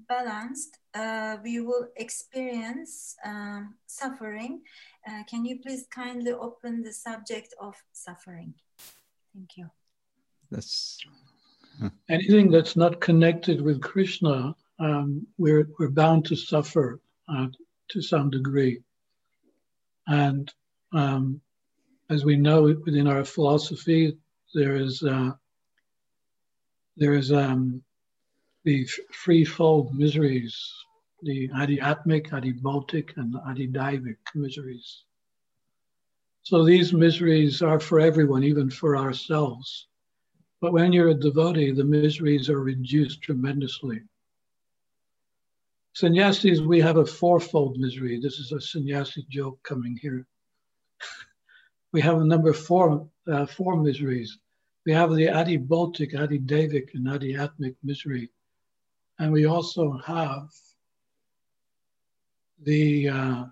balanced, 0.08 0.78
uh, 0.94 1.38
we 1.42 1.60
will 1.60 1.88
experience 1.96 3.16
um, 3.24 3.74
suffering. 3.86 4.62
Uh, 5.08 5.24
can 5.28 5.44
you 5.44 5.58
please 5.60 5.86
kindly 5.92 6.32
open 6.32 6.82
the 6.82 6.92
subject 6.92 7.54
of 7.60 7.74
suffering? 7.92 8.54
Thank 9.34 9.56
you. 9.56 9.68
That's 10.52 11.00
anything 12.08 12.52
that's 12.52 12.76
not 12.76 13.00
connected 13.00 13.60
with 13.60 13.82
Krishna, 13.82 14.54
um, 14.78 15.26
we're, 15.38 15.68
we're 15.78 15.90
bound 15.90 16.24
to 16.26 16.36
suffer 16.36 17.00
uh, 17.28 17.48
to 17.88 18.00
some 18.00 18.30
degree. 18.30 18.80
And 20.06 20.52
um, 20.92 21.40
as 22.10 22.24
we 22.24 22.36
know 22.36 22.62
within 22.84 23.06
our 23.06 23.24
philosophy, 23.24 24.16
there 24.54 24.76
is 24.76 25.02
uh, 25.02 25.32
there 26.96 27.14
is 27.14 27.32
um, 27.32 27.82
the 28.64 28.86
threefold 29.12 29.94
miseries, 29.94 30.56
the 31.22 31.48
adhyatmic, 31.48 32.30
adhibautic, 32.30 33.16
and 33.16 33.34
adhidaivic 33.34 34.16
miseries. 34.34 35.04
So 36.42 36.64
these 36.64 36.92
miseries 36.92 37.62
are 37.62 37.80
for 37.80 37.98
everyone, 37.98 38.44
even 38.44 38.70
for 38.70 38.96
ourselves. 38.96 39.88
But 40.60 40.72
when 40.72 40.92
you're 40.92 41.08
a 41.08 41.14
devotee, 41.14 41.72
the 41.72 41.84
miseries 41.84 42.48
are 42.48 42.60
reduced 42.60 43.22
tremendously. 43.22 44.02
Sannyasis, 45.94 46.60
we 46.60 46.80
have 46.80 46.96
a 46.96 47.06
fourfold 47.06 47.78
misery. 47.78 48.18
This 48.20 48.40
is 48.40 48.50
a 48.50 48.60
sannyasi 48.60 49.24
joke 49.30 49.62
coming 49.62 49.96
here. 50.02 50.26
we 51.92 52.00
have 52.00 52.20
a 52.20 52.24
number 52.24 52.52
four, 52.52 53.08
uh, 53.30 53.46
four 53.46 53.76
miseries. 53.80 54.36
We 54.84 54.92
have 54.92 55.10
the 55.10 55.26
Adhibautic, 55.26 56.14
Adhidaivic, 56.14 56.94
and 56.94 57.06
Adhyatmic 57.06 57.76
misery. 57.84 58.32
And 59.20 59.30
we 59.32 59.46
also 59.46 59.96
have 59.98 60.48
the 62.60 63.08
uh, 63.08 63.44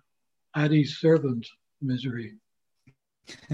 Adi 0.56 0.84
servant 0.84 1.46
misery. 1.80 2.34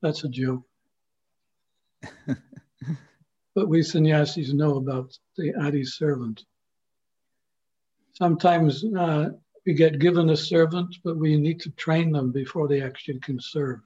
That's 0.00 0.24
a 0.24 0.28
joke. 0.30 0.62
but 3.54 3.68
we 3.68 3.82
sannyasis 3.82 4.52
know 4.52 4.76
about 4.76 5.16
the 5.36 5.54
Adi 5.54 5.84
servant. 5.84 6.44
Sometimes 8.14 8.84
uh, 8.98 9.30
we 9.66 9.74
get 9.74 9.98
given 9.98 10.30
a 10.30 10.36
servant, 10.36 10.96
but 11.04 11.16
we 11.16 11.36
need 11.36 11.60
to 11.60 11.70
train 11.70 12.12
them 12.12 12.32
before 12.32 12.68
they 12.68 12.82
actually 12.82 13.20
can 13.20 13.38
serve. 13.40 13.80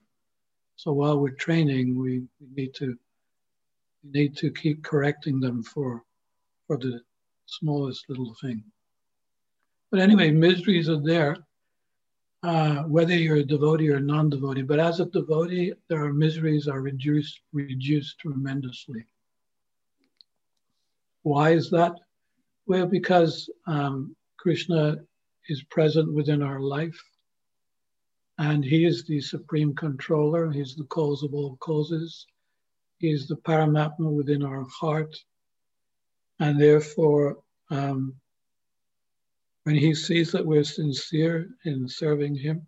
So 0.76 0.92
while 0.92 1.18
we're 1.18 1.30
training, 1.30 1.98
we, 1.98 2.22
we 2.40 2.46
need 2.54 2.74
to 2.74 2.96
we 4.04 4.20
need 4.20 4.36
to 4.36 4.52
keep 4.52 4.84
correcting 4.84 5.40
them 5.40 5.62
for 5.62 6.02
for 6.66 6.76
the 6.76 7.00
smallest 7.46 8.08
little 8.08 8.34
thing. 8.40 8.62
But 9.90 10.00
anyway, 10.00 10.30
miseries 10.30 10.88
are 10.88 11.00
there, 11.00 11.36
uh, 12.42 12.82
whether 12.82 13.14
you're 13.14 13.36
a 13.36 13.44
devotee 13.44 13.90
or 13.90 14.00
non-devotee. 14.00 14.62
But 14.62 14.80
as 14.80 15.00
a 15.00 15.06
devotee, 15.06 15.72
there 15.88 16.04
are 16.04 16.12
miseries 16.12 16.68
are 16.68 16.80
reduced 16.80 17.40
reduced 17.52 18.18
tremendously. 18.18 19.06
Why 21.26 21.54
is 21.54 21.70
that? 21.70 21.98
Well, 22.68 22.86
because 22.86 23.50
um, 23.66 24.14
Krishna 24.38 24.98
is 25.48 25.60
present 25.64 26.14
within 26.14 26.40
our 26.40 26.60
life 26.60 27.02
and 28.38 28.64
he 28.64 28.84
is 28.84 29.02
the 29.02 29.20
supreme 29.20 29.74
controller. 29.74 30.52
He's 30.52 30.76
the 30.76 30.84
cause 30.84 31.24
of 31.24 31.34
all 31.34 31.56
causes. 31.56 32.28
He 32.98 33.10
is 33.10 33.26
the 33.26 33.34
Paramatma 33.38 34.08
within 34.08 34.44
our 34.44 34.64
heart. 34.68 35.16
And 36.38 36.60
therefore, 36.60 37.38
um, 37.70 38.14
when 39.64 39.74
he 39.74 39.96
sees 39.96 40.30
that 40.30 40.46
we're 40.46 40.62
sincere 40.62 41.48
in 41.64 41.88
serving 41.88 42.36
him, 42.36 42.64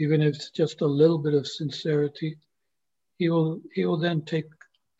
even 0.00 0.22
if 0.22 0.34
it's 0.34 0.50
just 0.50 0.80
a 0.80 0.86
little 0.86 1.18
bit 1.18 1.34
of 1.34 1.46
sincerity, 1.46 2.36
he 3.16 3.30
will 3.30 3.60
he 3.74 3.86
will 3.86 3.96
then 3.96 4.22
take 4.22 4.50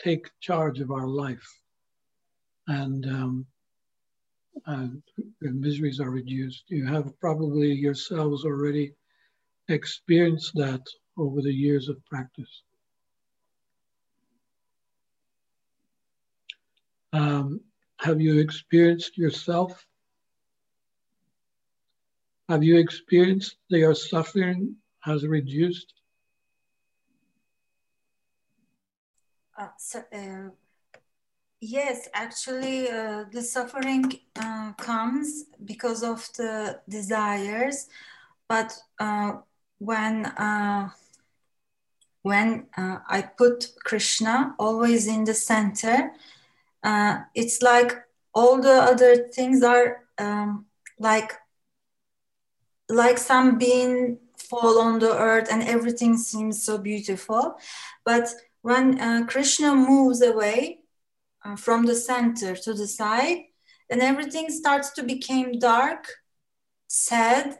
take 0.01 0.31
charge 0.39 0.79
of 0.79 0.93
our 0.93 1.09
life 1.09 1.59
and, 2.69 3.07
um, 3.07 3.47
miseries 5.41 6.01
are 6.01 6.11
reduced. 6.11 6.65
You 6.69 6.87
have 6.87 7.19
probably 7.21 7.73
yourselves 7.73 8.45
already 8.45 8.95
experienced 9.69 10.55
that 10.55 10.83
over 11.17 11.43
the 11.43 11.53
years 11.53 11.89
of 11.89 12.05
practice. 12.07 12.63
Um, 17.13 17.61
have 17.99 18.21
you 18.21 18.39
experienced 18.39 19.17
yourself? 19.17 19.85
Have 22.49 22.63
you 22.63 22.79
experienced 22.79 23.57
that 23.71 23.79
your 23.79 23.95
suffering 23.95 24.77
has 25.01 25.27
reduced? 25.27 25.93
Uh, 29.59 29.69
so, 29.77 30.05
uh, 30.13 30.51
Yes, 31.61 32.09
actually, 32.15 32.89
uh, 32.89 33.25
the 33.33 33.43
suffering 33.43 34.13
uh, 34.37 34.73
comes 34.75 35.45
because 35.65 36.05
of 36.05 36.29
the 36.37 36.81
desires, 36.89 37.89
but 38.49 38.79
uh, 39.01 39.39
when 39.79 40.27
uh, 40.27 40.91
when 42.23 42.67
uh, 42.77 42.99
I 43.09 43.23
put 43.23 43.73
Krishna 43.85 44.55
always 44.59 45.09
in 45.09 45.25
the 45.25 45.35
center, 45.35 46.13
uh, 46.85 47.23
it's 47.35 47.61
like 47.61 47.93
all 48.35 48.61
the 48.63 48.75
other 48.75 49.29
things 49.29 49.63
are 49.65 50.05
um, 50.19 50.67
like 51.01 51.33
like 52.89 53.19
some 53.19 53.59
being 53.59 54.19
fall 54.37 54.81
on 54.81 55.01
the 55.01 55.13
earth 55.19 55.49
and 55.51 55.63
everything 55.65 56.17
seems 56.17 56.63
so 56.63 56.79
beautiful, 56.79 57.57
but 58.05 58.33
when 58.63 59.27
Krishna 59.27 59.75
moves 59.75 60.23
away 60.23 60.78
uh, 61.49 61.57
from 61.57 61.87
the 61.87 61.95
center 61.95 62.55
to 62.55 62.75
the 62.75 62.87
side, 62.87 63.39
then 63.89 64.01
everything 64.01 64.51
starts 64.51 64.91
to 64.91 65.03
become 65.03 65.59
dark, 65.59 66.07
sad, 66.89 67.59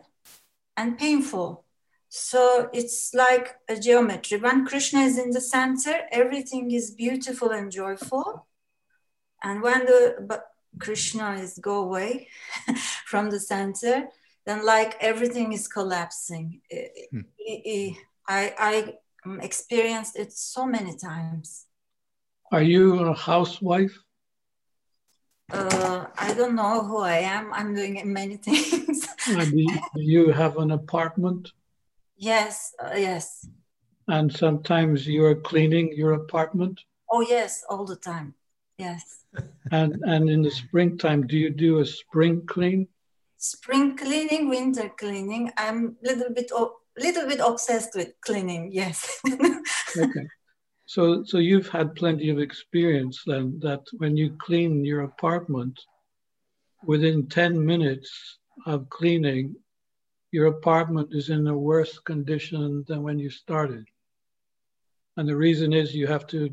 and 0.77 0.99
painful. 0.99 1.65
So 2.09 2.69
it's 2.73 3.13
like 3.15 3.57
a 3.69 3.77
geometry. 3.77 4.39
When 4.39 4.67
Krishna 4.67 5.01
is 5.01 5.19
in 5.19 5.31
the 5.31 5.41
center, 5.41 5.95
everything 6.11 6.71
is 6.71 6.91
beautiful 6.91 7.51
and 7.51 7.71
joyful. 7.71 8.47
And 9.43 9.63
when 9.63 9.87
the 9.87 10.43
Krishna 10.79 11.35
is 11.35 11.59
go 11.59 11.83
away 11.83 12.29
from 13.07 13.31
the 13.31 13.41
center, 13.41 14.09
then 14.47 14.65
like 14.65 14.97
everything 15.01 15.53
is 15.53 15.69
collapsing. 15.69 16.61
Hmm. 17.11 17.21
I, 18.27 18.55
I 18.59 18.95
experienced 19.41 20.19
it 20.19 20.33
so 20.33 20.67
many 20.67 20.97
times. 20.97 21.67
Are 22.51 22.63
you 22.63 22.99
a 23.01 23.15
housewife? 23.15 23.99
uh, 25.53 26.07
I 26.19 26.35
don't 26.35 26.55
know 26.55 26.83
who 26.83 26.99
I 26.99 27.19
am. 27.19 27.53
I'm 27.53 27.75
doing 27.75 28.01
many 28.13 28.37
things. 28.49 29.07
Uh, 29.29 29.45
do, 29.45 29.67
you, 29.97 30.31
have 30.31 30.57
an 30.59 30.71
apartment? 30.71 31.53
yes, 32.17 32.75
uh, 32.83 32.95
yes. 32.97 33.47
And 34.09 34.33
sometimes 34.33 35.07
you're 35.07 35.35
cleaning 35.35 35.93
your 35.95 36.13
apartment? 36.15 36.81
Oh, 37.11 37.21
yes, 37.21 37.65
all 37.69 37.85
the 37.85 37.97
time. 37.97 38.35
Yes. 38.79 39.25
And, 39.71 39.97
and 40.05 40.31
in 40.31 40.43
the 40.43 40.51
springtime, 40.51 41.27
do 41.27 41.37
you 41.37 41.51
do 41.51 41.81
a 41.81 41.87
spring 41.87 42.47
clean? 42.47 42.89
Spring 43.37 43.97
cleaning, 43.97 44.49
winter 44.49 44.91
cleaning. 44.99 45.53
I'm 45.59 45.97
a 46.03 46.09
little 46.09 46.33
bit, 46.33 46.51
little 46.97 47.29
bit 47.29 47.41
obsessed 47.41 47.95
with 47.95 48.13
cleaning. 48.21 48.71
Yes. 48.73 49.21
Okay. 49.97 50.29
So, 50.89 51.23
so 51.23 51.37
you've 51.37 51.69
had 51.69 51.95
plenty 51.97 52.31
of 52.31 52.39
experience 52.39 53.23
then 53.27 53.59
that 53.61 53.83
when 53.99 54.17
you 54.17 54.35
clean 54.41 54.87
your 54.87 55.03
apartment, 55.03 55.79
within 56.83 57.29
10 57.29 57.63
minutes 57.63 58.39
of 58.65 58.89
cleaning, 58.89 59.55
your 60.31 60.47
apartment 60.47 61.11
is 61.13 61.29
in 61.29 61.47
a 61.47 61.55
worse 61.55 61.99
condition 61.99 62.87
than 62.89 63.03
when 63.03 63.19
you 63.19 63.29
started. 63.29 63.85
And 65.19 65.29
the 65.29 65.37
reason 65.37 65.75
is 65.75 65.95
you 65.95 66.07
have 66.07 66.27
to, 66.29 66.49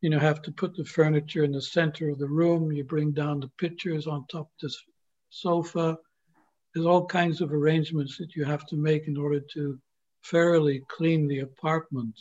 you 0.00 0.10
know, 0.10 0.18
have 0.18 0.42
to 0.42 0.50
put 0.50 0.74
the 0.74 0.84
furniture 0.84 1.44
in 1.44 1.52
the 1.52 1.62
center 1.62 2.08
of 2.08 2.18
the 2.18 2.26
room. 2.26 2.72
You 2.72 2.82
bring 2.82 3.12
down 3.12 3.38
the 3.38 3.52
pictures 3.58 4.08
on 4.08 4.26
top 4.26 4.46
of 4.46 4.60
this 4.62 4.82
sofa. 5.30 5.96
There's 6.74 6.86
all 6.86 7.06
kinds 7.06 7.40
of 7.40 7.52
arrangements 7.52 8.18
that 8.18 8.34
you 8.34 8.44
have 8.46 8.66
to 8.66 8.76
make 8.76 9.06
in 9.06 9.16
order 9.16 9.38
to 9.52 9.78
thoroughly 10.24 10.82
clean 10.88 11.28
the 11.28 11.38
apartment. 11.38 12.18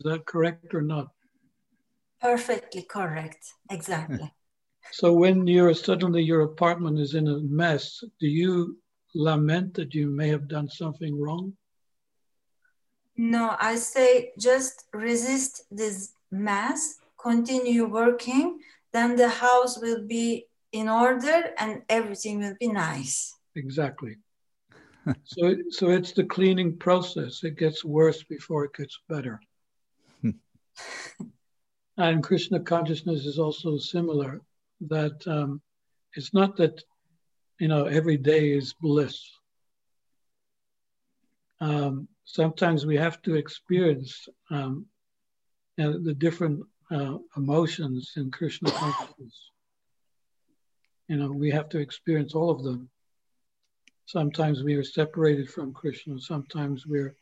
Is 0.00 0.10
that 0.10 0.24
correct 0.24 0.72
or 0.72 0.80
not? 0.80 1.08
Perfectly 2.22 2.82
correct. 2.82 3.52
Exactly. 3.70 4.16
Hmm. 4.16 4.92
So 4.92 5.12
when 5.12 5.46
you're 5.46 5.74
suddenly 5.74 6.22
your 6.22 6.40
apartment 6.40 6.98
is 6.98 7.14
in 7.14 7.28
a 7.28 7.38
mess, 7.40 8.02
do 8.18 8.26
you 8.26 8.78
lament 9.14 9.74
that 9.74 9.94
you 9.94 10.08
may 10.08 10.28
have 10.28 10.48
done 10.48 10.70
something 10.70 11.20
wrong? 11.20 11.52
No, 13.18 13.56
I 13.60 13.74
say 13.74 14.32
just 14.38 14.84
resist 14.94 15.64
this 15.70 16.14
mess, 16.30 16.96
continue 17.20 17.84
working, 17.84 18.58
then 18.92 19.16
the 19.16 19.28
house 19.28 19.78
will 19.82 20.06
be 20.06 20.46
in 20.72 20.88
order 20.88 21.52
and 21.58 21.82
everything 21.90 22.38
will 22.38 22.56
be 22.58 22.68
nice. 22.68 23.36
Exactly. 23.54 24.16
so, 25.24 25.56
so 25.68 25.90
it's 25.90 26.12
the 26.12 26.24
cleaning 26.24 26.78
process. 26.78 27.44
It 27.44 27.58
gets 27.58 27.84
worse 27.84 28.22
before 28.22 28.64
it 28.64 28.72
gets 28.74 28.98
better. 29.06 29.38
And 31.96 32.22
Krishna 32.22 32.60
consciousness 32.60 33.26
is 33.26 33.38
also 33.38 33.78
similar. 33.78 34.40
That 34.82 35.26
um, 35.26 35.60
it's 36.14 36.32
not 36.32 36.56
that 36.56 36.82
you 37.58 37.68
know 37.68 37.84
every 37.84 38.16
day 38.16 38.52
is 38.52 38.74
bliss. 38.74 39.20
Um, 41.60 42.08
sometimes 42.24 42.86
we 42.86 42.96
have 42.96 43.20
to 43.22 43.34
experience 43.34 44.28
um, 44.50 44.86
the 45.76 46.14
different 46.16 46.64
uh, 46.90 47.18
emotions 47.36 48.12
in 48.16 48.30
Krishna 48.30 48.70
consciousness. 48.70 49.50
You 51.08 51.16
know, 51.16 51.30
we 51.30 51.50
have 51.50 51.68
to 51.70 51.78
experience 51.78 52.34
all 52.34 52.50
of 52.50 52.62
them. 52.62 52.88
Sometimes 54.06 54.62
we 54.62 54.74
are 54.74 54.84
separated 54.84 55.50
from 55.50 55.72
Krishna. 55.72 56.20
Sometimes 56.20 56.86
we're 56.86 57.14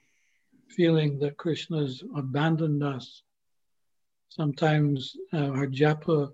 feeling 0.68 1.18
that 1.20 1.36
Krishna 1.36 1.80
has 1.80 2.02
abandoned 2.16 2.82
us. 2.82 3.22
Sometimes 4.28 5.16
uh, 5.32 5.50
our 5.50 5.66
japa 5.66 6.32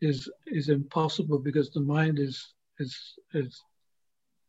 is 0.00 0.30
is 0.46 0.68
impossible 0.68 1.38
because 1.38 1.70
the 1.70 1.80
mind 1.80 2.18
is 2.18 2.54
is 2.78 2.96
is 3.32 3.62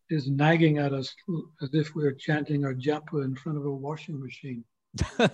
is 0.10 0.30
nagging 0.30 0.78
at 0.78 0.94
us 0.94 1.14
as 1.62 1.74
if 1.74 1.96
we 1.96 2.06
are 2.06 2.14
chanting 2.14 2.64
our 2.64 2.74
japa 2.74 3.24
in 3.24 3.36
front 3.36 3.58
of 3.58 3.66
a 3.66 3.72
washing 3.72 4.20
machine. 4.20 4.64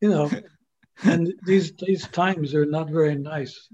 You 0.00 0.10
know, 0.10 0.30
and 1.02 1.32
these 1.44 1.72
these 1.72 2.06
times 2.08 2.54
are 2.54 2.66
not 2.66 2.90
very 2.90 3.14
nice. 3.14 3.68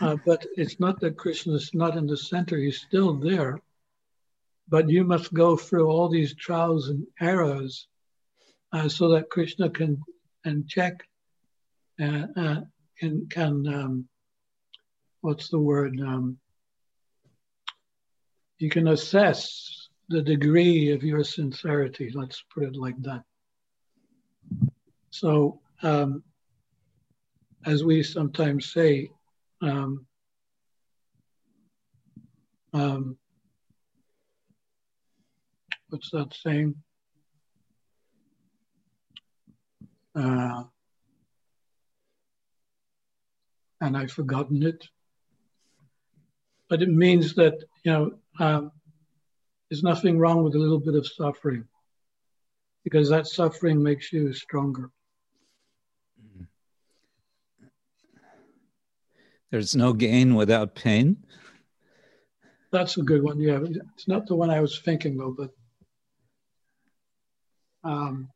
Uh, 0.00 0.16
but 0.26 0.44
it's 0.56 0.80
not 0.80 0.98
that 1.00 1.16
Krishna 1.16 1.54
is 1.54 1.70
not 1.72 1.96
in 1.96 2.06
the 2.06 2.16
center; 2.16 2.58
he's 2.58 2.80
still 2.80 3.14
there. 3.14 3.60
But 4.68 4.88
you 4.88 5.04
must 5.04 5.32
go 5.32 5.56
through 5.56 5.88
all 5.88 6.08
these 6.08 6.34
trials 6.34 6.88
and 6.88 7.06
errors 7.20 7.86
uh, 8.72 8.88
so 8.88 9.10
that 9.10 9.30
Krishna 9.30 9.70
can 9.70 10.00
and 10.44 10.68
check 10.68 11.06
uh, 12.00 12.26
uh, 12.36 12.60
can 12.98 13.26
can 13.28 13.66
um, 13.66 14.08
what's 15.20 15.48
the 15.48 15.58
word? 15.58 16.00
Um, 16.00 16.38
you 18.58 18.68
can 18.70 18.88
assess 18.88 19.88
the 20.08 20.22
degree 20.22 20.90
of 20.90 21.02
your 21.02 21.24
sincerity. 21.24 22.10
Let's 22.12 22.42
put 22.52 22.64
it 22.64 22.76
like 22.76 23.00
that. 23.02 23.22
So, 25.10 25.60
um, 25.82 26.22
as 27.64 27.84
we 27.84 28.02
sometimes 28.02 28.72
say, 28.72 29.10
um, 29.62 30.06
um, 32.74 33.16
what's 35.94 36.10
that 36.10 36.34
saying? 36.42 36.74
Uh, 40.16 40.64
and 43.80 43.96
I've 43.96 44.10
forgotten 44.10 44.64
it. 44.64 44.88
But 46.68 46.82
it 46.82 46.88
means 46.88 47.36
that, 47.36 47.54
you 47.84 47.92
know, 47.92 48.10
um, 48.40 48.72
there's 49.70 49.84
nothing 49.84 50.18
wrong 50.18 50.42
with 50.42 50.56
a 50.56 50.58
little 50.58 50.80
bit 50.80 50.96
of 50.96 51.06
suffering 51.06 51.64
because 52.82 53.08
that 53.10 53.28
suffering 53.28 53.80
makes 53.80 54.12
you 54.12 54.32
stronger. 54.32 54.90
There's 59.52 59.76
no 59.76 59.92
gain 59.92 60.34
without 60.34 60.74
pain. 60.74 61.24
That's 62.72 62.96
a 62.96 63.02
good 63.02 63.22
one. 63.22 63.38
Yeah, 63.38 63.60
it's 63.94 64.08
not 64.08 64.26
the 64.26 64.34
one 64.34 64.50
I 64.50 64.58
was 64.60 64.80
thinking 64.80 65.20
of, 65.20 65.36
but 65.36 65.50
um, 67.84 68.28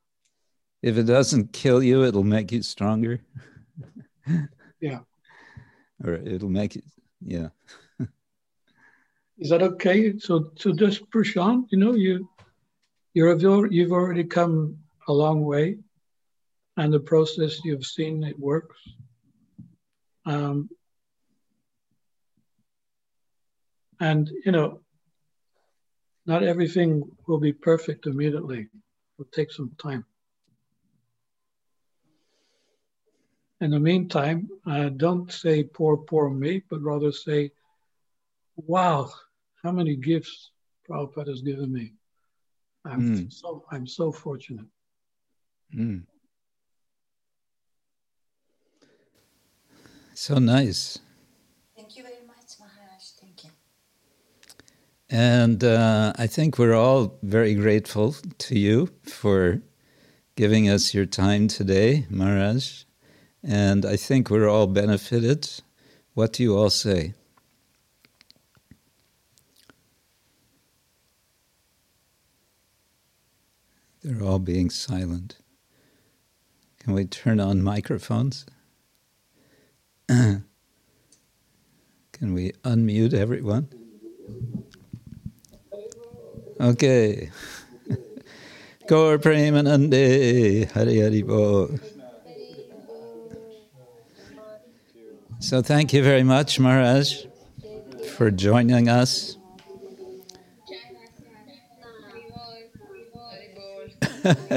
If 0.83 0.97
it 0.97 1.05
doesn't 1.05 1.53
kill 1.53 1.83
you, 1.83 2.05
it'll 2.05 2.25
make 2.25 2.53
you 2.53 2.63
stronger. 2.63 3.21
Yeah. 4.81 5.01
Or 6.05 6.13
it'll 6.13 6.49
make 6.51 6.77
you, 6.77 6.83
yeah. 7.21 7.49
is 9.39 9.51
that 9.51 9.63
okay? 9.63 10.17
So, 10.19 10.53
so 10.57 10.73
just 10.73 11.11
push 11.11 11.37
on. 11.37 11.67
you 11.71 11.79
know, 11.79 11.95
you 11.95 12.29
you're 13.15 13.37
you're- 13.37 13.69
you've 13.75 13.91
already 13.91 14.23
come 14.23 14.79
a 15.09 15.13
long 15.13 15.45
way, 15.45 15.79
and 16.77 16.93
the 16.93 17.01
process 17.01 17.59
you've 17.65 17.85
seen 17.87 18.23
it 18.23 18.39
works. 18.39 18.77
Um, 20.27 20.69
and 23.99 24.31
you 24.45 24.53
know, 24.53 24.81
not 26.27 26.45
everything 26.45 27.03
will 27.27 27.41
be 27.41 27.53
perfect 27.53 28.07
immediately. 28.07 28.69
It'll 29.19 29.31
take 29.33 29.51
some 29.51 29.73
time. 29.79 30.05
In 33.61 33.73
the 33.73 33.81
meantime, 33.81 34.49
uh, 34.67 34.91
don't 34.91 35.33
say 35.33 35.65
poor, 35.65 35.97
poor 35.97 36.31
me, 36.31 36.63
but 36.71 36.81
rather 36.81 37.11
say, 37.11 37.51
wow, 38.55 39.11
how 39.63 39.73
many 39.73 39.97
gifts 39.97 40.53
Prabhupada 40.89 41.29
has 41.29 41.43
given 41.43 41.73
me. 41.73 41.93
I'm 42.85 43.03
Mm. 43.03 43.33
so 43.33 43.65
I'm 43.71 43.87
so 43.87 44.13
fortunate. 44.13 44.67
Mm. 45.75 46.07
So 50.15 50.39
nice. 50.39 50.99
Thank 51.77 51.97
you 51.97 52.03
very 52.05 52.25
much, 52.27 52.59
Maharaj. 52.59 53.03
Thank 53.21 53.45
you. 53.45 53.51
And 55.11 55.65
uh, 55.65 56.13
I 56.17 56.27
think 56.27 56.59
we're 56.59 56.75
all 56.75 57.19
very 57.23 57.55
grateful 57.55 58.13
to 58.13 58.59
you 58.59 58.91
for 59.05 59.63
giving 60.37 60.69
us 60.69 60.93
your 60.93 61.07
time 61.07 61.49
today, 61.49 62.07
Maharaj. 62.11 62.85
And 63.43 63.87
I 63.87 63.97
think 63.97 64.29
we're 64.29 64.49
all 64.49 64.67
benefited. 64.67 65.49
What 66.15 66.35
do 66.35 66.43
you 66.43 66.57
all 66.57 66.71
say? 66.71 67.15
They're 74.03 74.23
all 74.23 74.39
being 74.39 74.69
silent. 74.71 75.39
Can 76.81 76.93
we 76.93 77.07
turn 77.07 77.41
on 77.41 77.63
microphones? 77.63 78.47
Can 80.09 80.45
we 82.21 82.53
unmute 82.65 83.15
everyone? 83.15 83.69
Okay. 86.61 87.31
Gaur 88.89 89.19
Premanande 89.19 90.69
Hari 90.73 91.01
Hari 91.01 91.23
Bo. 91.23 91.71
So 95.41 95.63
thank 95.63 95.93
you 95.93 96.03
very 96.03 96.25
much, 96.25 96.59
Maharaj, 96.59 97.27
for 98.17 98.33
joining 98.33 98.89
us. 98.89 99.37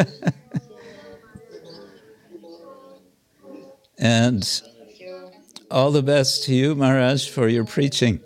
and 3.99 4.61
all 5.69 5.91
the 5.91 6.01
best 6.01 6.45
to 6.45 6.53
you, 6.53 6.73
Maharaj, 6.73 7.29
for 7.29 7.47
your 7.47 7.65
preaching. 7.65 8.21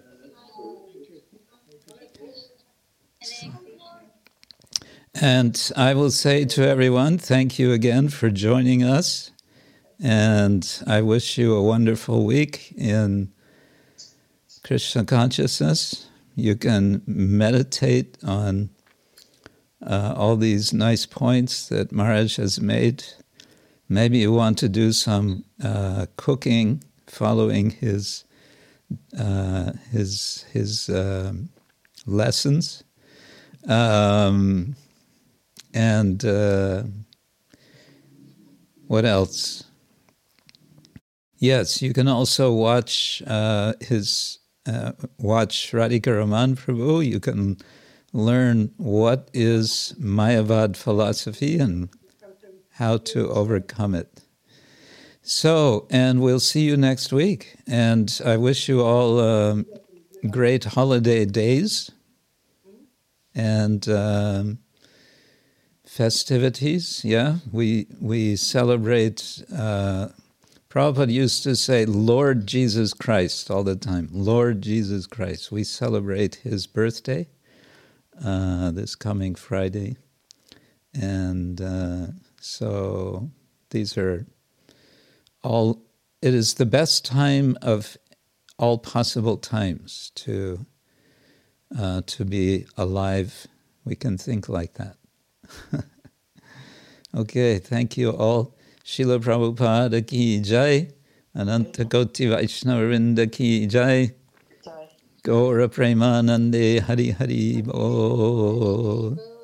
And 5.21 5.71
I 5.77 5.93
will 5.93 6.11
say 6.11 6.43
to 6.43 6.67
everyone, 6.67 7.17
thank 7.17 7.57
you 7.57 7.71
again 7.71 8.09
for 8.09 8.29
joining 8.29 8.83
us. 8.83 9.31
And 10.03 10.83
I 10.85 11.01
wish 11.01 11.37
you 11.37 11.55
a 11.55 11.63
wonderful 11.63 12.25
week 12.25 12.73
in 12.77 13.31
Krishna 14.65 15.05
consciousness. 15.05 16.09
You 16.35 16.57
can 16.57 17.01
meditate 17.07 18.17
on 18.25 18.71
uh, 19.81 20.13
all 20.17 20.35
these 20.35 20.73
nice 20.73 21.05
points 21.05 21.69
that 21.69 21.93
Maharaj 21.93 22.35
has 22.35 22.59
made. 22.59 23.05
Maybe 23.87 24.17
you 24.17 24.33
want 24.33 24.57
to 24.57 24.67
do 24.67 24.91
some 24.91 25.45
uh, 25.63 26.07
cooking 26.17 26.83
following 27.07 27.69
his 27.69 28.25
uh, 29.17 29.71
his 29.91 30.45
his 30.51 30.89
um, 30.89 31.47
lessons. 32.05 32.83
Um, 33.65 34.75
and 35.75 36.23
uh, 36.23 36.83
what 38.87 39.05
else? 39.05 39.65
Yes, 41.37 41.81
you 41.81 41.93
can 41.93 42.07
also 42.07 42.53
watch 42.53 43.21
uh, 43.27 43.73
his 43.81 44.39
uh, 44.65 44.93
watch 45.19 45.71
Radhika 45.73 46.17
Raman 46.17 46.55
Prabhu. 46.55 47.05
You 47.05 47.19
can 47.19 47.57
learn 48.13 48.71
what 48.77 49.29
is 49.33 49.93
Mayavad 49.99 50.77
philosophy 50.77 51.59
and 51.59 51.89
how 52.71 52.97
to 52.97 53.29
overcome 53.29 53.93
it. 53.93 54.21
So, 55.21 55.87
and 55.89 56.21
we'll 56.21 56.39
see 56.39 56.61
you 56.61 56.77
next 56.77 57.11
week. 57.11 57.57
And 57.67 58.21
I 58.25 58.37
wish 58.37 58.69
you 58.69 58.81
all 58.81 59.19
um, 59.19 59.65
great 60.29 60.63
holiday 60.63 61.25
days 61.25 61.91
and 63.33 63.87
um, 63.89 64.59
festivities. 65.95 67.05
Yeah, 67.05 67.37
we 67.53 67.87
we 68.01 68.35
celebrate. 68.35 69.43
Uh, 69.55 70.09
Prabhupada 70.69 71.09
used 71.09 71.43
to 71.43 71.55
say, 71.55 71.85
"Lord 71.85 72.45
Jesus 72.45 72.93
Christ" 72.93 73.49
all 73.49 73.63
the 73.63 73.77
time. 73.77 74.09
Lord 74.11 74.61
Jesus 74.61 75.07
Christ. 75.07 75.53
We 75.53 75.63
celebrate 75.63 76.35
His 76.35 76.67
birthday 76.67 77.29
uh, 78.23 78.71
this 78.71 78.93
coming 78.93 79.35
Friday, 79.35 79.95
and 80.93 81.61
uh, 81.61 82.07
so 82.41 83.29
these 83.69 83.97
are 83.97 84.25
all. 85.43 85.81
It 86.21 86.33
is 86.33 86.55
the 86.55 86.65
best 86.65 87.05
time 87.05 87.57
of 87.61 87.95
all 88.57 88.79
possible 88.79 89.37
times 89.37 90.11
to 90.15 90.65
uh, 91.79 92.01
to 92.05 92.25
be 92.25 92.65
alive. 92.75 93.47
We 93.85 93.95
can 93.95 94.17
think 94.17 94.49
like 94.49 94.73
that. 94.73 94.97
okay, 97.15 97.59
thank 97.59 97.97
you 97.97 98.11
all. 98.11 98.55
Srila 98.83 99.19
Prabhupada 99.19 100.05
ki 100.05 100.41
jai, 100.41 100.89
Ananta 101.35 101.85
Koti 101.85 102.27
Vaishnava 102.27 102.81
Vrinda 102.81 103.31
ki 103.31 103.67
jai, 103.67 104.13
Gaura 105.23 105.67
Premanande 105.67 106.81
Hari 106.81 107.09
Hari 107.11 107.61
Bo. 107.61 109.34